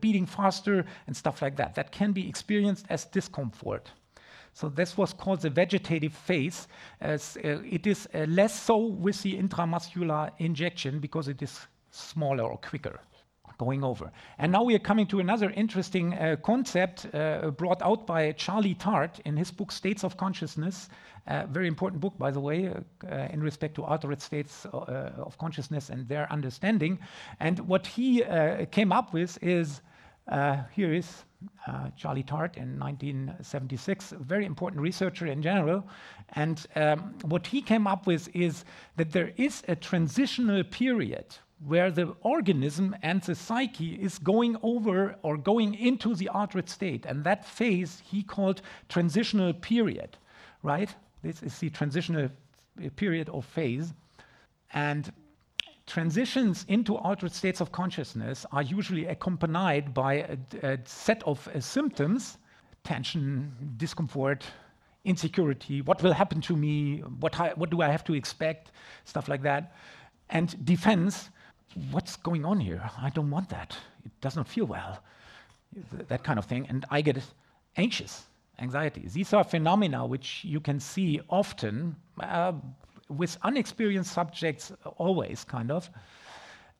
beating 0.00 0.26
faster, 0.26 0.84
and 1.06 1.16
stuff 1.16 1.42
like 1.42 1.56
that. 1.56 1.74
That 1.74 1.90
can 1.90 2.12
be 2.12 2.28
experienced 2.28 2.86
as 2.88 3.04
discomfort. 3.06 3.90
So 4.54 4.68
this 4.68 4.96
was 4.96 5.12
called 5.12 5.40
the 5.40 5.50
vegetative 5.50 6.12
phase. 6.12 6.68
As, 7.00 7.36
uh, 7.38 7.62
it 7.64 7.86
is 7.86 8.06
uh, 8.14 8.26
less 8.28 8.60
so 8.60 8.76
with 8.76 9.20
the 9.22 9.36
intramuscular 9.36 10.30
injection 10.38 11.00
because 11.00 11.26
it 11.26 11.42
is 11.42 11.66
smaller 11.92 12.44
or 12.44 12.58
quicker 12.58 13.00
going 13.58 13.84
over. 13.84 14.10
And 14.38 14.50
now 14.50 14.64
we 14.64 14.74
are 14.74 14.80
coming 14.80 15.06
to 15.08 15.20
another 15.20 15.50
interesting 15.50 16.14
uh, 16.14 16.36
concept 16.42 17.06
uh, 17.14 17.50
brought 17.50 17.80
out 17.82 18.06
by 18.06 18.32
Charlie 18.32 18.74
Tart 18.74 19.20
in 19.24 19.36
his 19.36 19.50
book 19.52 19.70
States 19.70 20.02
of 20.04 20.16
Consciousness. 20.16 20.88
Uh, 21.28 21.46
very 21.46 21.68
important 21.68 22.00
book, 22.00 22.18
by 22.18 22.30
the 22.32 22.40
way, 22.40 22.66
uh, 22.66 22.80
uh, 23.08 23.28
in 23.32 23.40
respect 23.40 23.76
to 23.76 23.84
altered 23.84 24.20
states 24.20 24.66
uh, 24.66 25.12
of 25.16 25.38
consciousness 25.38 25.88
and 25.90 26.08
their 26.08 26.30
understanding. 26.32 26.98
And 27.38 27.60
what 27.60 27.86
he 27.86 28.24
came 28.72 28.92
up 28.92 29.12
with 29.12 29.38
is 29.40 29.80
here 30.72 30.92
is 30.92 31.24
Charlie 31.96 32.24
Tart 32.24 32.56
in 32.56 32.78
1976, 32.78 34.12
a 34.12 34.16
very 34.16 34.44
important 34.44 34.82
researcher 34.82 35.26
in 35.26 35.42
general. 35.42 35.84
And 36.34 36.66
um, 36.74 37.14
what 37.22 37.46
he 37.46 37.62
came 37.62 37.86
up 37.86 38.06
with 38.06 38.28
is 38.34 38.64
that 38.96 39.12
there 39.12 39.32
is 39.36 39.62
a 39.68 39.76
transitional 39.76 40.64
period 40.64 41.26
where 41.66 41.90
the 41.90 42.14
organism 42.22 42.96
and 43.02 43.22
the 43.22 43.34
psyche 43.34 43.94
is 43.94 44.18
going 44.18 44.56
over 44.62 45.16
or 45.22 45.36
going 45.36 45.74
into 45.74 46.14
the 46.14 46.28
altered 46.28 46.68
state. 46.68 47.06
And 47.06 47.24
that 47.24 47.44
phase 47.44 48.02
he 48.04 48.22
called 48.22 48.62
transitional 48.88 49.52
period, 49.52 50.16
right? 50.62 50.94
This 51.22 51.42
is 51.42 51.58
the 51.58 51.70
transitional 51.70 52.28
period 52.96 53.28
or 53.28 53.42
phase. 53.42 53.92
And 54.72 55.12
transitions 55.86 56.64
into 56.68 56.96
altered 56.96 57.32
states 57.32 57.60
of 57.60 57.70
consciousness 57.72 58.46
are 58.52 58.62
usually 58.62 59.06
accompanied 59.06 59.92
by 59.92 60.14
a, 60.14 60.36
a 60.62 60.78
set 60.84 61.22
of 61.24 61.46
uh, 61.48 61.60
symptoms 61.60 62.38
tension, 62.84 63.54
discomfort, 63.76 64.44
insecurity, 65.04 65.82
what 65.82 66.02
will 66.02 66.12
happen 66.12 66.40
to 66.40 66.56
me, 66.56 66.98
what, 67.20 67.34
what 67.56 67.70
do 67.70 67.80
I 67.82 67.88
have 67.88 68.04
to 68.04 68.14
expect, 68.14 68.72
stuff 69.04 69.28
like 69.28 69.42
that. 69.42 69.74
And 70.30 70.64
defense, 70.64 71.30
what's 71.90 72.16
going 72.16 72.44
on 72.44 72.60
here? 72.60 72.90
I 73.00 73.10
don't 73.10 73.30
want 73.30 73.48
that. 73.50 73.76
It 74.04 74.12
does 74.20 74.36
not 74.36 74.48
feel 74.48 74.66
well. 74.66 75.02
That 76.08 76.22
kind 76.22 76.38
of 76.38 76.44
thing. 76.44 76.66
And 76.68 76.84
I 76.90 77.00
get 77.00 77.18
anxious, 77.76 78.24
anxiety. 78.58 79.08
These 79.12 79.32
are 79.32 79.44
phenomena 79.44 80.06
which 80.06 80.44
you 80.44 80.60
can 80.60 80.80
see 80.80 81.20
often 81.28 81.96
uh, 82.20 82.52
with 83.08 83.36
unexperienced 83.42 84.12
subjects, 84.12 84.72
always, 84.98 85.44
kind 85.44 85.70
of. 85.70 85.90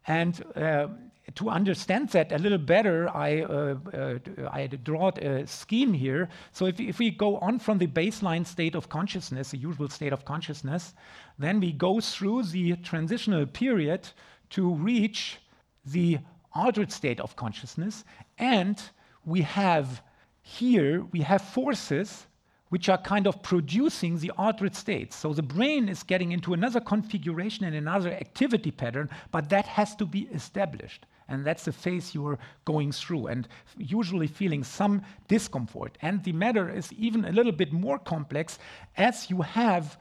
And 0.07 0.43
uh, 0.57 0.89
to 1.35 1.49
understand 1.49 2.09
that 2.11 2.33
a 2.33 2.39
little 2.39 2.59
better, 2.59 3.09
I, 3.15 3.43
uh, 3.43 3.77
uh, 3.95 4.19
I 4.51 4.67
draw 4.67 5.11
a 5.17 5.47
scheme 5.47 5.93
here. 5.93 6.29
So 6.53 6.67
if, 6.67 6.81
if 6.81 6.99
we 6.99 7.11
go 7.11 7.39
on 7.39 7.59
from 7.59 7.79
the 7.79 7.87
baseline 7.87 8.47
state 8.47 8.75
of 8.75 8.89
consciousness, 8.89 9.53
the 9.53 9.59
usual 9.59 9.89
state 9.89 10.13
of 10.13 10.25
consciousness, 10.25 10.95
then 11.39 11.61
we 11.61 11.73
go 11.73 12.01
through 12.01 12.45
the 12.45 12.77
transitional 12.77 13.47
period 13.47 14.09
to 14.53 14.73
reach 14.75 15.39
the 15.85 16.19
altered 16.55 16.93
state 16.93 17.21
of 17.21 17.37
consciousness. 17.37 18.05
And 18.39 18.81
we 19.25 19.43
have 19.43 20.03
here, 20.43 21.05
we 21.13 21.21
have 21.21 21.43
forces 21.43 22.27
which 22.69 22.89
are 22.89 22.97
kind 22.97 23.27
of 23.27 23.43
producing 23.43 24.19
the 24.19 24.31
altered 24.39 24.75
states. 24.75 25.15
So 25.15 25.35
the 25.35 25.43
brain 25.43 25.91
is 25.91 26.03
getting 26.03 26.33
into 26.33 26.55
another 26.55 26.81
configuration 26.81 27.67
and 27.67 27.77
another 27.77 28.11
activity 28.11 28.71
pattern, 28.71 29.11
but 29.31 29.51
that 29.51 29.67
has 29.67 29.95
to 29.97 30.07
be 30.07 30.23
established. 30.33 31.05
And 31.29 31.45
that's 31.45 31.67
the 31.67 31.73
phase 31.73 32.15
you're 32.15 32.39
going 32.65 32.93
through, 32.93 33.27
and 33.27 33.47
usually 33.77 34.27
feeling 34.27 34.65
some 34.65 35.03
discomfort. 35.29 35.99
And 36.01 36.25
the 36.25 36.33
matter 36.33 36.71
is 36.71 36.93
even 36.95 37.27
a 37.27 37.33
little 37.33 37.53
bit 37.53 37.73
more 37.73 37.99
complex 37.99 38.59
as 38.97 39.29
you 39.29 39.43
have 39.43 39.99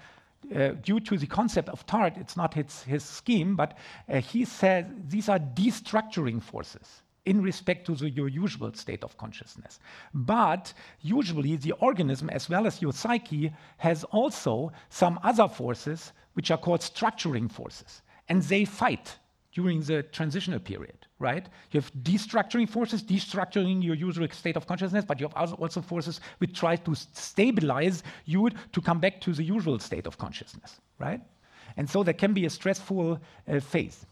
uh, 0.56 0.70
due 0.82 1.00
to 1.00 1.18
the 1.18 1.28
concept 1.28 1.70
of 1.70 1.86
Tart, 1.86 2.18
it's 2.18 2.36
not 2.36 2.54
his, 2.54 2.84
his 2.84 3.04
scheme, 3.04 3.56
but 3.56 3.78
uh, 4.10 4.20
he 4.20 4.46
says 4.46 4.86
these 5.08 5.30
are 5.30 5.40
destructuring 5.40 6.42
forces 6.42 7.04
in 7.26 7.42
respect 7.42 7.86
to 7.86 7.96
the, 7.96 8.10
your 8.10 8.28
usual 8.28 8.74
state 8.74 9.04
of 9.04 9.18
consciousness. 9.18 9.80
But 10.14 10.74
usually, 11.02 11.56
the 11.56 11.74
organism, 11.74 12.30
as 12.30 12.50
well 12.50 12.66
as 12.66 12.82
your 12.82 12.94
psyche, 12.94 13.54
has 13.78 14.04
also 14.06 14.72
some 14.90 15.20
other 15.24 15.48
forces 15.48 16.14
which 16.34 16.50
are 16.52 16.58
called 16.58 16.82
structuring 16.82 17.52
forces, 17.52 18.02
and 18.28 18.42
they 18.44 18.66
fight 18.66 19.18
during 19.54 19.82
the 19.82 20.04
transitional 20.04 20.60
period, 20.60 21.06
right? 21.20 21.48
You 21.72 21.82
have 21.82 21.92
destructuring 22.04 22.70
forces, 22.70 23.04
destructuring 23.04 23.84
your 23.84 23.96
usual 23.96 24.28
state 24.32 24.56
of 24.56 24.66
consciousness, 24.66 25.06
but 25.06 25.20
you 25.20 25.28
have 25.36 25.54
also 25.54 25.82
forces 25.82 26.22
which 26.38 26.58
try 26.58 26.78
to 26.78 26.96
stabilize 26.96 28.04
you 28.26 28.50
to 28.72 28.82
come 28.82 29.00
back 29.00 29.20
to 29.22 29.34
the 29.34 29.44
usual 29.44 29.80
state 29.80 30.08
of 30.08 30.18
consciousness, 30.18 30.80
right? 31.00 31.22
And 31.78 31.90
so 31.90 32.04
there 32.04 32.14
can 32.14 32.34
be 32.34 32.46
a 32.46 32.50
stressful 32.50 33.20
uh, 33.48 33.60
phase. 33.60 34.06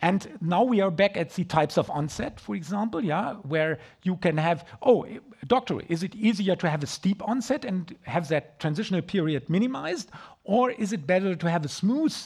And 0.00 0.38
now 0.40 0.62
we 0.62 0.80
are 0.80 0.90
back 0.90 1.16
at 1.16 1.34
the 1.34 1.44
types 1.44 1.76
of 1.76 1.90
onset, 1.90 2.38
for 2.38 2.54
example, 2.54 3.04
yeah, 3.04 3.34
where 3.42 3.78
you 4.04 4.16
can 4.16 4.36
have, 4.36 4.64
oh, 4.82 5.06
doctor, 5.46 5.80
is 5.88 6.02
it 6.02 6.14
easier 6.14 6.54
to 6.56 6.70
have 6.70 6.82
a 6.84 6.86
steep 6.86 7.20
onset 7.26 7.64
and 7.64 7.96
have 8.02 8.28
that 8.28 8.60
transitional 8.60 9.02
period 9.02 9.50
minimized? 9.50 10.10
Or 10.44 10.70
is 10.70 10.92
it 10.92 11.06
better 11.06 11.34
to 11.34 11.50
have 11.50 11.64
a 11.64 11.68
smooth 11.68 12.16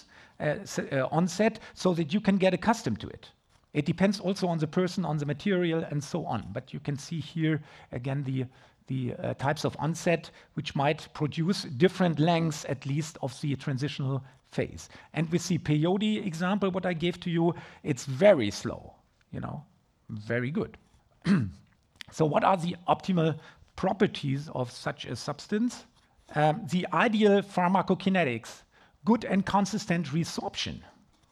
onset 0.41 1.61
so 1.75 1.95
that 1.95 2.13
you 2.13 2.21
can 2.21 2.37
get 2.37 2.55
accustomed 2.55 3.01
to 3.01 3.09
it. 3.09 3.31
It 3.75 3.87
depends 3.87 4.21
also 4.21 4.49
on 4.49 4.59
the 4.59 4.67
person, 4.67 5.05
on 5.05 5.17
the 5.17 5.27
material, 5.27 5.85
and 5.91 6.03
so 6.03 6.27
on. 6.27 6.47
But 6.53 6.75
you 6.75 6.81
can 6.81 6.97
see 6.97 7.21
here 7.21 7.63
again 7.93 8.23
the 8.25 8.47
the 8.89 9.15
uh, 9.15 9.35
types 9.35 9.65
of 9.65 9.77
onset 9.79 10.31
which 10.55 10.75
might 10.75 11.09
produce 11.15 11.63
different 11.63 12.19
lengths 12.19 12.65
at 12.69 12.85
least 12.85 13.17
of 13.23 13.41
the 13.41 13.55
transitional 13.57 14.23
phase. 14.51 14.89
And 15.15 15.31
with 15.31 15.47
the 15.49 15.59
peyote 15.59 16.27
example, 16.27 16.71
what 16.71 16.85
I 16.85 16.93
gave 16.93 17.19
to 17.21 17.31
you, 17.31 17.55
it's 17.83 18.05
very 18.05 18.51
slow, 18.51 18.95
you 19.31 19.41
know, 19.41 19.65
very 20.11 20.51
good. 20.51 20.77
so, 22.11 22.27
what 22.27 22.45
are 22.45 22.57
the 22.57 22.77
optimal 22.89 23.39
properties 23.77 24.51
of 24.55 24.71
such 24.71 25.07
a 25.07 25.17
substance? 25.17 25.87
Um, 26.35 26.67
the 26.71 26.87
ideal 26.93 27.43
pharmacokinetics 27.43 28.63
good 29.05 29.25
and 29.25 29.45
consistent 29.45 30.07
resorption, 30.07 30.81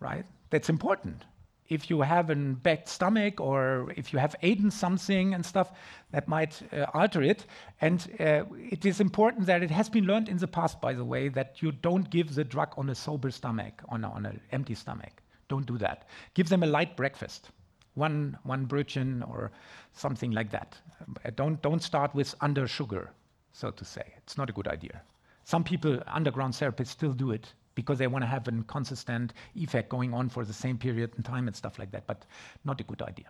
right? 0.00 0.24
That's 0.50 0.68
important. 0.68 1.24
If 1.68 1.88
you 1.88 2.00
have 2.00 2.30
a 2.30 2.34
bad 2.34 2.88
stomach 2.88 3.40
or 3.40 3.92
if 3.96 4.12
you 4.12 4.18
have 4.18 4.34
eaten 4.42 4.72
something 4.72 5.34
and 5.34 5.46
stuff, 5.46 5.70
that 6.10 6.26
might 6.26 6.60
uh, 6.72 6.86
alter 6.94 7.22
it. 7.22 7.46
And 7.80 8.00
uh, 8.18 8.44
it 8.58 8.84
is 8.84 9.00
important 9.00 9.46
that 9.46 9.62
it 9.62 9.70
has 9.70 9.88
been 9.88 10.04
learned 10.04 10.28
in 10.28 10.38
the 10.38 10.48
past, 10.48 10.80
by 10.80 10.94
the 10.94 11.04
way, 11.04 11.28
that 11.28 11.62
you 11.62 11.70
don't 11.70 12.10
give 12.10 12.34
the 12.34 12.42
drug 12.42 12.74
on 12.76 12.90
a 12.90 12.94
sober 12.94 13.30
stomach, 13.30 13.82
on, 13.88 14.04
on 14.04 14.26
an 14.26 14.40
empty 14.50 14.74
stomach. 14.74 15.22
Don't 15.48 15.66
do 15.66 15.78
that. 15.78 16.08
Give 16.34 16.48
them 16.48 16.64
a 16.64 16.66
light 16.66 16.96
breakfast, 16.96 17.50
one, 17.94 18.36
one 18.42 18.66
Brötchen 18.66 19.28
or 19.28 19.52
something 19.92 20.32
like 20.32 20.50
that. 20.50 20.76
Uh, 21.24 21.30
don't, 21.36 21.62
don't 21.62 21.82
start 21.82 22.12
with 22.16 22.34
under 22.40 22.66
sugar 22.66 23.10
so 23.52 23.70
to 23.70 23.84
say. 23.84 24.14
It's 24.18 24.36
not 24.36 24.50
a 24.50 24.52
good 24.52 24.68
idea. 24.68 25.02
Some 25.44 25.64
people, 25.64 26.00
underground 26.06 26.54
therapists, 26.54 26.88
still 26.88 27.12
do 27.12 27.30
it 27.30 27.52
because 27.80 27.98
they 27.98 28.06
want 28.06 28.22
to 28.22 28.26
have 28.26 28.46
a 28.48 28.52
consistent 28.66 29.32
effect 29.54 29.88
going 29.88 30.12
on 30.14 30.28
for 30.28 30.44
the 30.44 30.52
same 30.52 30.76
period 30.78 31.10
in 31.16 31.22
time 31.22 31.46
and 31.48 31.56
stuff 31.56 31.78
like 31.78 31.90
that, 31.92 32.06
but 32.06 32.26
not 32.64 32.80
a 32.80 32.84
good 32.84 33.02
idea. 33.02 33.26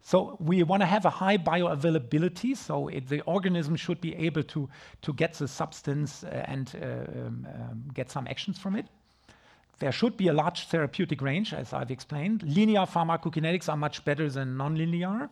So 0.00 0.36
we 0.38 0.62
want 0.62 0.82
to 0.82 0.86
have 0.86 1.06
a 1.06 1.10
high 1.10 1.38
bioavailability, 1.38 2.56
so 2.56 2.88
it, 2.88 3.08
the 3.08 3.22
organism 3.22 3.74
should 3.74 4.00
be 4.00 4.14
able 4.26 4.42
to, 4.54 4.68
to 5.00 5.12
get 5.14 5.32
the 5.34 5.48
substance 5.48 6.24
uh, 6.24 6.44
and 6.46 6.70
uh, 6.74 6.86
um, 6.86 7.48
um, 7.54 7.84
get 7.94 8.10
some 8.10 8.26
actions 8.26 8.58
from 8.58 8.76
it. 8.76 8.86
There 9.78 9.92
should 9.92 10.16
be 10.16 10.28
a 10.28 10.32
large 10.32 10.68
therapeutic 10.68 11.22
range, 11.22 11.54
as 11.54 11.72
I've 11.72 11.90
explained. 11.90 12.42
Linear 12.42 12.86
pharmacokinetics 12.86 13.68
are 13.68 13.76
much 13.76 14.04
better 14.04 14.28
than 14.28 14.56
nonlinear 14.56 15.30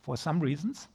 for 0.00 0.16
some 0.16 0.40
reasons. 0.40 0.88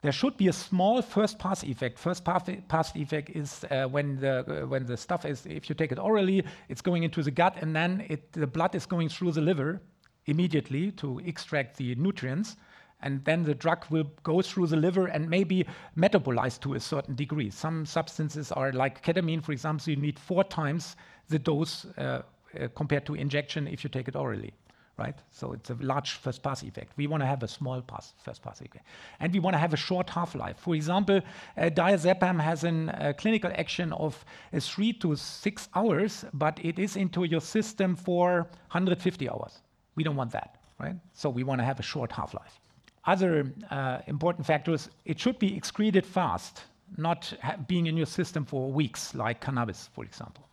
There 0.00 0.12
should 0.12 0.36
be 0.36 0.46
a 0.46 0.52
small 0.52 1.02
first 1.02 1.38
pass 1.38 1.64
effect. 1.64 1.98
First 1.98 2.24
pass 2.24 2.94
effect 2.94 3.30
is 3.30 3.64
uh, 3.64 3.86
when 3.86 4.20
the 4.20 4.62
uh, 4.62 4.66
when 4.66 4.86
the 4.86 4.96
stuff 4.96 5.24
is, 5.24 5.44
if 5.46 5.68
you 5.68 5.74
take 5.74 5.90
it 5.90 5.98
orally, 5.98 6.44
it's 6.68 6.82
going 6.82 7.02
into 7.02 7.22
the 7.22 7.32
gut, 7.32 7.56
and 7.60 7.74
then 7.74 8.06
it, 8.08 8.32
the 8.32 8.46
blood 8.46 8.74
is 8.76 8.86
going 8.86 9.08
through 9.08 9.32
the 9.32 9.40
liver 9.40 9.80
immediately 10.26 10.92
to 10.92 11.18
extract 11.20 11.76
the 11.78 11.96
nutrients. 11.96 12.56
And 13.00 13.24
then 13.24 13.44
the 13.44 13.54
drug 13.54 13.86
will 13.90 14.10
go 14.24 14.42
through 14.42 14.68
the 14.68 14.76
liver 14.76 15.06
and 15.06 15.30
maybe 15.30 15.64
metabolize 15.96 16.60
to 16.60 16.74
a 16.74 16.80
certain 16.80 17.14
degree. 17.14 17.48
Some 17.50 17.86
substances 17.86 18.50
are 18.50 18.72
like 18.72 19.04
ketamine, 19.04 19.42
for 19.42 19.52
example, 19.52 19.90
you 19.90 19.96
need 19.96 20.18
four 20.18 20.42
times 20.42 20.96
the 21.28 21.38
dose 21.38 21.86
uh, 21.96 22.22
uh, 22.58 22.68
compared 22.74 23.06
to 23.06 23.14
injection 23.14 23.68
if 23.68 23.84
you 23.84 23.90
take 23.90 24.08
it 24.08 24.16
orally 24.16 24.52
right? 24.98 25.14
So 25.30 25.52
it's 25.52 25.70
a 25.70 25.74
large 25.80 26.12
first 26.14 26.42
pass 26.42 26.62
effect. 26.62 26.92
We 26.96 27.06
want 27.06 27.22
to 27.22 27.26
have 27.26 27.42
a 27.42 27.48
small 27.48 27.80
pass, 27.80 28.14
first 28.22 28.42
pass 28.42 28.60
effect. 28.60 28.84
And 29.20 29.32
we 29.32 29.38
want 29.38 29.54
to 29.54 29.58
have 29.58 29.72
a 29.72 29.76
short 29.76 30.10
half 30.10 30.34
life. 30.34 30.56
For 30.58 30.74
example, 30.74 31.20
uh, 31.56 31.62
diazepam 31.70 32.40
has 32.40 32.64
a 32.64 32.70
uh, 32.70 33.12
clinical 33.12 33.50
action 33.54 33.92
of 33.92 34.24
uh, 34.52 34.60
three 34.60 34.92
to 34.94 35.14
six 35.16 35.68
hours, 35.74 36.24
but 36.34 36.58
it 36.62 36.78
is 36.78 36.96
into 36.96 37.24
your 37.24 37.40
system 37.40 37.94
for 37.94 38.42
150 38.72 39.30
hours. 39.30 39.60
We 39.94 40.02
don't 40.02 40.16
want 40.16 40.32
that, 40.32 40.56
right? 40.80 40.96
So 41.14 41.30
we 41.30 41.44
want 41.44 41.60
to 41.60 41.64
have 41.64 41.78
a 41.78 41.84
short 41.84 42.10
half 42.10 42.34
life. 42.34 42.60
Other 43.04 43.52
uh, 43.70 44.00
important 44.06 44.46
factors 44.46 44.90
it 45.04 45.18
should 45.18 45.38
be 45.38 45.56
excreted 45.56 46.04
fast, 46.04 46.64
not 46.96 47.32
being 47.68 47.86
in 47.86 47.96
your 47.96 48.06
system 48.06 48.44
for 48.44 48.70
weeks, 48.72 49.14
like 49.14 49.40
cannabis, 49.40 49.88
for 49.94 50.04
example. 50.04 50.47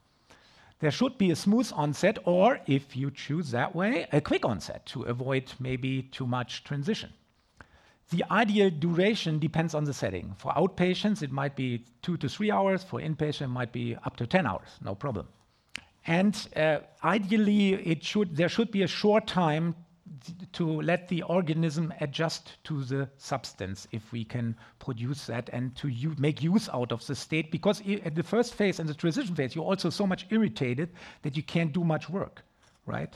There 0.80 0.92
should 0.92 1.18
be 1.18 1.32
a 1.32 1.36
smooth 1.36 1.72
onset, 1.74 2.18
or 2.26 2.60
if 2.68 2.96
you 2.96 3.10
choose 3.10 3.52
that 3.52 3.74
way, 3.76 4.08
a 4.12 4.20
quick 4.20 4.46
onset 4.46 4.86
to 4.88 5.04
avoid 5.04 5.54
maybe 5.60 6.04
too 6.04 6.28
much 6.28 6.64
transition. 6.64 7.14
The 8.12 8.24
ideal 8.30 8.70
duration 8.70 9.40
depends 9.40 9.74
on 9.74 9.86
the 9.86 9.94
setting. 9.94 10.36
For 10.38 10.52
outpatients, 10.52 11.24
it 11.24 11.32
might 11.32 11.56
be 11.56 11.86
two 12.02 12.18
to 12.18 12.30
three 12.30 12.52
hours. 12.52 12.84
For 12.84 13.00
inpatient, 13.00 13.46
it 13.46 13.48
might 13.48 13.72
be 13.72 13.96
up 14.04 14.16
to 14.18 14.28
10 14.28 14.46
hours, 14.46 14.68
no 14.84 14.94
problem. 14.94 15.28
And 16.06 16.36
uh, 16.56 16.80
ideally, 17.04 17.74
it 17.74 18.04
should, 18.04 18.36
there 18.36 18.50
should 18.50 18.70
be 18.70 18.84
a 18.84 18.88
short 18.88 19.26
time 19.26 19.76
to 20.54 20.82
let 20.82 21.08
the 21.08 21.24
organism 21.24 21.94
adjust 22.00 22.64
to 22.64 22.84
the 22.84 23.10
substance 23.18 23.88
if 23.92 24.12
we 24.12 24.24
can 24.24 24.56
produce 24.80 25.26
that 25.26 25.50
and 25.52 25.76
to 25.76 25.88
u- 25.88 26.16
make 26.18 26.44
use 26.44 26.70
out 26.70 26.92
of 26.92 27.06
the 27.08 27.16
state 27.16 27.52
because 27.52 27.82
I- 27.82 28.02
at 28.06 28.16
the 28.16 28.24
first 28.24 28.54
phase 28.54 28.80
and 28.80 28.88
the 28.88 28.94
transition 28.94 29.36
phase 29.36 29.56
you're 29.56 29.66
also 29.66 29.90
so 29.90 30.06
much 30.06 30.28
irritated 30.30 30.90
that 31.24 31.36
you 31.36 31.44
can't 31.44 31.74
do 31.74 31.84
much 31.84 32.10
work 32.10 32.44
right? 32.86 33.16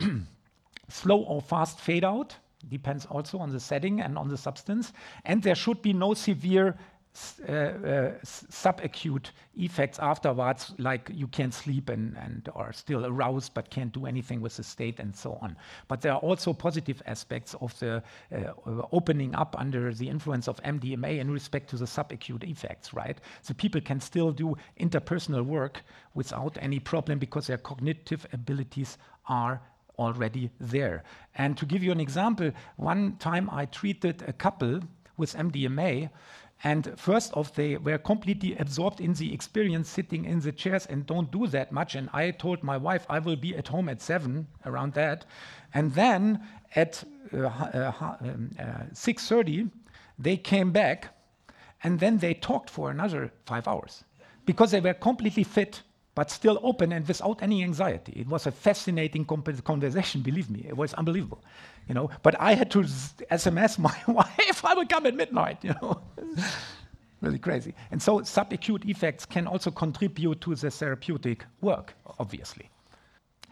Slow 0.88 1.22
or 1.22 1.40
fast 1.40 1.80
fade 1.80 2.04
out 2.04 2.36
depends 2.68 3.06
also 3.06 3.38
on 3.38 3.50
the 3.50 3.60
setting 3.60 4.00
and 4.00 4.18
on 4.18 4.28
the 4.28 4.36
substance 4.36 4.92
and 5.24 5.42
there 5.42 5.54
should 5.54 5.80
be 5.80 5.92
no 5.92 6.14
severe 6.14 6.76
Uh, 7.14 7.52
uh, 7.52 7.54
uh, 7.54 8.12
subacute 8.24 9.30
effects 9.56 10.00
afterwards, 10.00 10.74
like 10.78 11.08
you 11.14 11.28
can't 11.28 11.54
sleep 11.54 11.88
and, 11.88 12.50
are 12.56 12.72
still 12.72 13.06
aroused 13.06 13.54
but 13.54 13.70
can't 13.70 13.92
do 13.92 14.06
anything 14.06 14.40
with 14.40 14.56
the 14.56 14.64
state 14.64 14.98
and 14.98 15.14
so 15.14 15.38
on. 15.40 15.56
But 15.86 16.00
there 16.00 16.12
are 16.12 16.18
also 16.18 16.52
positive 16.52 17.00
aspects 17.06 17.54
of 17.60 17.78
the 17.78 18.02
uh, 18.34 18.82
opening 18.90 19.32
up 19.36 19.54
under 19.56 19.94
the 19.94 20.08
influence 20.08 20.48
of 20.48 20.60
MDMA 20.64 21.20
in 21.20 21.30
respect 21.30 21.70
to 21.70 21.76
the 21.76 21.84
subacute 21.84 22.42
effects, 22.42 22.92
right? 22.92 23.20
So 23.42 23.54
people 23.54 23.80
can 23.80 24.00
still 24.00 24.32
do 24.32 24.56
interpersonal 24.80 25.44
work 25.44 25.84
without 26.14 26.58
any 26.60 26.80
problem 26.80 27.20
because 27.20 27.46
their 27.46 27.58
cognitive 27.58 28.26
abilities 28.32 28.98
are 29.28 29.60
already 30.00 30.50
there. 30.58 31.04
And 31.36 31.56
to 31.58 31.66
give 31.66 31.84
you 31.84 31.92
an 31.92 32.00
example, 32.00 32.50
one 32.76 33.16
time 33.18 33.48
I 33.52 33.66
treated 33.66 34.24
a 34.26 34.32
couple 34.32 34.80
with 35.16 35.34
MDMA 35.34 36.10
and 36.64 36.98
first 36.98 37.36
off, 37.36 37.54
they 37.54 37.76
were 37.76 37.98
completely 37.98 38.56
absorbed 38.56 38.98
in 38.98 39.12
the 39.12 39.34
experience, 39.34 39.86
sitting 39.90 40.24
in 40.24 40.40
the 40.40 40.50
chairs 40.50 40.86
and 40.86 41.04
don't 41.04 41.30
do 41.30 41.46
that 41.48 41.70
much. 41.70 41.94
And 41.94 42.08
I 42.14 42.30
told 42.30 42.62
my 42.62 42.78
wife 42.78 43.04
I 43.10 43.18
will 43.18 43.36
be 43.36 43.54
at 43.54 43.68
home 43.68 43.90
at 43.90 44.00
seven, 44.00 44.46
around 44.64 44.94
that. 44.94 45.26
And 45.74 45.92
then 45.92 46.42
at 46.74 47.04
uh, 47.34 47.46
uh, 47.46 48.16
um, 48.20 48.50
uh, 48.58 48.84
6:30, 48.94 49.70
they 50.18 50.38
came 50.38 50.72
back, 50.72 51.08
and 51.82 52.00
then 52.00 52.18
they 52.18 52.32
talked 52.32 52.70
for 52.70 52.90
another 52.90 53.30
five 53.44 53.68
hours 53.68 54.04
because 54.46 54.70
they 54.70 54.80
were 54.80 54.94
completely 54.94 55.44
fit 55.44 55.82
but 56.14 56.30
still 56.30 56.60
open 56.62 56.92
and 56.92 57.06
without 57.06 57.42
any 57.42 57.62
anxiety. 57.62 58.12
It 58.16 58.28
was 58.28 58.46
a 58.46 58.52
fascinating 58.52 59.24
conversation, 59.24 60.22
believe 60.22 60.50
me. 60.50 60.64
It 60.68 60.76
was 60.76 60.94
unbelievable, 60.94 61.42
you 61.88 61.94
know. 61.94 62.10
But 62.22 62.40
I 62.40 62.54
had 62.54 62.70
to 62.72 62.80
SMS 62.80 63.78
my 63.88 63.96
wife, 64.06 64.64
I 64.64 64.74
will 64.74 64.86
come 64.86 65.06
at 65.06 65.14
midnight, 65.14 65.58
you 65.62 65.74
know. 65.80 66.00
really 67.20 67.38
crazy. 67.38 67.74
And 67.90 68.00
so 68.00 68.20
subacute 68.20 68.84
effects 68.88 69.26
can 69.26 69.46
also 69.46 69.70
contribute 69.70 70.40
to 70.42 70.54
the 70.54 70.70
therapeutic 70.70 71.44
work, 71.60 71.94
obviously. 72.18 72.70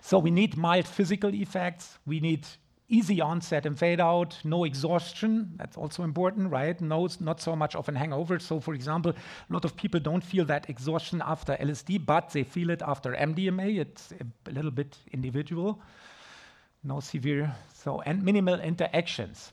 So 0.00 0.18
we 0.18 0.30
need 0.30 0.56
mild 0.56 0.86
physical 0.86 1.32
effects, 1.34 1.98
we 2.06 2.20
need 2.20 2.46
easy 2.93 3.20
onset 3.20 3.64
and 3.64 3.78
fade 3.78 4.01
out, 4.01 4.36
no 4.45 4.64
exhaustion. 4.64 5.55
That's 5.57 5.76
also 5.76 6.05
important, 6.05 6.51
right? 6.51 6.78
No, 6.80 7.09
not 7.20 7.40
so 7.40 7.57
much 7.57 7.74
of 7.74 7.88
an 7.88 7.97
hangover. 7.97 8.38
So, 8.38 8.61
for 8.61 8.74
example, 8.74 9.12
a 9.12 9.53
lot 9.53 9.64
of 9.64 9.74
people 9.76 9.99
don't 9.99 10.22
feel 10.22 10.45
that 10.45 10.68
exhaustion 10.68 11.22
after 11.24 11.57
LSD, 11.57 12.05
but 12.05 12.30
they 12.30 12.45
feel 12.45 12.70
it 12.70 12.82
after 12.82 13.12
MDMA. 13.12 13.80
It's 13.80 14.12
a 14.47 14.51
little 14.51 14.70
bit 14.70 14.99
individual. 15.12 15.80
No 16.84 17.01
severe. 17.01 17.55
So, 17.72 18.03
and 18.03 18.22
minimal 18.22 18.61
interactions. 18.61 19.53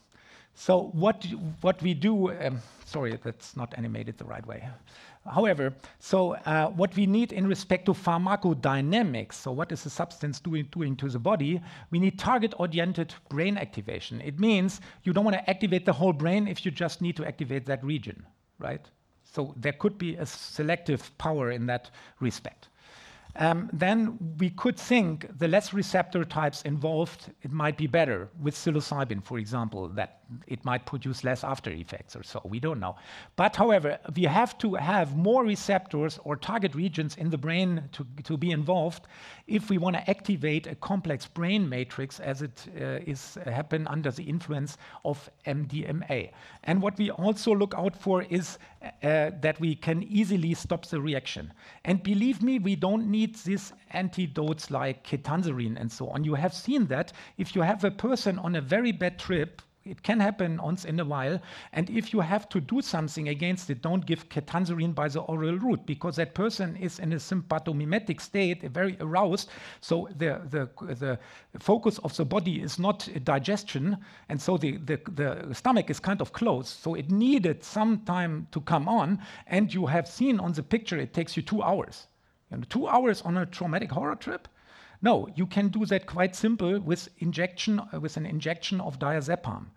So, 0.53 0.91
what 0.93 1.25
what 1.61 1.81
we 1.81 1.93
do? 1.93 2.31
Um, 2.33 2.59
sorry, 2.85 3.17
that's 3.23 3.55
not 3.55 3.73
animated 3.77 4.17
the 4.17 4.25
right 4.25 4.45
way. 4.45 4.67
However, 5.25 5.73
so 5.99 6.33
uh, 6.33 6.69
what 6.69 6.95
we 6.95 7.05
need 7.05 7.33
in 7.33 7.45
respect 7.45 7.85
to 7.85 7.93
pharmacodynamics, 7.93 9.33
so 9.33 9.51
what 9.51 9.71
is 9.71 9.83
the 9.83 9.89
substance 9.89 10.39
doing, 10.39 10.67
doing 10.71 10.95
to 10.95 11.09
the 11.09 11.19
body, 11.19 11.61
we 11.91 11.99
need 11.99 12.17
target-oriented 12.17 13.13
brain 13.29 13.57
activation. 13.57 14.21
It 14.21 14.39
means 14.39 14.81
you 15.03 15.13
don't 15.13 15.25
want 15.25 15.35
to 15.35 15.49
activate 15.49 15.85
the 15.85 15.93
whole 15.93 16.13
brain 16.13 16.47
if 16.47 16.65
you 16.65 16.71
just 16.71 17.01
need 17.01 17.15
to 17.17 17.27
activate 17.27 17.65
that 17.65 17.83
region, 17.83 18.25
right? 18.57 18.85
So 19.23 19.53
there 19.57 19.73
could 19.73 19.97
be 19.97 20.15
a 20.15 20.25
selective 20.25 21.15
power 21.17 21.51
in 21.51 21.67
that 21.67 21.91
respect 22.19 22.68
then 23.35 24.17
we 24.37 24.49
could 24.49 24.77
think 24.77 25.27
the 25.37 25.47
less 25.47 25.73
receptor 25.73 26.25
types 26.25 26.61
involved, 26.63 27.31
it 27.41 27.51
might 27.51 27.77
be 27.77 27.87
better 27.87 28.29
with 28.41 28.55
psilocybin, 28.55 29.23
for 29.23 29.37
example, 29.37 29.87
that 29.89 30.19
it 30.47 30.63
might 30.63 30.85
produce 30.85 31.23
less 31.23 31.43
after 31.43 31.71
effects 31.71 32.15
or 32.15 32.23
so. 32.23 32.41
We 32.43 32.59
don't 32.59 32.79
know. 32.79 32.95
But 33.35 33.55
however, 33.55 33.99
we 34.15 34.23
have 34.23 34.57
to 34.59 34.75
have 34.75 35.15
more 35.15 35.43
receptors 35.43 36.19
or 36.23 36.35
target 36.35 36.75
regions 36.75 37.15
in 37.17 37.29
the 37.29 37.37
brain 37.37 37.89
to, 37.93 38.05
to 38.23 38.37
be 38.37 38.51
involved 38.51 39.07
if 39.47 39.69
we 39.69 39.77
want 39.77 39.95
to 39.95 40.09
activate 40.09 40.67
a 40.67 40.75
complex 40.75 41.25
brain 41.25 41.67
matrix 41.67 42.19
as 42.19 42.41
it 42.41 42.67
uh, 42.79 42.99
is 43.05 43.37
uh, 43.37 43.49
happen 43.49 43.87
under 43.87 44.11
the 44.11 44.23
influence 44.23 44.77
of 45.03 45.29
MDMA. 45.47 46.31
And 46.63 46.81
what 46.81 46.97
we 46.97 47.09
also 47.09 47.55
look 47.55 47.73
out 47.75 47.95
for 47.95 48.23
is 48.23 48.59
uh, 48.81 49.31
that 49.41 49.59
we 49.59 49.75
can 49.75 50.03
easily 50.03 50.53
stop 50.53 50.85
the 50.85 51.01
reaction. 51.01 51.51
And 51.83 52.01
believe 52.01 52.41
me, 52.41 52.59
we 52.59 52.75
don't 52.75 53.07
need 53.07 53.35
these 53.35 53.73
antidotes 53.91 54.71
like 54.71 55.05
ketanserin 55.05 55.79
and 55.79 55.91
so 55.91 56.09
on. 56.09 56.23
You 56.23 56.35
have 56.35 56.53
seen 56.53 56.87
that 56.87 57.11
if 57.37 57.55
you 57.55 57.61
have 57.61 57.83
a 57.83 57.91
person 57.91 58.39
on 58.39 58.55
a 58.55 58.61
very 58.61 58.91
bad 58.91 59.19
trip 59.19 59.61
it 59.85 60.03
can 60.03 60.19
happen 60.19 60.59
once 60.61 60.85
in 60.85 60.99
a 60.99 61.05
while. 61.05 61.41
And 61.73 61.89
if 61.89 62.13
you 62.13 62.19
have 62.19 62.49
to 62.49 62.59
do 62.59 62.81
something 62.81 63.29
against 63.29 63.69
it, 63.69 63.81
don't 63.81 64.05
give 64.05 64.29
ketanserin 64.29 64.93
by 64.93 65.07
the 65.07 65.21
oral 65.21 65.57
route 65.57 65.85
because 65.85 66.17
that 66.17 66.33
person 66.33 66.75
is 66.75 66.99
in 66.99 67.13
a 67.13 67.17
sympathomimetic 67.17 68.21
state, 68.21 68.63
very 68.63 68.97
aroused. 68.99 69.49
So 69.81 70.09
the, 70.17 70.41
the, 70.49 70.69
the 70.95 71.19
focus 71.59 71.97
of 71.99 72.15
the 72.15 72.25
body 72.25 72.61
is 72.61 72.77
not 72.77 73.07
digestion. 73.23 73.97
And 74.27 74.41
so 74.41 74.57
the, 74.57 74.77
the, 74.77 74.99
the 75.15 75.53
stomach 75.53 75.89
is 75.89 75.99
kind 75.99 76.21
of 76.21 76.33
closed. 76.33 76.79
So 76.79 76.95
it 76.95 77.09
needed 77.09 77.63
some 77.63 77.99
time 77.99 78.47
to 78.51 78.61
come 78.61 78.87
on. 78.87 79.19
And 79.47 79.73
you 79.73 79.85
have 79.87 80.07
seen 80.07 80.39
on 80.39 80.53
the 80.53 80.63
picture, 80.63 80.97
it 80.97 81.13
takes 81.13 81.35
you 81.37 81.43
two 81.43 81.63
hours. 81.63 82.07
Know, 82.51 82.61
two 82.69 82.87
hours 82.87 83.21
on 83.21 83.37
a 83.37 83.45
traumatic 83.45 83.91
horror 83.91 84.15
trip? 84.15 84.47
No, 85.01 85.29
you 85.35 85.45
can 85.45 85.69
do 85.69 85.85
that 85.85 86.05
quite 86.05 86.35
simple 86.35 86.79
with 86.79 87.09
injection 87.19 87.79
uh, 87.79 87.99
with 87.99 88.17
an 88.17 88.25
injection 88.25 88.81
of 88.81 88.99
diazepam 88.99 89.67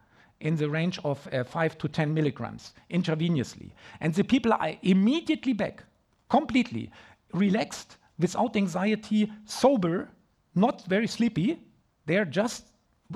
in 0.41 0.57
the 0.57 0.69
range 0.69 0.99
of 1.05 1.29
uh, 1.33 1.45
5 1.45 1.79
to 1.79 1.89
10 1.89 2.13
milligrams 2.13 2.73
intravenously. 2.91 3.71
And 4.01 4.13
the 4.13 4.25
people 4.25 4.53
are 4.53 4.73
immediately 4.83 5.53
back, 5.53 5.85
completely 6.29 6.91
relaxed, 7.33 7.97
without 8.19 8.57
anxiety, 8.57 9.33
sober, 9.45 10.11
not 10.55 10.85
very 10.87 11.07
sleepy. 11.07 11.61
They're 12.07 12.25
just 12.25 12.67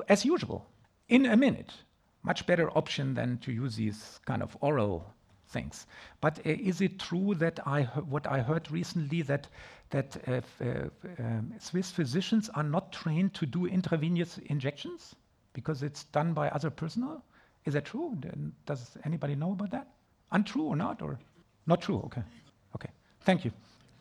as 0.09 0.25
usual 0.25 0.67
in 1.09 1.27
a 1.27 1.37
minute. 1.37 1.73
Much 2.23 2.47
better 2.47 2.71
option 2.77 3.15
than 3.15 3.39
to 3.39 3.53
use 3.53 3.77
these 3.77 4.21
kind 4.25 4.43
of 4.43 4.57
oral 4.61 5.13
things. 5.49 5.87
But 6.21 6.39
uh, 6.39 6.51
is 6.51 6.81
it 6.81 6.99
true 6.99 7.35
that 7.37 7.61
I 7.67 7.85
what 8.15 8.27
I 8.27 8.41
heard 8.41 8.71
recently 8.71 9.23
that 9.23 9.49
that 9.91 10.17
uh, 10.29 10.41
uh, 10.65 10.89
um, 11.19 11.53
Swiss 11.59 11.91
physicians 11.91 12.49
are 12.51 12.63
not 12.63 12.93
trained 12.93 13.35
to 13.35 13.47
do 13.47 13.67
intravenous 13.67 14.39
injections 14.47 15.15
because 15.53 15.83
it's 15.83 16.05
done 16.05 16.33
by 16.33 16.49
other 16.49 16.71
personnel? 16.71 17.25
Is 17.65 17.75
that 17.75 17.85
true? 17.85 18.17
Does 18.67 18.97
anybody 19.05 19.35
know 19.35 19.53
about 19.53 19.71
that? 19.71 19.89
Untrue 20.33 20.65
or 20.65 20.77
not? 20.77 21.03
Or 21.03 21.19
not 21.67 21.81
true? 21.81 22.01
Okay. 22.07 22.23
Okay. 22.75 22.91
Thank 23.21 23.45
you. 23.45 23.53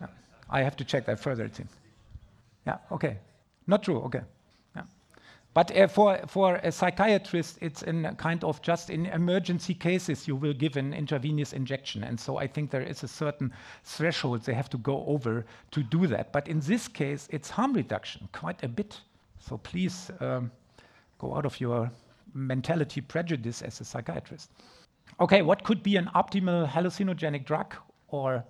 Yeah. 0.01 0.07
I 0.49 0.61
have 0.61 0.75
to 0.77 0.83
check 0.83 1.05
that 1.05 1.19
further, 1.19 1.45
it 1.45 1.55
seems. 1.55 1.71
Yeah, 2.65 2.77
okay. 2.91 3.17
Not 3.67 3.83
true, 3.83 3.99
okay. 4.01 4.21
But 5.55 5.75
uh, 5.75 5.87
for, 5.87 6.19
for 6.27 6.57
a 6.57 6.71
psychiatrist, 6.71 7.59
it's 7.61 7.81
in 7.81 8.13
kind 8.17 8.43
of 8.43 8.61
just 8.61 8.89
in 8.89 9.05
emergency 9.05 9.73
cases 9.73 10.27
you 10.27 10.35
will 10.35 10.53
give 10.53 10.75
an 10.75 10.93
intravenous 10.93 11.53
injection. 11.53 12.03
And 12.03 12.19
so 12.19 12.35
I 12.37 12.45
think 12.45 12.71
there 12.71 12.81
is 12.81 13.03
a 13.03 13.07
certain 13.07 13.53
threshold 13.85 14.43
they 14.43 14.53
have 14.53 14.69
to 14.71 14.77
go 14.77 15.05
over 15.07 15.45
to 15.71 15.81
do 15.81 16.07
that. 16.07 16.33
But 16.33 16.49
in 16.49 16.59
this 16.59 16.89
case, 16.89 17.29
it's 17.31 17.49
harm 17.49 17.71
reduction, 17.71 18.27
quite 18.33 18.61
a 18.63 18.67
bit. 18.67 18.99
So 19.39 19.57
please 19.57 20.11
um, 20.19 20.51
go 21.19 21.33
out 21.33 21.45
of 21.45 21.57
your 21.61 21.89
mentality 22.33 22.99
prejudice 22.99 23.61
as 23.61 23.79
a 23.79 23.85
psychiatrist. 23.85 24.51
Okay, 25.21 25.41
what 25.41 25.63
could 25.63 25.81
be 25.81 25.95
an 25.95 26.09
optimal 26.15 26.67
hallucinogenic 26.67 27.45
drug 27.45 27.73
or 28.09 28.43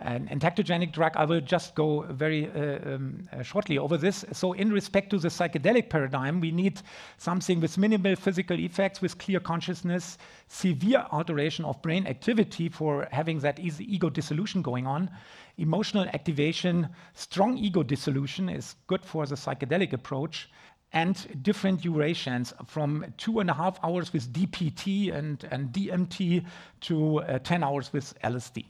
an 0.00 0.28
entactogenic 0.28 0.92
drug, 0.92 1.12
I 1.16 1.24
will 1.24 1.40
just 1.40 1.74
go 1.74 2.02
very 2.10 2.50
uh, 2.50 2.94
um, 2.94 3.28
uh, 3.32 3.42
shortly 3.42 3.78
over 3.78 3.96
this. 3.96 4.24
So, 4.32 4.52
in 4.52 4.72
respect 4.72 5.10
to 5.10 5.18
the 5.18 5.28
psychedelic 5.28 5.88
paradigm, 5.88 6.40
we 6.40 6.50
need 6.50 6.80
something 7.18 7.60
with 7.60 7.78
minimal 7.78 8.16
physical 8.16 8.58
effects, 8.58 9.00
with 9.00 9.18
clear 9.18 9.40
consciousness, 9.40 10.18
severe 10.48 11.06
alteration 11.12 11.64
of 11.64 11.80
brain 11.82 12.06
activity 12.06 12.68
for 12.68 13.08
having 13.10 13.38
that 13.40 13.58
ego 13.58 14.10
dissolution 14.10 14.62
going 14.62 14.86
on. 14.86 15.10
Emotional 15.58 16.06
activation, 16.12 16.88
strong 17.14 17.56
ego 17.56 17.82
dissolution 17.82 18.48
is 18.48 18.76
good 18.86 19.04
for 19.04 19.26
the 19.26 19.34
psychedelic 19.34 19.92
approach, 19.92 20.50
and 20.92 21.42
different 21.42 21.82
durations 21.82 22.52
from 22.66 23.04
two 23.16 23.40
and 23.40 23.50
a 23.50 23.54
half 23.54 23.78
hours 23.82 24.12
with 24.12 24.32
DPT 24.32 25.14
and, 25.14 25.44
and 25.50 25.72
DMT 25.72 26.44
to 26.82 27.20
uh, 27.20 27.38
10 27.40 27.64
hours 27.64 27.92
with 27.92 28.14
LSD. 28.22 28.64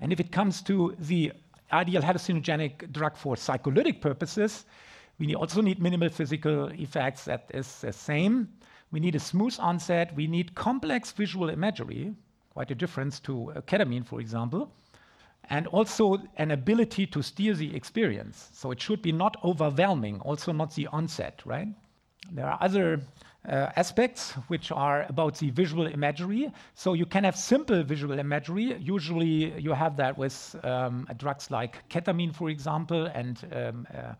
And 0.00 0.12
if 0.12 0.20
it 0.20 0.32
comes 0.32 0.62
to 0.62 0.94
the 0.98 1.32
ideal 1.72 2.02
hallucinogenic 2.02 2.92
drug 2.92 3.16
for 3.16 3.36
psycholytic 3.36 4.00
purposes, 4.00 4.64
we 5.18 5.34
also 5.34 5.60
need 5.60 5.80
minimal 5.80 6.08
physical 6.08 6.66
effects 6.72 7.24
that 7.24 7.50
is 7.54 7.80
the 7.80 7.92
same. 7.92 8.48
We 8.90 9.00
need 9.00 9.14
a 9.14 9.20
smooth 9.20 9.56
onset. 9.58 10.14
We 10.14 10.26
need 10.26 10.54
complex 10.54 11.12
visual 11.12 11.48
imagery, 11.48 12.14
quite 12.50 12.70
a 12.70 12.74
difference 12.74 13.20
to 13.20 13.52
ketamine, 13.66 14.04
for 14.04 14.20
example, 14.20 14.72
and 15.50 15.66
also 15.68 16.18
an 16.36 16.50
ability 16.50 17.06
to 17.08 17.22
steer 17.22 17.54
the 17.54 17.74
experience. 17.74 18.50
So 18.52 18.70
it 18.70 18.80
should 18.80 19.02
be 19.02 19.12
not 19.12 19.36
overwhelming, 19.44 20.20
also 20.20 20.52
not 20.52 20.74
the 20.74 20.86
onset, 20.88 21.42
right? 21.44 21.68
There 22.32 22.46
are 22.46 22.58
other 22.60 23.00
aspects, 23.46 24.32
which 24.48 24.72
are 24.72 25.02
about 25.08 25.36
the 25.38 25.50
visual 25.50 25.86
imagery. 25.86 26.50
So 26.74 26.94
you 26.94 27.06
can 27.06 27.24
have 27.24 27.36
simple 27.36 27.82
visual 27.82 28.18
imagery. 28.18 28.76
Usually, 28.80 29.58
you 29.60 29.72
have 29.72 29.96
that 29.96 30.16
with 30.16 30.56
um, 30.62 31.06
drugs 31.16 31.50
like 31.50 31.88
ketamine, 31.88 32.34
for 32.34 32.50
example, 32.50 33.06
and 33.06 33.38
um, 33.52 33.86
uh, 33.94 34.14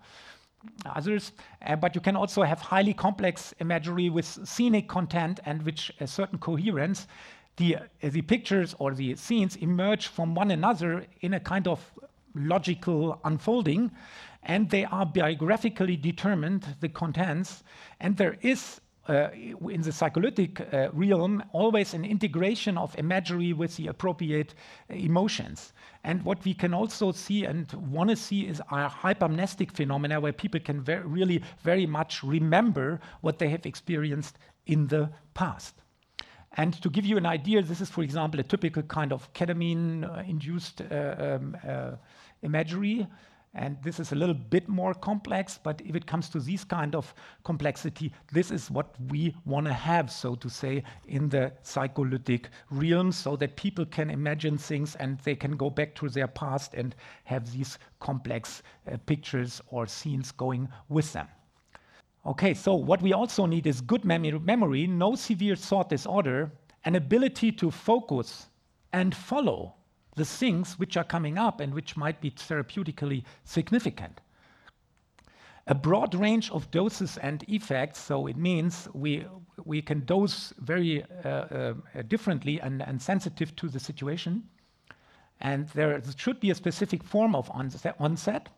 others. 0.86 1.32
Uh, 1.66 1.76
but 1.76 1.94
you 1.94 2.00
can 2.00 2.16
also 2.16 2.42
have 2.42 2.60
highly 2.60 2.94
complex 2.94 3.54
imagery 3.60 4.10
with 4.10 4.26
scenic 4.44 4.88
content 4.88 5.40
and 5.44 5.62
which 5.62 5.92
a 6.00 6.06
certain 6.06 6.38
coherence. 6.38 7.06
The, 7.56 7.76
uh, 7.76 7.80
the 8.02 8.22
pictures 8.22 8.74
or 8.78 8.94
the 8.94 9.14
scenes 9.16 9.56
emerge 9.56 10.08
from 10.08 10.34
one 10.34 10.50
another 10.50 11.06
in 11.20 11.34
a 11.34 11.40
kind 11.40 11.68
of 11.68 11.80
logical 12.34 13.20
unfolding, 13.24 13.90
and 14.42 14.68
they 14.70 14.84
are 14.84 15.06
biographically 15.06 15.96
determined, 15.96 16.76
the 16.80 16.88
contents, 16.88 17.62
and 18.00 18.16
there 18.16 18.36
is 18.42 18.80
uh, 18.80 18.83
in 19.08 19.82
the 19.82 19.92
psycholytic 19.92 20.60
uh, 20.60 20.88
realm, 20.92 21.42
always 21.52 21.94
an 21.94 22.04
integration 22.04 22.78
of 22.78 22.96
imagery 22.98 23.52
with 23.52 23.76
the 23.76 23.88
appropriate 23.88 24.54
uh, 24.90 24.94
emotions. 24.94 25.72
And 26.04 26.22
what 26.24 26.44
we 26.44 26.54
can 26.54 26.72
also 26.72 27.12
see 27.12 27.44
and 27.44 27.70
want 27.90 28.10
to 28.10 28.16
see 28.16 28.42
is 28.46 28.60
a 28.60 28.88
hypomnestic 28.88 29.72
phenomena 29.72 30.20
where 30.20 30.32
people 30.32 30.60
can 30.60 30.82
ver 30.82 31.02
really 31.02 31.42
very 31.62 31.86
much 31.86 32.22
remember 32.22 33.00
what 33.20 33.38
they 33.38 33.48
have 33.48 33.66
experienced 33.66 34.38
in 34.66 34.86
the 34.86 35.10
past. 35.34 35.74
And 36.56 36.80
to 36.82 36.88
give 36.88 37.04
you 37.04 37.16
an 37.16 37.26
idea, 37.26 37.62
this 37.62 37.80
is, 37.80 37.90
for 37.90 38.02
example, 38.02 38.38
a 38.40 38.44
typical 38.44 38.82
kind 38.84 39.12
of 39.12 39.32
ketamine 39.32 40.04
uh, 40.04 40.22
induced 40.22 40.80
uh, 40.80 41.14
um, 41.18 41.56
uh, 41.66 41.92
imagery. 42.42 43.06
And 43.54 43.76
this 43.82 44.00
is 44.00 44.10
a 44.10 44.16
little 44.16 44.34
bit 44.34 44.68
more 44.68 44.94
complex, 44.94 45.60
but 45.62 45.80
if 45.84 45.94
it 45.94 46.06
comes 46.06 46.28
to 46.30 46.40
this 46.40 46.64
kind 46.64 46.94
of 46.96 47.14
complexity, 47.44 48.12
this 48.32 48.50
is 48.50 48.68
what 48.68 48.94
we 49.08 49.36
want 49.44 49.66
to 49.66 49.72
have, 49.72 50.10
so 50.10 50.34
to 50.34 50.48
say, 50.50 50.82
in 51.06 51.28
the 51.28 51.52
psycholytic 51.62 52.48
realm, 52.70 53.12
so 53.12 53.36
that 53.36 53.54
people 53.54 53.86
can 53.86 54.10
imagine 54.10 54.58
things 54.58 54.96
and 54.96 55.18
they 55.20 55.36
can 55.36 55.56
go 55.56 55.70
back 55.70 55.94
to 55.94 56.08
their 56.08 56.26
past 56.26 56.74
and 56.74 56.96
have 57.24 57.52
these 57.52 57.78
complex 58.00 58.62
uh, 58.90 58.96
pictures 59.06 59.60
or 59.68 59.86
scenes 59.86 60.32
going 60.32 60.68
with 60.88 61.12
them. 61.12 61.28
Okay, 62.26 62.54
so 62.54 62.74
what 62.74 63.02
we 63.02 63.12
also 63.12 63.46
need 63.46 63.66
is 63.66 63.80
good 63.80 64.04
mem 64.04 64.44
memory, 64.44 64.86
no 64.88 65.14
severe 65.14 65.54
thought 65.54 65.90
disorder, 65.90 66.50
an 66.84 66.96
ability 66.96 67.52
to 67.52 67.70
focus 67.70 68.48
and 68.92 69.14
follow 69.14 69.74
the 70.14 70.24
things 70.24 70.78
which 70.78 70.96
are 70.96 71.04
coming 71.04 71.38
up 71.38 71.60
and 71.60 71.74
which 71.74 71.96
might 71.96 72.20
be 72.20 72.30
therapeutically 72.30 73.24
significant. 73.44 74.20
A 75.66 75.74
broad 75.74 76.14
range 76.14 76.50
of 76.50 76.70
doses 76.70 77.16
and 77.18 77.42
effects, 77.48 77.98
so 77.98 78.26
it 78.26 78.36
means 78.36 78.86
we, 78.92 79.24
we 79.64 79.80
can 79.80 80.04
dose 80.04 80.52
very 80.58 81.02
uh, 81.24 81.28
uh, 81.28 81.74
differently 82.06 82.60
and, 82.60 82.82
and 82.82 83.00
sensitive 83.00 83.56
to 83.56 83.68
the 83.68 83.80
situation. 83.80 84.42
And 85.40 85.68
there 85.70 86.02
should 86.16 86.38
be 86.38 86.50
a 86.50 86.54
specific 86.54 87.02
form 87.02 87.34
of 87.34 87.50
onset 87.50 88.48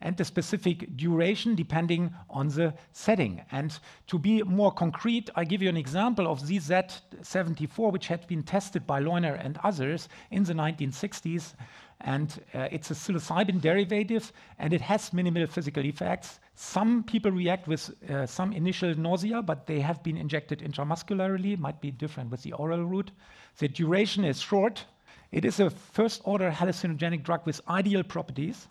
and 0.00 0.16
the 0.16 0.24
specific 0.24 0.96
duration 0.96 1.54
depending 1.54 2.12
on 2.28 2.48
the 2.48 2.74
setting. 2.92 3.42
And 3.50 3.78
to 4.08 4.18
be 4.18 4.42
more 4.42 4.70
concrete, 4.70 5.30
I 5.34 5.44
give 5.44 5.62
you 5.62 5.68
an 5.68 5.76
example 5.76 6.26
of 6.26 6.40
ZZ74, 6.40 7.92
which 7.92 8.06
had 8.06 8.26
been 8.26 8.42
tested 8.42 8.86
by 8.86 9.00
Leuna 9.00 9.34
and 9.34 9.58
others 9.64 10.08
in 10.30 10.44
the 10.44 10.52
1960s. 10.52 11.54
And 12.02 12.38
uh, 12.52 12.68
it's 12.70 12.90
a 12.90 12.94
psilocybin 12.94 13.62
derivative, 13.62 14.30
and 14.58 14.74
it 14.74 14.82
has 14.82 15.14
minimal 15.14 15.46
physical 15.46 15.82
effects. 15.82 16.40
Some 16.54 17.02
people 17.02 17.30
react 17.30 17.66
with 17.66 17.90
uh, 18.10 18.26
some 18.26 18.52
initial 18.52 18.94
nausea, 18.94 19.40
but 19.40 19.66
they 19.66 19.80
have 19.80 20.02
been 20.02 20.18
injected 20.18 20.58
intramuscularly, 20.58 21.58
might 21.58 21.80
be 21.80 21.90
different 21.90 22.30
with 22.30 22.42
the 22.42 22.52
oral 22.52 22.84
route. 22.84 23.12
The 23.58 23.68
duration 23.68 24.26
is 24.26 24.42
short. 24.42 24.84
It 25.32 25.46
is 25.46 25.58
a 25.58 25.70
first 25.70 26.20
order 26.24 26.50
hallucinogenic 26.50 27.22
drug 27.22 27.46
with 27.46 27.62
ideal 27.66 28.02
properties 28.02 28.68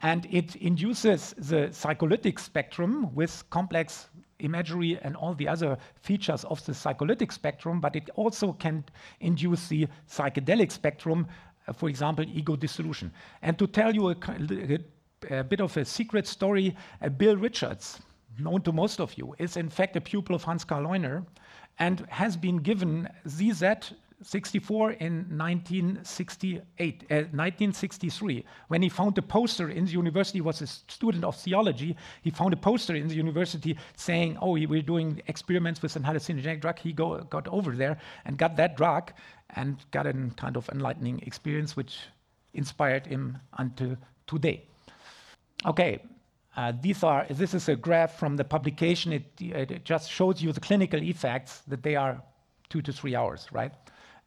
and 0.00 0.26
it 0.30 0.56
induces 0.56 1.34
the 1.38 1.72
psycholytic 1.72 2.38
spectrum 2.38 3.14
with 3.14 3.44
complex 3.50 4.08
imagery 4.38 4.98
and 5.02 5.16
all 5.16 5.34
the 5.34 5.48
other 5.48 5.76
features 5.96 6.44
of 6.44 6.64
the 6.64 6.74
psycholytic 6.74 7.32
spectrum, 7.32 7.80
but 7.80 7.96
it 7.96 8.08
also 8.14 8.52
can 8.52 8.84
induce 9.20 9.68
the 9.68 9.88
psychedelic 10.08 10.70
spectrum, 10.70 11.26
uh, 11.66 11.72
for 11.72 11.88
example, 11.88 12.24
ego 12.32 12.54
dissolution. 12.54 13.12
And 13.42 13.58
to 13.58 13.66
tell 13.66 13.94
you 13.94 14.10
a, 14.10 14.16
a, 15.30 15.38
a 15.40 15.44
bit 15.44 15.60
of 15.60 15.76
a 15.76 15.84
secret 15.84 16.26
story, 16.26 16.76
uh, 17.02 17.08
Bill 17.08 17.36
Richards, 17.36 18.00
known 18.38 18.62
to 18.62 18.72
most 18.72 19.00
of 19.00 19.16
you, 19.18 19.34
is 19.38 19.56
in 19.56 19.68
fact 19.68 19.96
a 19.96 20.00
pupil 20.00 20.36
of 20.36 20.44
Hans 20.44 20.64
Karl 20.64 20.84
Leuner 20.84 21.24
and 21.80 22.06
has 22.08 22.36
been 22.36 22.58
given 22.58 23.08
ZZ 23.26 23.92
64 24.22 24.92
in 24.92 25.26
1968, 25.38 27.04
uh, 27.10 27.14
1963, 27.14 28.44
when 28.66 28.82
he 28.82 28.88
found 28.88 29.16
a 29.16 29.22
poster 29.22 29.68
in 29.68 29.84
the 29.84 29.92
university, 29.92 30.40
was 30.40 30.60
a 30.60 30.66
student 30.66 31.24
of 31.24 31.36
theology. 31.36 31.96
He 32.22 32.30
found 32.30 32.52
a 32.52 32.56
poster 32.56 32.96
in 32.96 33.06
the 33.08 33.14
university 33.14 33.78
saying, 33.96 34.36
"Oh, 34.40 34.52
we're 34.52 34.82
doing 34.82 35.22
experiments 35.28 35.82
with 35.82 35.94
an 35.96 36.02
hallucinogenic 36.02 36.60
drug." 36.60 36.78
He 36.78 36.92
go, 36.92 37.18
got 37.30 37.46
over 37.48 37.76
there 37.76 37.98
and 38.24 38.36
got 38.36 38.56
that 38.56 38.76
drug, 38.76 39.12
and 39.50 39.76
got 39.92 40.06
a 40.06 40.12
kind 40.36 40.56
of 40.56 40.68
enlightening 40.70 41.20
experience, 41.20 41.76
which 41.76 41.98
inspired 42.54 43.06
him 43.06 43.38
until 43.56 43.96
today. 44.26 44.64
Okay, 45.64 46.00
Uh, 46.58 46.72
these 46.82 47.04
are, 47.04 47.24
this 47.30 47.54
is 47.54 47.68
a 47.68 47.76
graph 47.76 48.18
from 48.18 48.36
the 48.36 48.42
publication. 48.42 49.12
It, 49.12 49.26
it 49.40 49.84
just 49.84 50.10
shows 50.10 50.42
you 50.42 50.52
the 50.52 50.58
clinical 50.58 51.00
effects 51.00 51.60
that 51.68 51.84
they 51.84 51.94
are 51.94 52.20
two 52.68 52.82
to 52.82 52.92
three 52.92 53.14
hours, 53.14 53.46
right? 53.52 53.72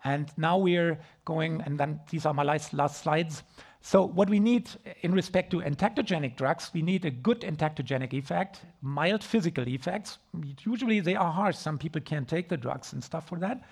And 0.03 0.31
now 0.37 0.57
we're 0.57 0.99
going, 1.25 1.61
and 1.61 1.79
then 1.79 1.99
these 2.09 2.25
are 2.25 2.33
my 2.33 2.43
last, 2.43 3.01
slides. 3.01 3.43
So 3.81 4.05
what 4.05 4.29
we 4.29 4.39
need 4.39 4.69
in 5.01 5.11
respect 5.11 5.49
to 5.51 5.57
entactogenic 5.57 6.35
drugs, 6.37 6.71
we 6.73 6.81
need 6.81 7.05
a 7.05 7.11
good 7.11 7.41
entactogenic 7.41 8.13
effect, 8.13 8.61
mild 8.81 9.23
physical 9.23 9.67
effects. 9.67 10.19
Usually 10.65 10.99
they 10.99 11.15
are 11.15 11.31
harsh. 11.31 11.57
Some 11.57 11.77
people 11.77 12.01
can't 12.01 12.27
take 12.27 12.49
the 12.49 12.57
drugs 12.57 12.93
and 12.93 13.03
stuff 13.03 13.27
for 13.27 13.39
that. 13.39 13.63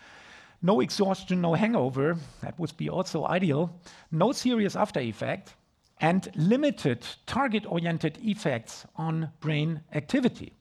No 0.62 0.82
exhaustion, 0.82 1.42
no 1.42 1.54
hangover. 1.54 2.18
That 2.42 2.60
would 2.60 2.76
be 2.76 2.90
also 2.90 3.26
ideal. 3.26 3.80
No 4.12 4.32
serious 4.32 4.76
after 4.76 5.00
effect 5.00 5.56
and 6.02 6.30
limited 6.36 7.06
target-oriented 7.26 8.18
effects 8.24 8.86
on 8.96 9.30
brain 9.42 9.82
activity. 9.94 10.54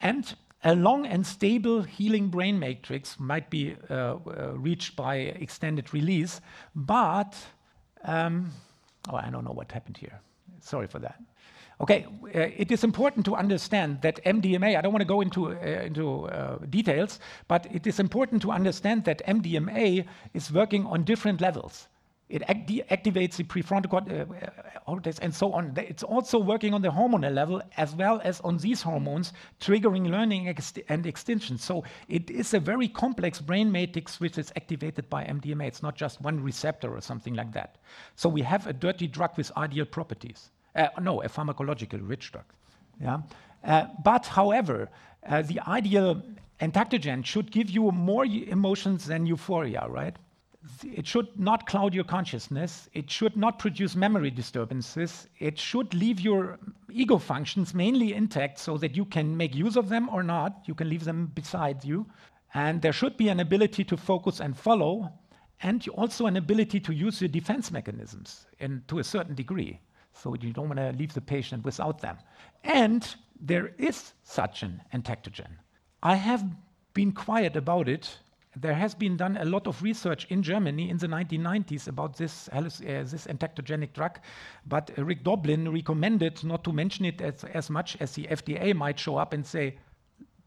And 0.00 0.34
a 0.64 0.74
long 0.74 1.06
and 1.06 1.26
stable 1.26 1.82
healing 1.82 2.28
brain 2.28 2.58
matrix 2.58 3.18
might 3.18 3.50
be 3.50 3.76
uh, 3.90 3.94
uh, 3.94 4.52
reached 4.54 4.96
by 4.96 5.16
extended 5.16 5.92
release, 5.92 6.40
but 6.74 7.36
um, 8.04 8.50
oh, 9.10 9.16
I 9.16 9.30
don't 9.30 9.44
know 9.44 9.52
what 9.52 9.72
happened 9.72 9.96
here. 9.96 10.20
Sorry 10.60 10.86
for 10.86 11.00
that. 11.00 11.20
Okay, 11.80 12.06
uh, 12.34 12.38
it 12.56 12.70
is 12.70 12.84
important 12.84 13.26
to 13.26 13.34
understand 13.34 14.02
that 14.02 14.24
MDMA, 14.24 14.76
I 14.78 14.80
don't 14.80 14.92
want 14.92 15.00
to 15.00 15.06
go 15.06 15.20
into, 15.20 15.48
uh, 15.48 15.82
into 15.84 16.28
uh, 16.28 16.58
details, 16.70 17.18
but 17.48 17.66
it 17.72 17.86
is 17.86 17.98
important 17.98 18.40
to 18.42 18.52
understand 18.52 19.04
that 19.04 19.20
MDMA 19.26 20.06
is 20.32 20.52
working 20.52 20.86
on 20.86 21.02
different 21.02 21.40
levels. 21.40 21.88
It 22.32 22.42
act 22.48 22.66
activates 22.90 23.36
the 23.36 23.44
prefrontal 23.44 23.90
cortex 24.86 25.18
uh, 25.18 25.22
and 25.22 25.34
so 25.34 25.52
on. 25.52 25.74
It's 25.76 26.02
also 26.02 26.38
working 26.38 26.72
on 26.72 26.80
the 26.80 26.88
hormonal 26.88 27.34
level 27.34 27.60
as 27.76 27.94
well 27.94 28.22
as 28.24 28.40
on 28.40 28.56
these 28.56 28.80
hormones, 28.80 29.34
triggering 29.60 30.08
learning 30.10 30.48
ex 30.48 30.72
and 30.88 31.04
extinction. 31.06 31.58
So 31.58 31.84
it 32.08 32.30
is 32.30 32.54
a 32.54 32.58
very 32.60 32.88
complex 32.88 33.38
brain 33.38 33.70
matrix 33.70 34.18
which 34.18 34.38
is 34.38 34.50
activated 34.56 35.10
by 35.10 35.24
MDMA. 35.24 35.66
It's 35.66 35.82
not 35.82 35.94
just 35.94 36.22
one 36.22 36.42
receptor 36.42 36.96
or 36.96 37.02
something 37.02 37.34
like 37.34 37.52
that. 37.52 37.76
So 38.16 38.30
we 38.30 38.40
have 38.40 38.66
a 38.66 38.72
dirty 38.72 39.06
drug 39.06 39.36
with 39.36 39.52
ideal 39.58 39.84
properties. 39.84 40.50
Uh, 40.74 40.88
no, 41.02 41.22
a 41.22 41.28
pharmacological 41.28 42.00
rich 42.08 42.32
drug. 42.32 42.46
Yeah. 42.98 43.20
Uh, 43.62 43.88
but 44.02 44.24
however, 44.24 44.88
uh, 45.28 45.42
the 45.42 45.60
ideal 45.68 46.22
entactogen 46.62 47.26
should 47.26 47.50
give 47.50 47.68
you 47.68 47.92
more 47.92 48.24
emotions 48.24 49.04
than 49.04 49.26
euphoria, 49.26 49.86
right? 49.86 50.16
It 50.84 51.06
should 51.06 51.38
not 51.38 51.66
cloud 51.66 51.94
your 51.94 52.04
consciousness. 52.04 52.88
It 52.92 53.10
should 53.10 53.36
not 53.36 53.58
produce 53.58 53.96
memory 53.96 54.30
disturbances. 54.30 55.26
It 55.38 55.58
should 55.58 55.92
leave 55.94 56.20
your 56.20 56.58
ego 56.90 57.18
functions 57.18 57.74
mainly 57.74 58.14
intact 58.14 58.58
so 58.58 58.76
that 58.78 58.96
you 58.96 59.04
can 59.04 59.36
make 59.36 59.54
use 59.54 59.76
of 59.76 59.88
them 59.88 60.08
or 60.08 60.22
not. 60.22 60.62
You 60.66 60.74
can 60.74 60.88
leave 60.88 61.04
them 61.04 61.32
beside 61.34 61.84
you. 61.84 62.06
And 62.54 62.80
there 62.80 62.92
should 62.92 63.16
be 63.16 63.28
an 63.28 63.40
ability 63.40 63.84
to 63.84 63.96
focus 63.96 64.40
and 64.40 64.56
follow, 64.56 65.10
and 65.62 65.86
also 65.88 66.26
an 66.26 66.36
ability 66.36 66.80
to 66.80 66.92
use 66.92 67.20
your 67.20 67.28
defense 67.28 67.70
mechanisms 67.70 68.46
in, 68.58 68.82
to 68.88 68.98
a 68.98 69.04
certain 69.04 69.34
degree. 69.34 69.80
So 70.12 70.34
you 70.34 70.52
don't 70.52 70.68
want 70.68 70.78
to 70.78 70.92
leave 70.92 71.14
the 71.14 71.20
patient 71.20 71.64
without 71.64 72.00
them. 72.00 72.18
And 72.62 73.14
there 73.40 73.72
is 73.78 74.12
such 74.22 74.62
an 74.62 74.82
entactogen. 74.92 75.48
I 76.02 76.16
have 76.16 76.44
been 76.94 77.12
quiet 77.12 77.56
about 77.56 77.88
it 77.88 78.18
there 78.56 78.74
has 78.74 78.94
been 78.94 79.16
done 79.16 79.38
a 79.38 79.44
lot 79.44 79.66
of 79.66 79.82
research 79.82 80.26
in 80.28 80.42
Germany 80.42 80.90
in 80.90 80.98
the 80.98 81.06
1990s 81.06 81.88
about 81.88 82.16
this, 82.16 82.48
uh, 82.52 82.60
this 82.60 83.26
entactogenic 83.26 83.94
drug, 83.94 84.18
but 84.66 84.90
Rick 84.98 85.24
Doblin 85.24 85.72
recommended 85.72 86.44
not 86.44 86.62
to 86.64 86.72
mention 86.72 87.06
it 87.06 87.20
as, 87.22 87.44
as 87.44 87.70
much 87.70 87.96
as 88.00 88.12
the 88.12 88.24
FDA 88.24 88.74
might 88.74 88.98
show 88.98 89.16
up 89.16 89.32
and 89.32 89.46
say, 89.46 89.76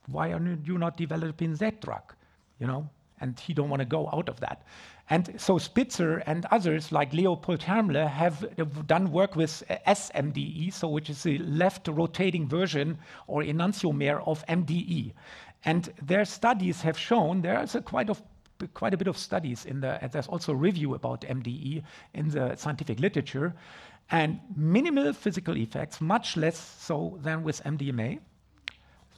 why 0.08 0.32
are 0.32 0.58
you 0.64 0.78
not 0.78 0.98
developing 0.98 1.56
that 1.56 1.82
drug? 1.82 2.14
You 2.60 2.68
know, 2.68 2.90
and 3.22 3.40
he 3.40 3.54
don't 3.54 3.70
want 3.70 3.82
to 3.82 3.86
go 3.86 4.10
out 4.14 4.30
of 4.30 4.40
that. 4.40 4.64
And 5.10 5.40
so 5.40 5.60
Spitzer 5.60 6.18
and 6.26 6.48
others 6.50 6.92
like 6.92 7.14
Leopold 7.14 7.60
Hermle 7.60 8.10
have 8.10 8.88
done 8.88 9.12
work 9.12 9.36
with 9.36 9.64
uh, 9.70 9.78
SMDE, 9.88 10.74
so 10.74 10.88
which 10.88 11.12
is 11.12 11.22
the 11.22 11.38
left 11.38 11.88
rotating 11.88 12.48
version 12.48 12.98
or 13.28 13.44
enantiomer 13.44 14.24
of 14.26 14.44
MDE. 14.48 15.14
And 15.66 15.92
their 16.02 16.26
studies 16.26 16.82
have 16.82 16.98
shown 16.98 17.42
there 17.42 17.62
is 17.64 17.76
a 17.76 17.82
quite 17.82 18.10
of 18.10 18.22
quite 18.74 18.94
a 18.94 18.98
bit 18.98 19.08
of 19.08 19.18
studies 19.18 19.66
in 19.66 19.82
the 19.82 20.00
there's 20.12 20.28
also 20.28 20.54
a 20.54 20.56
review 20.56 20.94
about 20.94 21.22
MDE 21.22 21.84
in 22.14 22.30
the 22.30 22.56
scientific 22.56 23.00
literature. 23.00 23.54
And 24.12 24.40
minimal 24.56 25.14
physical 25.14 25.58
effects 25.58 26.00
much 26.00 26.38
less 26.38 26.58
so 26.58 27.18
than 27.24 27.44
with 27.44 27.64
MDMA 27.64 28.20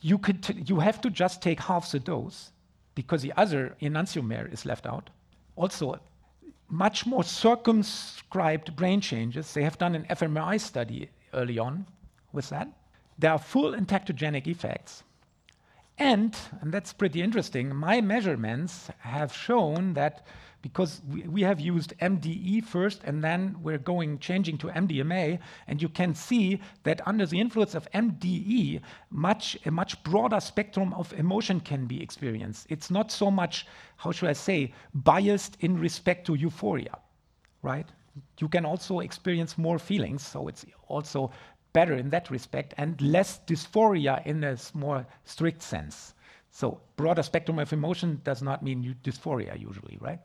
you 0.01 0.17
could 0.17 0.69
you 0.69 0.79
have 0.79 1.01
to 1.01 1.09
just 1.09 1.41
take 1.41 1.59
half 1.59 1.91
the 1.91 1.99
dose 1.99 2.51
because 2.95 3.21
the 3.21 3.33
other 3.37 3.75
enantiomer 3.81 4.51
is 4.51 4.65
left 4.65 4.85
out. 4.85 5.09
Also 5.55 5.99
much 6.69 7.05
more 7.05 7.23
circumscribed 7.23 8.75
brain 8.75 9.01
changes. 9.01 9.53
They 9.53 9.63
have 9.63 9.77
done 9.77 9.95
an 9.95 10.05
fMRI 10.05 10.59
study 10.59 11.09
early 11.33 11.57
on 11.57 11.85
with 12.33 12.49
that. 12.49 12.67
There 13.17 13.31
are 13.31 13.39
full 13.39 13.73
entactogenic 13.73 14.47
effects 14.47 15.03
and, 15.97 16.35
and 16.61 16.71
that's 16.71 16.93
pretty 16.93 17.21
interesting, 17.21 17.75
my 17.75 18.01
measurements 18.01 18.89
have 18.99 19.33
shown 19.33 19.93
that 19.95 20.25
because 20.61 21.01
we, 21.07 21.21
we, 21.23 21.41
have 21.43 21.59
used 21.59 21.93
MDE 22.01 22.63
first 22.63 23.01
and 23.03 23.23
then 23.23 23.55
we're 23.61 23.77
going 23.77 24.19
changing 24.19 24.57
to 24.59 24.67
MDMA, 24.67 25.39
and 25.67 25.81
you 25.81 25.89
can 25.89 26.13
see 26.13 26.59
that 26.83 26.99
under 27.07 27.25
the 27.25 27.39
influence 27.39 27.73
of 27.75 27.89
MDE, 27.91 28.81
much 29.09 29.57
a 29.65 29.71
much 29.71 30.03
broader 30.03 30.39
spectrum 30.39 30.93
of 30.93 31.13
emotion 31.13 31.59
can 31.59 31.85
be 31.85 32.01
experienced. 32.01 32.67
It's 32.69 32.91
not 32.91 33.11
so 33.11 33.31
much, 33.31 33.65
how 33.97 34.11
should 34.11 34.29
I 34.29 34.33
say, 34.33 34.73
biased 34.93 35.57
in 35.61 35.79
respect 35.79 36.25
to 36.27 36.35
euphoria, 36.35 36.97
right? 37.61 37.87
You 38.39 38.47
can 38.47 38.65
also 38.65 38.99
experience 38.99 39.57
more 39.57 39.79
feelings, 39.79 40.25
so 40.25 40.47
it's 40.47 40.65
also 40.87 41.31
better 41.79 41.93
in 41.93 42.09
that 42.09 42.31
respect 42.31 42.73
and 42.77 42.99
less 43.01 43.39
dysphoria 43.45 44.25
in 44.25 44.43
a 44.43 44.57
more 44.73 45.05
strict 45.25 45.61
sense. 45.61 46.15
So, 46.49 46.81
broader 46.95 47.21
spectrum 47.21 47.59
of 47.59 47.71
emotion 47.71 48.19
does 48.23 48.41
not 48.41 48.63
mean 48.63 48.95
dysphoria 49.03 49.53
usually, 49.69 49.97
right? 50.01 50.19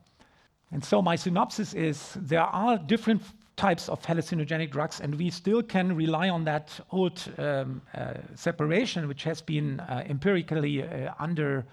And 0.71 0.83
so, 0.83 1.03
my 1.03 1.17
synopsis 1.17 1.75
is 1.75 2.17
there 2.17 2.49
are 2.63 2.79
different 2.79 3.23
types 3.57 3.91
of 3.91 4.01
hallucinogenic 4.01 4.71
drugs, 4.71 5.01
and 5.01 5.15
we 5.15 5.29
still 5.29 5.63
can 5.63 5.95
rely 5.95 6.31
on 6.31 6.45
that 6.45 6.81
old 6.91 7.19
um, 7.37 7.83
uh, 7.95 8.15
separation, 8.35 9.07
which 9.09 9.25
has 9.25 9.43
been 9.43 9.81
uh, 9.81 10.05
empirically 10.09 10.83
uh, 10.83 11.13
under, 11.19 11.67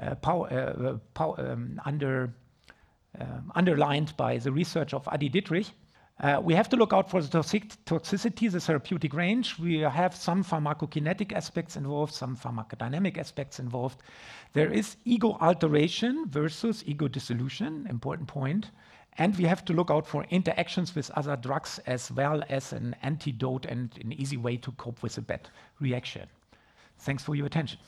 uh, 0.00 0.14
uh, 0.24 0.96
um, 1.16 1.80
under, 1.84 2.32
um, 3.20 3.50
underlined 3.56 4.16
by 4.16 4.38
the 4.38 4.52
research 4.52 4.94
of 4.94 5.08
Adi 5.08 5.28
Dittrich. 5.28 5.72
Uh, 6.20 6.40
we 6.40 6.54
have 6.54 6.68
to 6.68 6.76
look 6.76 6.92
out 6.92 7.10
for 7.10 7.20
the 7.20 7.28
toxicity, 7.28 8.50
the 8.50 8.60
therapeutic 8.60 9.12
range. 9.14 9.58
We 9.58 9.78
have 9.80 10.14
some 10.14 10.44
pharmacokinetic 10.44 11.32
aspects 11.32 11.76
involved, 11.76 12.14
some 12.14 12.36
pharmacodynamic 12.36 13.18
aspects 13.18 13.58
involved. 13.58 14.00
There 14.52 14.72
is 14.72 14.96
ego 15.04 15.36
alteration 15.40 16.26
versus 16.28 16.84
ego 16.86 17.08
dissolution, 17.08 17.86
important 17.90 18.28
point. 18.28 18.70
And 19.18 19.36
we 19.36 19.44
have 19.44 19.64
to 19.64 19.72
look 19.72 19.90
out 19.90 20.06
for 20.06 20.24
interactions 20.30 20.94
with 20.94 21.10
other 21.12 21.36
drugs 21.36 21.80
as 21.86 22.10
well 22.12 22.42
as 22.48 22.72
an 22.72 22.94
antidote 23.02 23.66
and 23.66 23.96
an 24.00 24.12
easy 24.12 24.36
way 24.36 24.56
to 24.58 24.72
cope 24.72 25.02
with 25.02 25.18
a 25.18 25.22
bad 25.22 25.48
reaction. 25.80 26.28
Thanks 26.98 27.22
for 27.24 27.34
your 27.34 27.46
attention. 27.46 27.78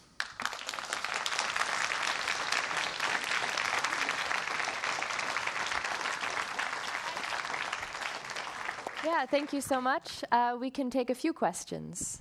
Yeah, 9.17 9.25
thank 9.25 9.55
you 9.55 9.63
so 9.63 9.81
much. 9.81 10.25
Uh, 10.31 10.59
we 10.61 10.71
can 10.71 10.91
take 10.91 11.09
a 11.09 11.15
few 11.15 11.33
questions. 11.33 12.21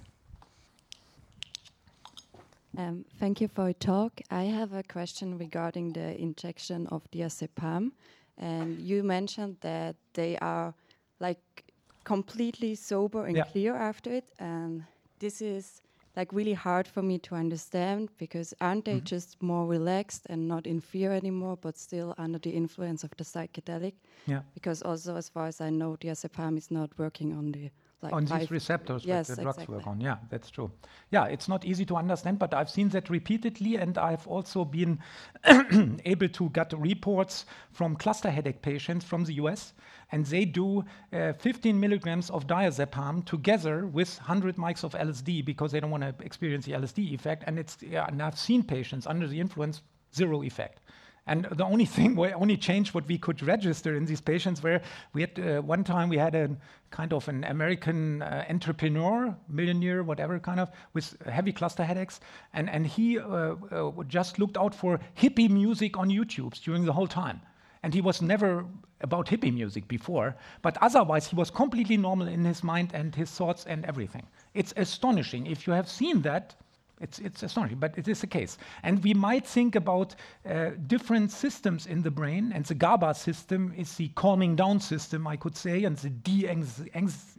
Um, 2.78 3.04
thank 3.20 3.42
you 3.42 3.50
for 3.50 3.66
your 3.66 3.74
talk. 3.74 4.22
I 4.32 4.44
have 4.44 4.72
a 4.72 4.82
question 4.82 5.38
regarding 5.38 5.92
the 5.92 6.18
injection 6.18 6.88
of 6.88 7.02
diazepam. 7.12 7.92
And 8.38 8.80
you 8.80 9.04
mentioned 9.04 9.58
that 9.60 9.98
they 10.14 10.38
are 10.38 10.74
like 11.20 11.66
completely 12.06 12.76
sober 12.76 13.26
and 13.26 13.36
yeah. 13.36 13.44
clear 13.44 13.76
after 13.76 14.14
it. 14.14 14.32
And 14.40 14.86
this 15.20 15.42
is 15.42 15.82
like 16.16 16.32
really 16.32 16.54
hard 16.54 16.88
for 16.88 17.02
me 17.02 17.20
to 17.20 17.36
understand 17.36 18.10
because 18.18 18.54
aren't 18.60 18.86
they 18.86 18.96
mm 18.96 19.00
-hmm. 19.00 19.16
just 19.16 19.42
more 19.42 19.68
relaxed 19.78 20.26
and 20.30 20.48
not 20.48 20.66
in 20.68 20.82
fear 20.82 21.12
anymore, 21.12 21.58
but 21.62 21.78
still 21.78 22.14
under 22.18 22.40
the 22.40 22.52
influence 22.52 23.06
of 23.06 23.12
the 23.18 23.24
psychedelic? 23.24 23.94
Yeah. 24.26 24.44
Because 24.54 24.86
also, 24.86 25.16
as 25.16 25.30
far 25.30 25.48
as 25.48 25.60
I 25.62 25.70
know, 25.70 25.96
the 25.98 26.08
diazepam 26.08 26.58
is 26.58 26.70
not 26.72 26.90
working 26.98 27.38
on 27.38 27.52
the 27.52 27.72
like 28.06 28.14
on 28.14 28.26
these 28.26 28.52
receptors 28.52 29.06
yes, 29.06 29.28
that 29.28 29.38
the 29.38 29.42
drugs 29.42 29.58
exactly. 29.58 29.76
work 29.76 29.88
on. 29.88 30.00
Yeah, 30.00 30.18
that's 30.30 30.50
true. 30.50 30.72
Yeah, 31.12 31.26
it's 31.26 31.48
not 31.48 31.66
easy 31.66 31.86
to 31.86 31.96
understand, 31.96 32.40
but 32.40 32.54
I've 32.54 32.70
seen 32.70 32.90
that 32.90 33.10
repeatedly, 33.10 33.76
and 33.76 33.98
I've 33.98 34.28
also 34.28 34.66
been 34.66 35.00
able 36.06 36.30
to 36.30 36.50
get 36.50 36.74
reports 36.74 37.46
from 37.72 37.96
cluster 37.96 38.30
headache 38.30 38.62
patients 38.62 39.04
from 39.04 39.24
the 39.26 39.34
US, 39.34 39.74
and 40.12 40.26
they 40.26 40.46
do 40.46 40.84
uh, 41.12 41.34
15 41.34 41.80
milligrams 41.80 42.30
of 42.30 42.48
diazepam 42.48 43.26
together 43.26 43.88
with 43.88 44.18
100 44.20 44.56
mics 44.58 44.84
of 44.84 44.94
LSD 44.94 45.44
because 45.44 45.72
they 45.72 45.80
don't 45.80 45.92
want 45.92 46.04
to 46.04 46.16
experience 46.24 46.66
the 46.66 46.74
LSD 46.74 47.14
effect. 47.14 47.44
And 47.48 47.60
it's 47.60 47.78
yeah, 47.82 48.06
and 48.08 48.22
I've 48.22 48.38
seen 48.38 48.64
patients 48.64 49.08
under 49.08 49.28
the 49.28 49.40
influence 49.40 49.82
zero 50.14 50.44
effect. 50.44 50.80
And 51.28 51.46
the 51.52 51.66
only 51.66 51.86
thing, 51.86 52.16
we 52.16 52.32
only 52.34 52.56
change 52.56 52.94
what 52.94 53.08
we 53.08 53.18
could 53.18 53.42
register 53.42 53.96
in 53.96 54.06
these 54.06 54.22
patients 54.22 54.62
where 54.62 54.82
we 55.14 55.22
had 55.22 55.40
uh, 55.40 55.62
one 55.62 55.84
time 55.84 56.08
we 56.10 56.18
had 56.18 56.36
a 56.36 56.50
kind 56.92 57.14
of 57.14 57.28
an 57.28 57.44
American 57.46 58.22
uh, 58.22 58.46
entrepreneur, 58.48 59.36
millionaire, 59.50 60.04
whatever 60.04 60.40
kind 60.40 60.60
of, 60.60 60.70
with 60.94 61.18
heavy 61.26 61.52
cluster 61.52 61.84
headaches, 61.84 62.20
and 62.54 62.70
and 62.70 62.86
he 62.86 63.18
uh, 63.18 63.56
uh, 63.72 64.04
just 64.08 64.38
looked 64.38 64.58
out 64.58 64.76
for 64.76 65.00
hippie 65.18 65.50
music 65.50 65.98
on 65.98 66.10
YouTube 66.10 66.54
during 66.64 66.86
the 66.86 66.94
whole 66.94 67.08
time, 67.08 67.42
and 67.82 67.94
he 67.94 68.02
was 68.02 68.22
never 68.22 68.66
about 69.02 69.28
hippie 69.28 69.54
music 69.54 69.88
before, 69.88 70.36
but 70.62 70.78
otherwise 70.82 71.28
he 71.28 71.36
was 71.36 71.50
completely 71.50 71.98
normal 71.98 72.28
in 72.28 72.46
his 72.46 72.64
mind 72.64 72.92
and 72.94 73.16
his 73.16 73.32
thoughts 73.32 73.66
and 73.66 73.84
everything. 73.86 74.28
It's 74.54 74.74
astonishing. 74.78 75.48
If 75.48 75.68
you 75.68 75.74
have 75.74 75.90
seen 75.90 76.22
that 76.22 76.56
it's, 77.02 77.20
it's 77.20 77.44
astonishing, 77.44 77.80
but 77.80 77.98
it 77.98 78.08
is 78.08 78.22
the 78.22 78.28
case. 78.28 78.58
And 78.84 79.04
we 79.04 79.14
might 79.14 79.46
think 79.46 79.76
about 79.76 80.16
uh, 80.50 80.72
different 80.88 81.32
systems 81.32 81.88
in 81.88 82.02
the 82.02 82.12
brain, 82.12 82.52
and 82.54 82.66
the 82.66 82.74
GABA 82.74 83.16
system 83.16 83.74
is 83.78 83.96
the 83.96 84.08
calming 84.10 84.56
down 84.56 84.80
system, 84.80 85.28
I 85.28 85.36
could 85.36 85.56
say, 85.56 85.84
and 85.84 85.98
the 85.98 86.12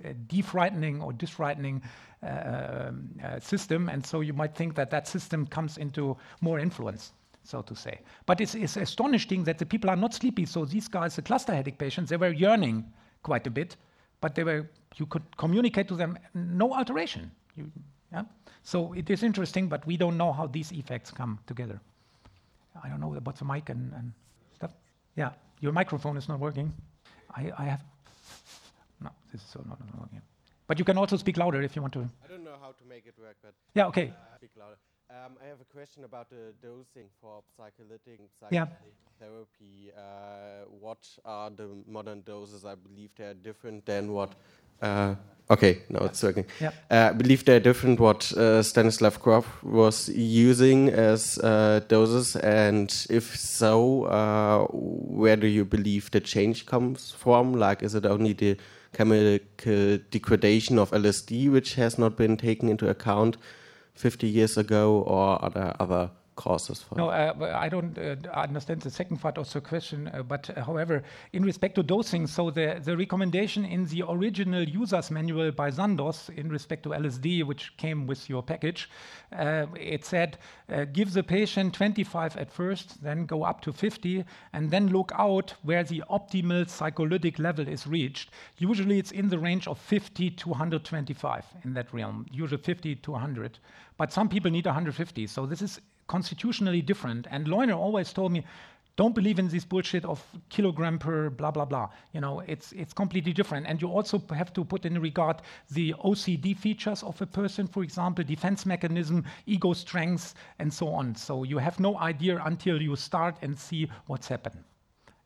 uh, 0.04 0.12
defrightening 0.26 1.00
or 1.00 1.12
disfrightening 1.12 1.82
uh, 2.22 2.88
um, 2.88 3.10
uh, 3.24 3.40
system. 3.40 3.88
And 3.88 4.04
so 4.04 4.20
you 4.20 4.32
might 4.32 4.54
think 4.54 4.74
that 4.74 4.90
that 4.90 5.08
system 5.08 5.46
comes 5.46 5.78
into 5.78 6.16
more 6.40 6.58
influence, 6.58 7.12
so 7.44 7.62
to 7.62 7.74
say. 7.74 8.00
But 8.26 8.40
it's, 8.40 8.54
it's 8.54 8.76
astonishing 8.76 9.44
that 9.44 9.58
the 9.58 9.66
people 9.66 9.88
are 9.88 9.96
not 9.96 10.12
sleepy. 10.12 10.44
So 10.44 10.64
these 10.64 10.88
guys, 10.88 11.16
the 11.16 11.22
cluster 11.22 11.54
headache 11.54 11.78
patients, 11.78 12.10
they 12.10 12.16
were 12.16 12.32
yearning 12.32 12.84
quite 13.22 13.46
a 13.46 13.50
bit, 13.50 13.76
but 14.20 14.34
they 14.34 14.44
were, 14.44 14.68
you 14.96 15.06
could 15.06 15.36
communicate 15.38 15.88
to 15.88 15.94
them, 15.94 16.18
no 16.34 16.74
alteration. 16.74 17.30
You, 17.54 17.70
yeah? 18.12 18.24
So 18.66 18.92
it 18.94 19.08
is 19.10 19.22
interesting, 19.22 19.68
but 19.68 19.86
we 19.86 19.96
don't 19.96 20.16
know 20.16 20.32
how 20.32 20.48
these 20.48 20.72
effects 20.72 21.12
come 21.12 21.38
together. 21.46 21.80
I 22.82 22.88
don't 22.88 22.98
know 22.98 23.14
about 23.14 23.36
the 23.36 23.44
mic 23.44 23.68
and, 23.68 23.92
and 23.92 24.12
stuff. 24.56 24.72
Yeah, 25.14 25.30
your 25.60 25.70
microphone 25.70 26.16
is 26.16 26.28
not 26.28 26.40
working. 26.40 26.74
I, 27.36 27.52
I 27.56 27.64
have. 27.66 27.84
No, 29.00 29.10
this 29.30 29.40
is 29.40 29.48
so 29.48 29.62
not, 29.68 29.78
working. 30.00 30.20
But 30.66 30.80
you 30.80 30.84
can 30.84 30.98
also 30.98 31.16
speak 31.16 31.36
louder 31.36 31.62
if 31.62 31.76
you 31.76 31.82
want 31.82 31.94
to. 31.94 32.08
I 32.24 32.26
don't 32.28 32.42
know 32.42 32.56
how 32.60 32.72
to 32.72 32.84
make 32.88 33.06
it 33.06 33.14
work, 33.20 33.36
but. 33.40 33.54
Yeah, 33.76 33.86
okay. 33.86 34.08
Uh, 34.08 34.36
speak 34.36 34.50
louder. 34.58 34.78
Um, 35.10 35.36
I 35.40 35.46
have 35.46 35.60
a 35.60 35.72
question 35.72 36.02
about 36.02 36.28
the 36.28 36.52
dosing 36.60 37.06
for 37.20 37.44
psycholytic, 37.56 38.18
psycholytic 38.40 38.50
yeah. 38.50 38.66
therapy. 39.20 39.92
Uh, 39.96 40.66
what 40.80 41.06
are 41.24 41.50
the 41.50 41.68
modern 41.86 42.22
doses? 42.22 42.64
I 42.64 42.74
believe 42.74 43.10
they 43.16 43.26
are 43.26 43.34
different 43.34 43.86
than 43.86 44.12
what 44.12 44.34
okay, 44.82 45.82
now 45.88 46.04
it's 46.04 46.22
working. 46.22 46.46
Yep. 46.60 46.74
Uh, 46.90 47.08
I 47.10 47.12
believe 47.12 47.44
they're 47.44 47.60
different 47.60 48.00
what 48.00 48.32
uh, 48.32 48.62
Stanislav 48.62 49.20
Grof 49.20 49.62
was 49.62 50.08
using 50.08 50.88
as 50.88 51.38
uh, 51.38 51.80
doses, 51.88 52.36
and 52.36 53.06
if 53.10 53.36
so, 53.36 54.04
uh, 54.04 54.66
where 54.70 55.36
do 55.36 55.46
you 55.46 55.64
believe 55.64 56.10
the 56.10 56.20
change 56.20 56.66
comes 56.66 57.10
from? 57.10 57.54
Like, 57.54 57.82
is 57.82 57.94
it 57.94 58.06
only 58.06 58.32
the 58.32 58.56
chemical 58.92 59.98
degradation 60.10 60.78
of 60.78 60.90
LSD 60.90 61.50
which 61.50 61.74
has 61.74 61.98
not 61.98 62.16
been 62.16 62.36
taken 62.36 62.68
into 62.68 62.88
account 62.88 63.36
50 63.94 64.26
years 64.26 64.56
ago, 64.56 65.02
or 65.06 65.42
are 65.42 65.50
there 65.50 65.74
other 65.80 66.10
causes 66.36 66.82
for 66.82 66.94
no 66.94 67.08
uh, 67.08 67.58
i 67.58 67.68
don't 67.68 67.98
uh, 67.98 68.14
understand 68.32 68.80
the 68.82 68.90
second 68.90 69.16
part 69.16 69.38
of 69.38 69.50
the 69.52 69.60
question 69.60 70.08
uh, 70.08 70.22
but 70.22 70.48
uh, 70.50 70.62
however 70.62 71.02
in 71.32 71.42
respect 71.44 71.74
to 71.74 71.82
dosing 71.82 72.26
so 72.26 72.50
the, 72.50 72.80
the 72.84 72.96
recommendation 72.96 73.64
in 73.64 73.86
the 73.86 74.02
original 74.08 74.62
user's 74.62 75.10
manual 75.10 75.50
by 75.50 75.70
Sandoz 75.70 76.30
in 76.36 76.48
respect 76.48 76.82
to 76.82 76.90
lsd 76.90 77.44
which 77.44 77.76
came 77.76 78.06
with 78.06 78.28
your 78.28 78.42
package 78.42 78.88
uh, 79.32 79.66
it 79.74 80.04
said 80.04 80.38
uh, 80.72 80.84
give 80.84 81.12
the 81.12 81.22
patient 81.22 81.74
25 81.74 82.36
at 82.36 82.52
first 82.52 83.02
then 83.02 83.26
go 83.26 83.42
up 83.42 83.60
to 83.60 83.72
50 83.72 84.24
and 84.52 84.70
then 84.70 84.88
look 84.88 85.12
out 85.14 85.54
where 85.62 85.84
the 85.84 86.02
optimal 86.10 86.68
psycholytic 86.68 87.38
level 87.38 87.66
is 87.66 87.86
reached. 87.86 88.30
Usually 88.58 88.98
it's 88.98 89.12
in 89.12 89.28
the 89.28 89.38
range 89.38 89.66
of 89.66 89.78
50 89.78 90.30
to 90.30 90.48
125 90.48 91.44
in 91.64 91.74
that 91.74 91.92
realm 91.92 92.26
usually 92.30 92.60
50 92.60 92.96
to 92.96 93.10
100 93.12 93.58
but 93.96 94.12
some 94.12 94.28
people 94.28 94.50
need 94.50 94.66
150 94.66 95.26
so 95.26 95.46
this 95.46 95.62
is 95.62 95.80
constitutionally 96.06 96.82
different. 96.82 97.26
And 97.30 97.46
Leuna 97.46 97.76
always 97.76 98.12
told 98.12 98.32
me, 98.32 98.44
don't 98.96 99.14
believe 99.14 99.38
in 99.38 99.48
this 99.48 99.64
bullshit 99.64 100.06
of 100.06 100.24
kilogram 100.48 100.98
per 100.98 101.28
blah 101.28 101.50
blah 101.50 101.66
blah. 101.66 101.90
You 102.12 102.20
know, 102.22 102.40
it's 102.46 102.72
it's 102.72 102.94
completely 102.94 103.32
different. 103.32 103.66
And 103.66 103.80
you 103.80 103.88
also 103.88 104.22
have 104.34 104.52
to 104.54 104.64
put 104.64 104.86
in 104.86 104.98
regard 105.00 105.42
the 105.70 105.94
OCD 106.02 106.56
features 106.56 107.02
of 107.02 107.20
a 107.20 107.26
person, 107.26 107.66
for 107.66 107.82
example, 107.82 108.24
defense 108.24 108.64
mechanism, 108.64 109.24
ego 109.44 109.74
strength, 109.74 110.34
and 110.58 110.72
so 110.72 110.88
on. 110.88 111.14
So 111.14 111.44
you 111.44 111.58
have 111.58 111.78
no 111.78 111.98
idea 111.98 112.42
until 112.44 112.80
you 112.80 112.96
start 112.96 113.36
and 113.42 113.58
see 113.58 113.90
what's 114.06 114.28
happened. 114.28 114.64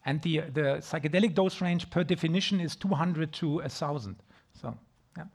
And 0.05 0.20
the 0.22 0.41
the 0.53 0.81
psychedelic 0.83 1.35
dose 1.35 1.61
range 1.61 1.89
per 1.91 2.03
definition 2.03 2.61
is 2.61 2.74
200 2.74 3.33
to 3.35 3.61
1,000. 3.61 4.16
So, 4.61 4.76
yeah. 5.16 5.22
Um, 5.22 5.28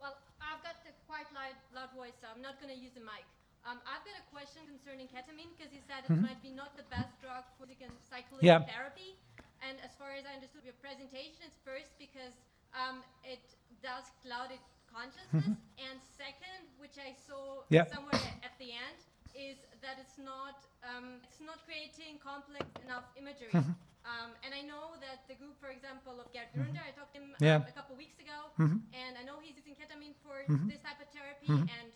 well, 0.00 0.16
I've 0.40 0.62
got 0.62 0.76
a 0.86 0.92
quite 1.08 1.26
loud 1.34 1.56
voice, 1.96 2.12
so 2.20 2.28
I'm 2.34 2.42
not 2.42 2.60
going 2.60 2.72
to 2.72 2.80
use 2.80 2.92
the 2.94 3.00
mic. 3.00 3.27
Um, 3.68 3.84
I've 3.84 4.00
got 4.00 4.16
a 4.16 4.24
question 4.32 4.64
concerning 4.64 5.12
ketamine 5.12 5.52
because 5.52 5.68
you 5.76 5.84
said 5.84 6.00
it 6.00 6.08
mm-hmm. 6.08 6.24
might 6.24 6.40
be 6.40 6.48
not 6.56 6.72
the 6.80 6.88
best 6.88 7.12
drug 7.20 7.44
for 7.60 7.68
psycholytic 8.08 8.40
yeah. 8.40 8.64
therapy. 8.64 9.20
And 9.60 9.76
as 9.84 9.92
far 10.00 10.16
as 10.16 10.24
I 10.24 10.32
understood 10.32 10.64
your 10.64 10.78
presentation, 10.80 11.44
it's 11.44 11.60
first 11.68 11.92
because 12.00 12.32
um, 12.72 13.04
it 13.28 13.44
does 13.84 14.08
clouded 14.24 14.62
consciousness, 14.88 15.52
mm-hmm. 15.52 15.84
and 15.84 16.00
second, 16.16 16.64
which 16.80 16.96
I 16.96 17.12
saw 17.12 17.60
yeah. 17.68 17.84
somewhere 17.92 18.16
at 18.40 18.56
the 18.56 18.72
end, 18.72 18.98
is 19.36 19.60
that 19.84 20.00
it's 20.00 20.16
not 20.16 20.64
um, 20.80 21.20
it's 21.28 21.44
not 21.44 21.60
creating 21.68 22.16
complex 22.24 22.64
enough 22.80 23.04
imagery. 23.20 23.52
Mm-hmm. 23.52 23.76
Um, 24.08 24.32
and 24.40 24.56
I 24.56 24.64
know 24.64 24.96
that 25.04 25.28
the 25.28 25.36
group, 25.36 25.60
for 25.60 25.68
example, 25.68 26.16
of 26.16 26.32
Gerd 26.32 26.48
Grunder, 26.56 26.80
I 26.80 26.96
talked 26.96 27.12
to 27.12 27.20
him 27.20 27.36
yeah. 27.44 27.60
um, 27.60 27.68
a 27.68 27.74
couple 27.76 27.92
weeks 27.92 28.16
ago, 28.16 28.48
mm-hmm. 28.56 28.80
and 28.96 29.20
I 29.20 29.22
know 29.28 29.36
he's 29.36 29.60
using 29.60 29.76
ketamine 29.76 30.16
for 30.24 30.48
mm-hmm. 30.48 30.72
this 30.72 30.80
type 30.80 30.96
of 30.96 31.12
therapy. 31.12 31.52
Mm-hmm. 31.52 31.68
And 31.68 31.87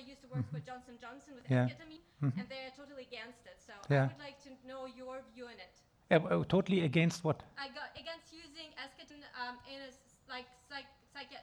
I 0.00 0.02
used 0.08 0.22
to 0.24 0.28
work 0.32 0.46
for 0.50 0.60
Johnson 0.60 0.94
Johnson 1.04 1.36
with 1.36 1.44
yeah. 1.48 1.68
ketamine, 1.68 2.04
and 2.22 2.46
they're 2.48 2.72
totally 2.76 3.04
against 3.04 3.44
it. 3.44 3.58
So 3.60 3.74
yeah. 3.92 4.04
I 4.04 4.06
would 4.08 4.24
like 4.28 4.38
to 4.48 4.50
know 4.66 4.88
your 4.88 5.20
view 5.34 5.44
on 5.52 5.58
it. 5.66 5.74
Uh, 6.10 6.42
totally 6.48 6.80
against 6.84 7.22
what? 7.22 7.42
I 7.58 7.68
got 7.68 7.92
against 7.94 8.32
using 8.32 8.68
esketamine 8.84 9.28
um, 9.36 9.56
in 9.68 9.78
a 9.88 9.90
like 10.32 10.48
psych 10.68 10.88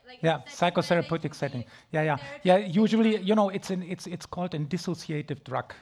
like 0.08 0.20
yeah, 0.22 0.40
psychotherapeutic 0.50 1.36
setting. 1.36 1.64
Yeah, 1.92 2.02
yeah, 2.02 2.18
yeah. 2.44 2.58
Usually, 2.58 3.18
you 3.22 3.36
know, 3.36 3.50
it's 3.50 3.70
an 3.70 3.84
it's 3.84 4.08
it's 4.08 4.26
called 4.26 4.56
a 4.56 4.60
dissociative 4.60 5.44
drug. 5.44 5.74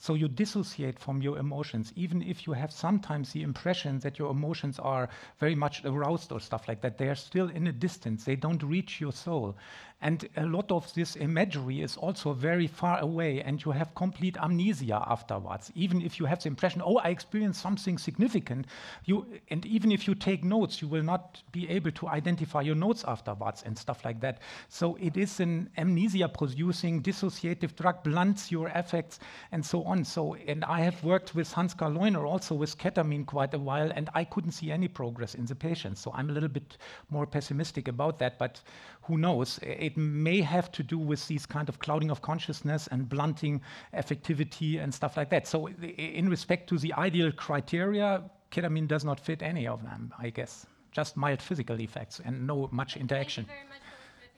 So 0.00 0.14
you 0.14 0.28
dissociate 0.28 0.98
from 0.98 1.22
your 1.22 1.38
emotions, 1.38 1.92
even 1.96 2.22
if 2.22 2.46
you 2.46 2.52
have 2.52 2.70
sometimes 2.70 3.32
the 3.32 3.42
impression 3.42 3.98
that 4.00 4.16
your 4.16 4.30
emotions 4.30 4.78
are 4.78 5.08
very 5.40 5.56
much 5.56 5.84
aroused 5.84 6.30
or 6.30 6.38
stuff 6.38 6.68
like 6.68 6.80
that. 6.82 6.98
They 6.98 7.08
are 7.08 7.16
still 7.16 7.48
in 7.48 7.66
a 7.66 7.72
distance. 7.72 8.24
They 8.24 8.36
don't 8.36 8.62
reach 8.62 9.00
your 9.00 9.12
soul. 9.12 9.56
And 10.00 10.28
a 10.36 10.46
lot 10.46 10.70
of 10.70 10.94
this 10.94 11.16
imagery 11.16 11.82
is 11.82 11.96
also 11.96 12.32
very 12.32 12.68
far 12.68 13.00
away, 13.00 13.42
and 13.42 13.64
you 13.64 13.72
have 13.72 13.96
complete 13.96 14.36
amnesia 14.36 15.02
afterwards. 15.08 15.72
Even 15.74 16.00
if 16.02 16.20
you 16.20 16.26
have 16.26 16.40
the 16.40 16.48
impression, 16.48 16.82
oh, 16.84 16.98
I 16.98 17.08
experienced 17.08 17.60
something 17.60 17.98
significant, 17.98 18.66
you, 19.06 19.26
and 19.50 19.66
even 19.66 19.90
if 19.90 20.06
you 20.06 20.14
take 20.14 20.44
notes, 20.44 20.80
you 20.80 20.86
will 20.86 21.02
not 21.02 21.42
be 21.50 21.68
able 21.68 21.90
to 21.90 22.06
identify 22.06 22.60
your 22.60 22.76
notes 22.76 23.02
afterwards 23.08 23.64
and 23.66 23.76
stuff 23.76 24.04
like 24.04 24.20
that. 24.20 24.38
So 24.68 24.96
it 25.00 25.16
is 25.16 25.40
an 25.40 25.68
amnesia 25.76 26.28
producing 26.28 27.02
dissociative 27.02 27.74
drug, 27.74 28.04
blunts 28.04 28.52
your 28.52 28.68
effects 28.68 29.18
and 29.50 29.66
so 29.66 29.82
on. 29.82 30.04
So, 30.04 30.34
and 30.46 30.64
I 30.64 30.80
have 30.80 31.02
worked 31.02 31.34
with 31.34 31.52
Hans 31.52 31.74
Karl 31.74 31.98
also 32.24 32.54
with 32.54 32.78
ketamine 32.78 33.26
quite 33.26 33.52
a 33.54 33.58
while, 33.58 33.90
and 33.94 34.10
I 34.14 34.22
couldn't 34.24 34.52
see 34.52 34.70
any 34.70 34.86
progress 34.86 35.34
in 35.34 35.46
the 35.46 35.56
patients. 35.56 36.00
So 36.00 36.12
I'm 36.14 36.30
a 36.30 36.32
little 36.32 36.48
bit 36.48 36.78
more 37.10 37.26
pessimistic 37.26 37.88
about 37.88 38.20
that, 38.20 38.38
but 38.38 38.60
who 39.02 39.16
knows? 39.16 39.58
It 39.62 39.87
may 39.96 40.40
have 40.40 40.70
to 40.72 40.82
do 40.82 40.98
with 40.98 41.26
these 41.28 41.46
kind 41.46 41.68
of 41.68 41.78
clouding 41.78 42.10
of 42.10 42.22
consciousness 42.22 42.88
and 42.90 43.08
blunting 43.08 43.60
effectivity 43.94 44.82
and 44.82 44.92
stuff 44.92 45.16
like 45.16 45.30
that. 45.30 45.46
So, 45.46 45.68
in 45.68 46.28
respect 46.28 46.68
to 46.70 46.78
the 46.78 46.92
ideal 46.94 47.32
criteria, 47.32 48.22
ketamine 48.50 48.88
does 48.88 49.04
not 49.04 49.20
fit 49.20 49.42
any 49.42 49.66
of 49.66 49.82
them, 49.82 50.12
I 50.18 50.30
guess. 50.30 50.66
Just 50.92 51.16
mild 51.16 51.40
physical 51.40 51.80
effects 51.80 52.20
and 52.24 52.46
no 52.46 52.68
much 52.72 52.96
interaction. 52.96 53.44
Thank 53.44 53.68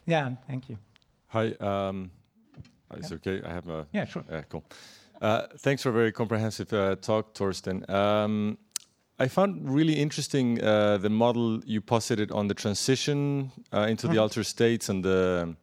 yeah, 0.07 0.31
thank 0.47 0.69
you. 0.69 0.79
Hi. 1.29 1.53
Um, 1.61 2.11
it's 2.95 3.13
okay. 3.13 3.41
I 3.45 3.53
have 3.53 3.69
a. 3.69 3.87
Yeah, 3.93 4.05
sure. 4.05 4.25
Yeah, 4.29 4.43
cool. 4.49 4.65
Uh, 5.21 5.47
thanks 5.59 5.83
for 5.83 5.91
a 5.91 5.93
very 5.93 6.13
comprehensive 6.13 6.73
uh, 6.73 6.97
talk, 6.97 7.35
Torsten. 7.35 7.89
Um, 7.89 8.59
I 9.21 9.29
found 9.29 9.69
really 9.69 9.93
interesting 9.93 10.65
uh, 10.65 10.97
the 10.97 11.11
model 11.11 11.63
you 11.67 11.83
posited 11.83 12.33
on 12.33 12.49
the 12.49 12.55
transition 12.55 13.53
uh, 13.71 13.81
into 13.81 14.07
mm-hmm. 14.07 14.15
the 14.15 14.23
altered 14.23 14.47
states 14.47 14.89
and 14.89 15.05
the 15.05 15.55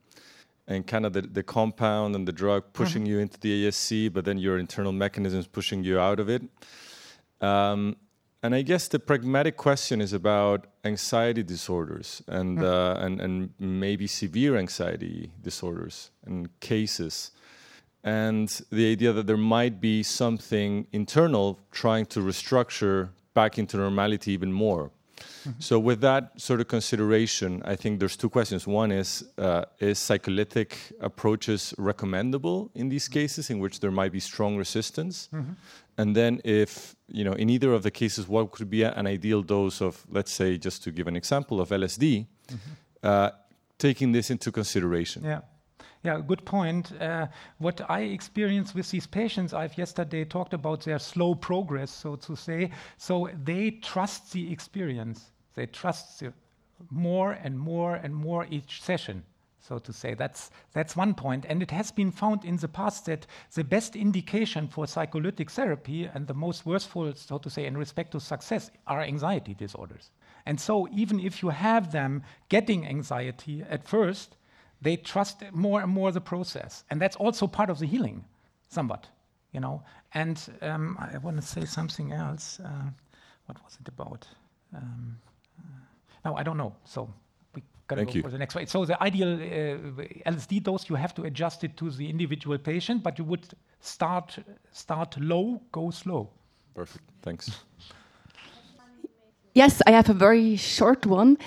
and 0.67 0.85
kind 0.85 1.05
of 1.07 1.13
the, 1.13 1.21
the 1.21 1.41
compound 1.41 2.13
and 2.13 2.27
the 2.27 2.31
drug 2.31 2.65
pushing 2.73 3.03
mm-hmm. 3.03 3.13
you 3.13 3.19
into 3.19 3.39
the 3.39 3.67
ASC, 3.67 4.13
but 4.13 4.25
then 4.25 4.37
your 4.37 4.59
internal 4.59 4.91
mechanisms 4.91 5.47
pushing 5.47 5.83
you 5.83 5.97
out 5.97 6.19
of 6.19 6.29
it. 6.29 6.43
Um, 7.41 7.95
and 8.43 8.53
I 8.53 8.61
guess 8.61 8.87
the 8.89 8.99
pragmatic 8.99 9.57
question 9.57 10.01
is 10.01 10.13
about 10.13 10.67
anxiety 10.83 11.41
disorders 11.41 12.21
and, 12.27 12.59
mm. 12.59 12.63
uh, 12.63 12.99
and, 12.99 13.21
and 13.21 13.53
maybe 13.59 14.07
severe 14.07 14.57
anxiety 14.57 15.31
disorders 15.41 16.11
and 16.25 16.47
cases. 16.59 17.31
And 18.03 18.49
the 18.69 18.91
idea 18.91 19.13
that 19.13 19.25
there 19.25 19.37
might 19.37 19.79
be 19.79 20.03
something 20.03 20.87
internal 20.91 21.59
trying 21.71 22.05
to 22.07 22.19
restructure 22.19 23.09
back 23.41 23.57
into 23.59 23.77
normality 23.77 24.31
even 24.37 24.51
more. 24.51 24.83
Mm-hmm. 24.87 25.59
So, 25.59 25.79
with 25.79 25.99
that 26.01 26.23
sort 26.47 26.59
of 26.61 26.67
consideration, 26.67 27.61
I 27.73 27.75
think 27.75 27.99
there's 27.99 28.17
two 28.17 28.29
questions. 28.29 28.67
One 28.67 28.91
is 29.01 29.09
uh, 29.37 29.63
Is 29.79 29.97
psycholytic 29.99 30.71
approaches 30.99 31.73
recommendable 31.77 32.69
in 32.73 32.89
these 32.89 33.07
cases 33.09 33.49
in 33.49 33.57
which 33.63 33.79
there 33.79 33.91
might 33.91 34.11
be 34.11 34.19
strong 34.19 34.57
resistance? 34.57 35.29
Mm-hmm. 35.31 35.53
And 35.99 36.15
then, 36.15 36.41
if, 36.43 36.95
you 37.07 37.23
know, 37.23 37.35
in 37.41 37.49
either 37.49 37.73
of 37.73 37.81
the 37.81 37.91
cases, 37.91 38.27
what 38.27 38.51
could 38.51 38.69
be 38.69 38.83
an 38.83 39.07
ideal 39.07 39.41
dose 39.43 39.81
of, 39.81 40.05
let's 40.09 40.31
say, 40.31 40.57
just 40.57 40.83
to 40.83 40.91
give 40.91 41.07
an 41.07 41.15
example 41.15 41.57
of 41.59 41.69
LSD, 41.69 42.03
mm-hmm. 42.03 42.57
uh, 43.03 43.29
taking 43.77 44.13
this 44.13 44.29
into 44.29 44.51
consideration? 44.51 45.23
Yeah. 45.23 45.41
Yeah, 46.07 46.21
good 46.25 46.45
point. 46.45 46.93
Uh, 47.01 47.27
what 47.57 47.81
I 47.89 47.99
experience 48.03 48.73
with 48.73 48.89
these 48.89 49.05
patients, 49.05 49.53
I've 49.53 49.77
yesterday 49.77 50.23
talked 50.23 50.53
about 50.53 50.85
their 50.85 50.99
slow 50.99 51.35
progress, 51.35 51.91
so 51.91 52.15
to 52.15 52.33
say. 52.33 52.71
So 52.97 53.29
they 53.43 53.71
trust 53.71 54.31
the 54.31 54.49
experience. 54.49 55.31
They 55.55 55.65
trust 55.65 56.21
the 56.21 56.31
more 56.89 57.33
and 57.33 57.59
more 57.59 57.95
and 57.95 58.15
more 58.15 58.47
each 58.49 58.81
session, 58.81 59.25
so 59.59 59.79
to 59.79 59.91
say. 59.91 60.13
That's, 60.13 60.49
that's 60.71 60.95
one 60.95 61.13
point. 61.13 61.45
And 61.49 61.61
it 61.61 61.71
has 61.71 61.91
been 61.91 62.11
found 62.11 62.45
in 62.45 62.55
the 62.55 62.69
past 62.69 63.07
that 63.07 63.27
the 63.53 63.65
best 63.65 63.97
indication 63.97 64.69
for 64.69 64.87
psycholytic 64.87 65.51
therapy 65.51 66.05
and 66.05 66.25
the 66.25 66.33
most 66.33 66.65
worthful, 66.65 67.13
so 67.15 67.37
to 67.37 67.49
say, 67.49 67.65
in 67.65 67.75
respect 67.75 68.13
to 68.13 68.21
success 68.21 68.71
are 68.87 69.01
anxiety 69.01 69.55
disorders. 69.55 70.11
And 70.45 70.57
so, 70.57 70.87
even 70.87 71.19
if 71.19 71.43
you 71.43 71.49
have 71.49 71.91
them 71.91 72.23
getting 72.47 72.87
anxiety 72.87 73.61
at 73.69 73.85
first, 73.85 74.36
they 74.81 74.97
trust 74.97 75.43
more 75.51 75.81
and 75.81 75.91
more 75.91 76.11
the 76.11 76.21
process. 76.21 76.83
And 76.89 77.01
that's 77.01 77.15
also 77.15 77.47
part 77.47 77.69
of 77.69 77.79
the 77.79 77.85
healing, 77.85 78.23
somewhat, 78.69 79.07
you 79.51 79.59
know. 79.59 79.83
And 80.13 80.39
um, 80.61 80.97
I 80.99 81.17
want 81.17 81.37
to 81.37 81.41
say 81.41 81.65
something 81.65 82.11
else. 82.11 82.59
Uh, 82.63 82.89
what 83.45 83.63
was 83.63 83.77
it 83.79 83.87
about? 83.87 84.27
Um, 84.75 85.17
uh, 85.59 85.63
no, 86.25 86.35
I 86.35 86.43
don't 86.43 86.57
know. 86.57 86.75
So 86.85 87.09
we 87.55 87.63
gotta 87.87 88.01
Thank 88.01 88.09
go 88.09 88.15
you. 88.15 88.21
for 88.23 88.29
the 88.29 88.37
next 88.37 88.55
one. 88.55 88.67
So 88.67 88.85
the 88.85 89.01
ideal 89.01 89.33
uh, 89.33 90.31
LSD 90.31 90.63
dose, 90.63 90.89
you 90.89 90.95
have 90.95 91.15
to 91.15 91.23
adjust 91.23 91.63
it 91.63 91.75
to 91.77 91.89
the 91.89 92.09
individual 92.09 92.57
patient, 92.57 93.03
but 93.03 93.17
you 93.17 93.25
would 93.25 93.47
start 93.79 94.37
start 94.71 95.17
low, 95.19 95.61
go 95.71 95.91
slow. 95.91 96.29
Perfect. 96.75 97.03
Thanks. 97.23 97.63
Yes, 99.53 99.81
I 99.87 99.91
have 99.91 100.07
a 100.09 100.13
very 100.13 100.55
short 100.55 101.07
one. 101.07 101.37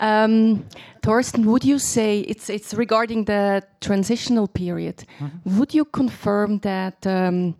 Um, 0.00 0.64
Torsten, 1.02 1.44
would 1.44 1.64
you 1.64 1.78
say 1.78 2.20
it's 2.20 2.48
it's 2.48 2.74
regarding 2.74 3.26
the 3.26 3.62
transitional 3.80 4.48
period? 4.48 5.04
Mm 5.18 5.26
-hmm. 5.26 5.56
Would 5.56 5.74
you 5.74 5.84
confirm 5.90 6.58
that 6.60 7.06
um, 7.06 7.54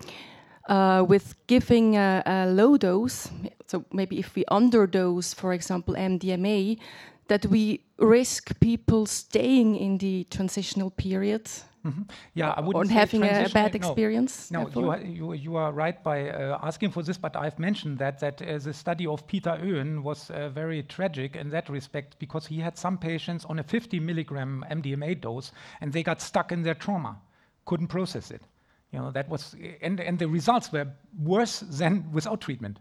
uh, 0.69 1.03
with 1.09 1.35
giving 1.47 1.97
a, 1.97 2.23
a, 2.25 2.47
low 2.47 2.77
dose, 2.77 3.29
so 3.67 3.85
maybe 3.91 4.17
if 4.17 4.35
we 4.35 4.45
underdose, 4.51 5.35
for 5.37 5.53
example, 5.53 5.95
MDMA, 5.95 6.79
that 7.27 7.47
we 7.47 7.81
risk 7.99 8.59
people 8.61 9.07
staying 9.07 9.77
in 9.77 9.99
the 9.99 10.25
transitional 10.29 10.91
period? 10.91 11.49
Mm-hmm. 11.85 12.03
Yeah, 12.35 12.51
I 12.51 12.61
wouldn't. 12.61 12.91
Or 12.91 12.93
having 12.93 13.23
a 13.23 13.49
bad 13.49 13.75
experience. 13.75 14.51
No, 14.51 14.65
no 14.65 14.81
you, 14.81 14.91
are, 14.91 15.01
you, 15.01 15.33
you, 15.33 15.57
are 15.57 15.73
right 15.73 16.03
by 16.03 16.29
uh, 16.29 16.59
asking 16.63 16.91
for 16.91 17.03
this, 17.03 17.17
but 17.17 17.35
I've 17.37 17.59
mentioned 17.59 17.99
that 17.99 18.21
that 18.21 18.43
uh, 18.43 18.59
the 18.59 18.75
study 18.75 19.07
of 19.07 19.27
Peter 19.27 19.59
Oehen 19.63 20.03
was 20.03 20.31
uh, 20.31 20.51
very 20.51 20.83
tragic 20.83 21.37
in 21.37 21.49
that 21.51 21.71
respect 21.71 22.19
because 22.19 22.47
he 22.47 22.59
had 22.59 22.77
some 22.77 22.99
patients 22.99 23.47
on 23.47 23.59
a 23.59 23.63
50 23.63 23.99
milligram 24.01 24.63
MDMA 24.71 25.21
dose 25.21 25.53
and 25.81 25.93
they 25.93 26.03
got 26.03 26.21
stuck 26.21 26.53
in 26.53 26.63
their 26.63 26.75
trauma, 26.75 27.17
couldn't 27.65 27.89
process 27.89 28.31
it. 28.31 28.43
You 28.93 28.99
know 28.99 29.11
that 29.13 29.29
was, 29.29 29.55
and 29.81 30.01
and 30.01 30.19
the 30.19 30.29
results 30.29 30.73
were 30.73 30.89
worse 31.19 31.61
than 31.61 32.13
without 32.13 32.41
treatment. 32.41 32.79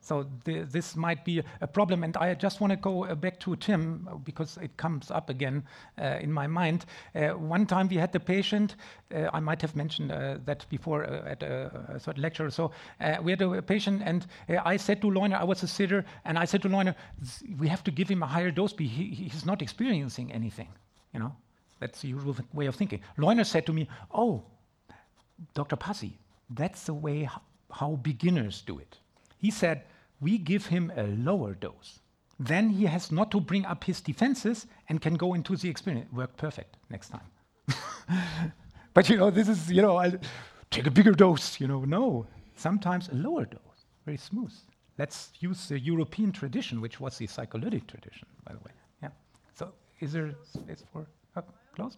So 0.00 0.26
th 0.44 0.68
this 0.70 0.96
might 0.96 1.24
be 1.24 1.42
a 1.60 1.66
problem. 1.66 2.04
And 2.04 2.16
I 2.16 2.34
just 2.34 2.60
want 2.60 2.70
to 2.70 2.76
go 2.76 3.04
uh, 3.04 3.14
back 3.14 3.38
to 3.40 3.56
Tim 3.56 4.08
uh, 4.10 4.16
because 4.16 4.56
it 4.62 4.76
comes 4.76 5.10
up 5.10 5.30
again 5.30 5.64
uh, 5.98 6.18
in 6.20 6.32
my 6.32 6.46
mind. 6.46 6.86
Uh, 7.14 7.30
one 7.30 7.66
time 7.66 7.88
we 7.88 7.96
had 7.96 8.12
the 8.12 8.20
patient, 8.20 8.76
uh, 9.14 9.28
I 9.32 9.40
might 9.40 9.60
have 9.62 9.76
mentioned 9.76 10.12
uh, 10.12 10.38
that 10.44 10.66
before 10.70 11.04
at 11.04 11.42
a, 11.42 11.70
a, 11.94 12.00
certain 12.00 12.22
lecture. 12.22 12.50
So 12.50 12.70
we 13.22 13.32
had 13.32 13.42
a 13.42 13.62
patient, 13.62 14.02
and 14.04 14.26
I 14.48 14.76
said 14.78 15.00
to 15.02 15.08
Leuner, 15.08 15.38
I 15.40 15.44
was 15.44 15.62
a 15.62 15.68
sitter, 15.68 16.04
and 16.24 16.38
I 16.38 16.46
said 16.46 16.62
to 16.62 16.68
Leuner, 16.68 16.94
we 17.58 17.68
have 17.68 17.84
to 17.84 17.90
give 17.90 18.08
him 18.08 18.22
a 18.22 18.26
higher 18.26 18.50
dose 18.50 18.72
because 18.72 18.92
he, 18.92 19.28
he's 19.30 19.44
not 19.44 19.62
experiencing 19.62 20.32
anything. 20.32 20.68
You 21.12 21.20
know, 21.20 21.32
that's 21.80 22.00
the 22.00 22.08
usual 22.08 22.36
way 22.52 22.66
of 22.66 22.76
thinking. 22.76 23.00
Leuner 23.18 23.44
said 23.44 23.66
to 23.66 23.72
me, 23.72 23.88
Oh, 24.10 24.44
Dr. 25.54 25.76
Passie, 25.76 26.18
that's 26.50 26.84
the 26.84 26.94
way 26.94 27.28
how 27.70 27.96
beginners 27.96 28.62
do 28.62 28.78
it. 28.78 28.98
He 29.38 29.50
said, 29.50 29.84
we 30.20 30.38
give 30.38 30.66
him 30.66 30.92
a 30.96 31.04
lower 31.04 31.54
dose. 31.54 32.00
Then 32.38 32.70
he 32.70 32.84
has 32.84 33.10
not 33.10 33.30
to 33.30 33.40
bring 33.40 33.64
up 33.64 33.84
his 33.84 34.00
defenses 34.00 34.66
and 34.88 35.00
can 35.00 35.14
go 35.14 35.34
into 35.34 35.56
the 35.56 35.68
experience. 35.68 36.12
Work 36.12 36.36
perfect 36.36 36.76
next 36.90 37.08
time. 37.10 37.28
but 38.94 39.08
you 39.08 39.16
know, 39.16 39.30
this 39.30 39.48
is, 39.48 39.70
you 39.70 39.82
know, 39.82 39.96
I'll 39.96 40.18
take 40.70 40.86
a 40.86 40.90
bigger 40.90 41.12
dose, 41.12 41.60
you 41.60 41.66
know. 41.66 41.84
No, 41.84 42.26
sometimes 42.56 43.08
a 43.08 43.14
lower 43.14 43.46
dose, 43.46 43.84
very 44.04 44.18
smooth. 44.18 44.52
Let's 44.98 45.30
use 45.40 45.68
the 45.68 45.78
European 45.78 46.32
tradition, 46.32 46.80
which 46.80 47.00
was 47.00 47.18
the 47.18 47.26
psycholytic 47.26 47.86
tradition, 47.86 48.26
by 48.44 48.52
the 48.52 48.58
way. 48.60 48.72
Yeah. 49.02 49.10
So 49.54 49.72
is 50.00 50.12
there 50.12 50.34
space 50.42 50.82
for 50.92 51.06
uh, 51.36 51.42
close? 51.74 51.96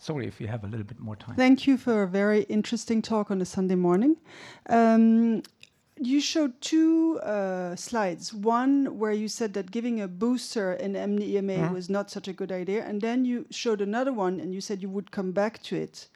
Sorry 0.00 0.26
if 0.26 0.40
you 0.40 0.46
have 0.48 0.64
a 0.64 0.66
little 0.66 0.86
bit 0.86 0.98
more 0.98 1.14
time. 1.14 1.36
Thank 1.36 1.66
you 1.66 1.76
for 1.76 2.02
a 2.04 2.08
very 2.08 2.42
interesting 2.44 3.02
talk 3.02 3.30
on 3.30 3.42
a 3.42 3.44
Sunday 3.44 3.74
morning. 3.74 4.16
Um, 4.70 5.42
you 6.00 6.22
showed 6.22 6.58
two 6.62 7.18
uh, 7.20 7.76
slides. 7.76 8.32
One 8.32 8.98
where 8.98 9.12
you 9.12 9.28
said 9.28 9.52
that 9.52 9.70
giving 9.70 10.00
a 10.00 10.08
booster 10.08 10.72
in 10.72 10.94
MDMA 10.94 11.58
mm-hmm. 11.58 11.74
was 11.74 11.90
not 11.90 12.10
such 12.10 12.28
a 12.28 12.32
good 12.32 12.50
idea, 12.50 12.82
and 12.86 13.02
then 13.02 13.26
you 13.26 13.44
showed 13.50 13.82
another 13.82 14.10
one, 14.10 14.40
and 14.40 14.54
you 14.54 14.62
said 14.62 14.80
you 14.80 14.88
would 14.88 15.10
come 15.10 15.32
back 15.32 15.62
to 15.64 15.76
it, 15.76 16.08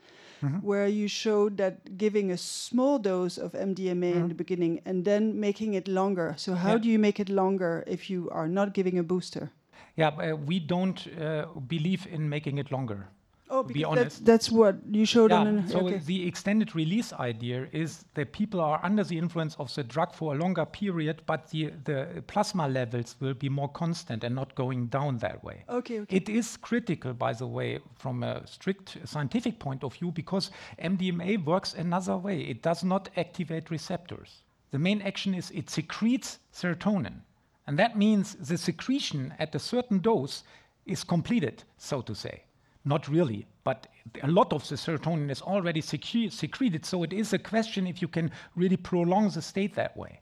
mm-hmm. 0.43 0.57
where 0.61 0.89
you 0.89 1.07
showed 1.07 1.59
that 1.59 1.99
giving 1.99 2.31
a 2.31 2.39
small 2.39 2.99
dose 2.99 3.37
of 3.37 3.53
MDMA 3.53 3.77
mm-hmm. 3.77 4.19
in 4.21 4.29
the 4.29 4.35
beginning 4.35 4.81
and 4.87 5.05
then 5.05 5.39
making 5.39 5.75
it 5.75 5.89
longer. 5.89 6.33
So 6.39 6.55
how 6.55 6.73
yeah. 6.73 6.79
do 6.79 6.89
you 6.89 6.99
make 6.99 7.21
it 7.21 7.29
longer 7.29 7.85
if 7.87 8.09
you 8.09 8.31
are 8.31 8.49
not 8.49 8.73
giving 8.73 8.99
a 8.99 9.03
booster? 9.03 9.51
Yeah, 9.97 10.09
uh, 10.09 10.37
we 10.37 10.59
don't 10.59 11.07
uh, 11.21 11.45
believe 11.67 12.07
in 12.11 12.31
making 12.31 12.57
it 12.57 12.73
longer. 12.73 13.09
Oh, 13.51 13.63
to 13.63 13.73
be 13.73 13.85
honest. 13.85 14.25
That's, 14.25 14.49
that's 14.49 14.51
what 14.51 14.77
you 14.91 15.05
showed 15.05 15.31
yeah, 15.31 15.39
on. 15.39 15.69
So 15.69 15.87
okay. 15.87 15.99
the 15.99 16.27
extended 16.27 16.75
release 16.75 17.13
idea 17.13 17.69
is 17.73 18.05
that 18.15 18.33
people 18.33 18.61
are 18.61 18.81
under 18.83 19.05
the 19.05 19.19
influence 19.19 19.55
of 19.57 19.75
the 19.75 19.85
drug 19.85 20.15
for 20.15 20.35
a 20.35 20.39
longer 20.39 20.65
period, 20.65 21.23
but 21.27 21.51
the, 21.51 21.73
the 21.85 22.23
plasma 22.27 22.69
levels 22.69 23.17
will 23.21 23.35
be 23.35 23.49
more 23.49 23.69
constant 23.69 24.25
and 24.25 24.35
not 24.35 24.55
going 24.55 24.87
down 24.87 25.19
that 25.19 25.45
way. 25.45 25.65
Okay, 25.69 26.01
okay. 26.01 26.17
It 26.17 26.29
is 26.29 26.57
critical, 26.57 27.13
by 27.13 27.35
the 27.35 27.47
way, 27.47 27.81
from 27.97 28.23
a 28.23 28.47
strict 28.47 28.97
scientific 29.05 29.59
point 29.59 29.85
of 29.85 29.95
view, 29.95 30.11
because 30.11 30.51
MDMA 30.83 31.45
works 31.45 31.75
another 31.75 32.17
way. 32.17 32.41
It 32.41 32.63
does 32.63 32.83
not 32.83 33.11
activate 33.17 33.71
receptors. 33.71 34.43
The 34.71 34.79
main 34.79 35.03
action 35.03 35.35
is 35.35 35.51
it 35.51 35.71
secretes 35.71 36.39
serotonin. 36.53 37.21
And 37.67 37.79
that 37.79 37.97
means 37.97 38.35
the 38.35 38.59
secretion 38.59 39.35
at 39.39 39.55
a 39.55 39.59
certain 39.59 40.01
dose 40.01 40.45
is 40.87 41.05
completed, 41.05 41.65
so 41.79 42.03
to 42.03 42.15
say. 42.15 42.45
Not 42.85 43.09
really, 43.09 43.47
but 43.65 43.87
a 44.23 44.29
lot 44.29 44.53
of 44.53 44.69
the 44.69 44.75
serotonin 44.77 45.31
is 45.31 45.41
already 45.41 45.81
secreted, 45.81 46.85
so 46.85 47.03
it 47.03 47.13
is 47.13 47.33
a 47.33 47.39
question 47.39 47.87
if 47.87 48.03
you 48.03 48.09
can 48.09 48.31
really 48.57 48.77
prolong 48.77 49.31
the 49.31 49.41
state 49.41 49.75
that 49.75 49.97
way. 49.97 50.21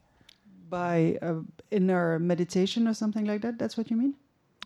By 0.69 1.17
uh, 1.21 1.41
inner 1.71 2.19
meditation 2.19 2.87
or 2.87 2.93
something 2.93 3.25
like 3.25 3.41
that? 3.41 3.59
That's 3.59 3.77
what 3.77 3.91
you 3.91 3.97
mean? 3.97 4.15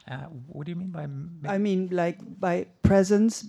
Uh, 0.10 0.28
what 0.48 0.66
do 0.66 0.72
you 0.72 0.76
mean 0.76 0.90
by? 0.90 1.08
I 1.52 1.58
mean, 1.58 1.90
like 1.92 2.20
by 2.40 2.68
presence, 2.82 3.46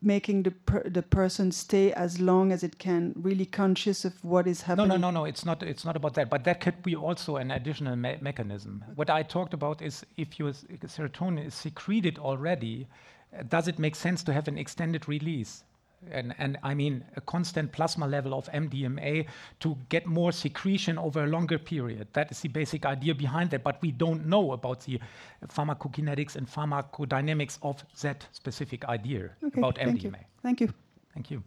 making 0.00 0.44
the 0.44 0.52
per 0.52 0.82
the 0.88 1.02
person 1.02 1.52
stay 1.52 1.92
as 1.92 2.20
long 2.20 2.52
as 2.52 2.62
it 2.62 2.78
can, 2.78 3.12
really 3.16 3.44
conscious 3.44 4.04
of 4.04 4.24
what 4.24 4.46
is 4.46 4.62
happening. 4.62 4.88
No, 4.88 4.96
no, 4.96 5.10
no, 5.10 5.20
no. 5.20 5.24
It's 5.26 5.44
not. 5.44 5.62
It's 5.62 5.84
not 5.84 5.96
about 5.96 6.14
that. 6.14 6.30
But 6.30 6.44
that 6.44 6.60
could 6.60 6.82
be 6.82 6.96
also 6.96 7.36
an 7.36 7.50
additional 7.50 7.96
me 7.96 8.16
mechanism. 8.20 8.84
Okay. 8.84 8.92
What 8.94 9.10
I 9.10 9.22
talked 9.22 9.52
about 9.52 9.82
is 9.82 10.06
if 10.16 10.38
your 10.38 10.52
serotonin 10.52 11.44
is 11.46 11.54
secreted 11.54 12.18
already, 12.18 12.86
does 13.48 13.68
it 13.68 13.78
make 13.78 13.94
sense 13.94 14.22
to 14.24 14.32
have 14.32 14.48
an 14.48 14.58
extended 14.58 15.08
release 15.08 15.64
and, 16.10 16.34
and 16.38 16.58
I 16.62 16.74
mean 16.74 17.04
a 17.16 17.20
constant 17.20 17.72
plasma 17.72 18.06
level 18.06 18.34
of 18.34 18.46
MDMA 18.52 19.26
to 19.60 19.76
get 19.88 20.06
more 20.06 20.32
secretion 20.32 20.98
over 20.98 21.24
a 21.24 21.26
longer 21.26 21.58
period. 21.58 22.08
That 22.12 22.30
is 22.30 22.40
the 22.40 22.48
basic 22.48 22.86
idea 22.86 23.14
behind 23.14 23.50
that, 23.50 23.62
but 23.62 23.80
we 23.82 23.92
don't 23.92 24.26
know 24.26 24.52
about 24.52 24.80
the 24.80 25.00
pharmacokinetics 25.48 26.36
and 26.36 26.48
pharmacodynamics 26.48 27.58
of 27.62 27.84
that 28.02 28.26
specific 28.32 28.84
idea 28.86 29.30
okay, 29.44 29.60
about 29.60 29.76
thank 29.76 30.00
MDMA. 30.00 30.18
You. 30.18 30.26
Thank 30.42 30.60
you. 30.60 30.72
Thank 31.14 31.30
you. 31.30 31.42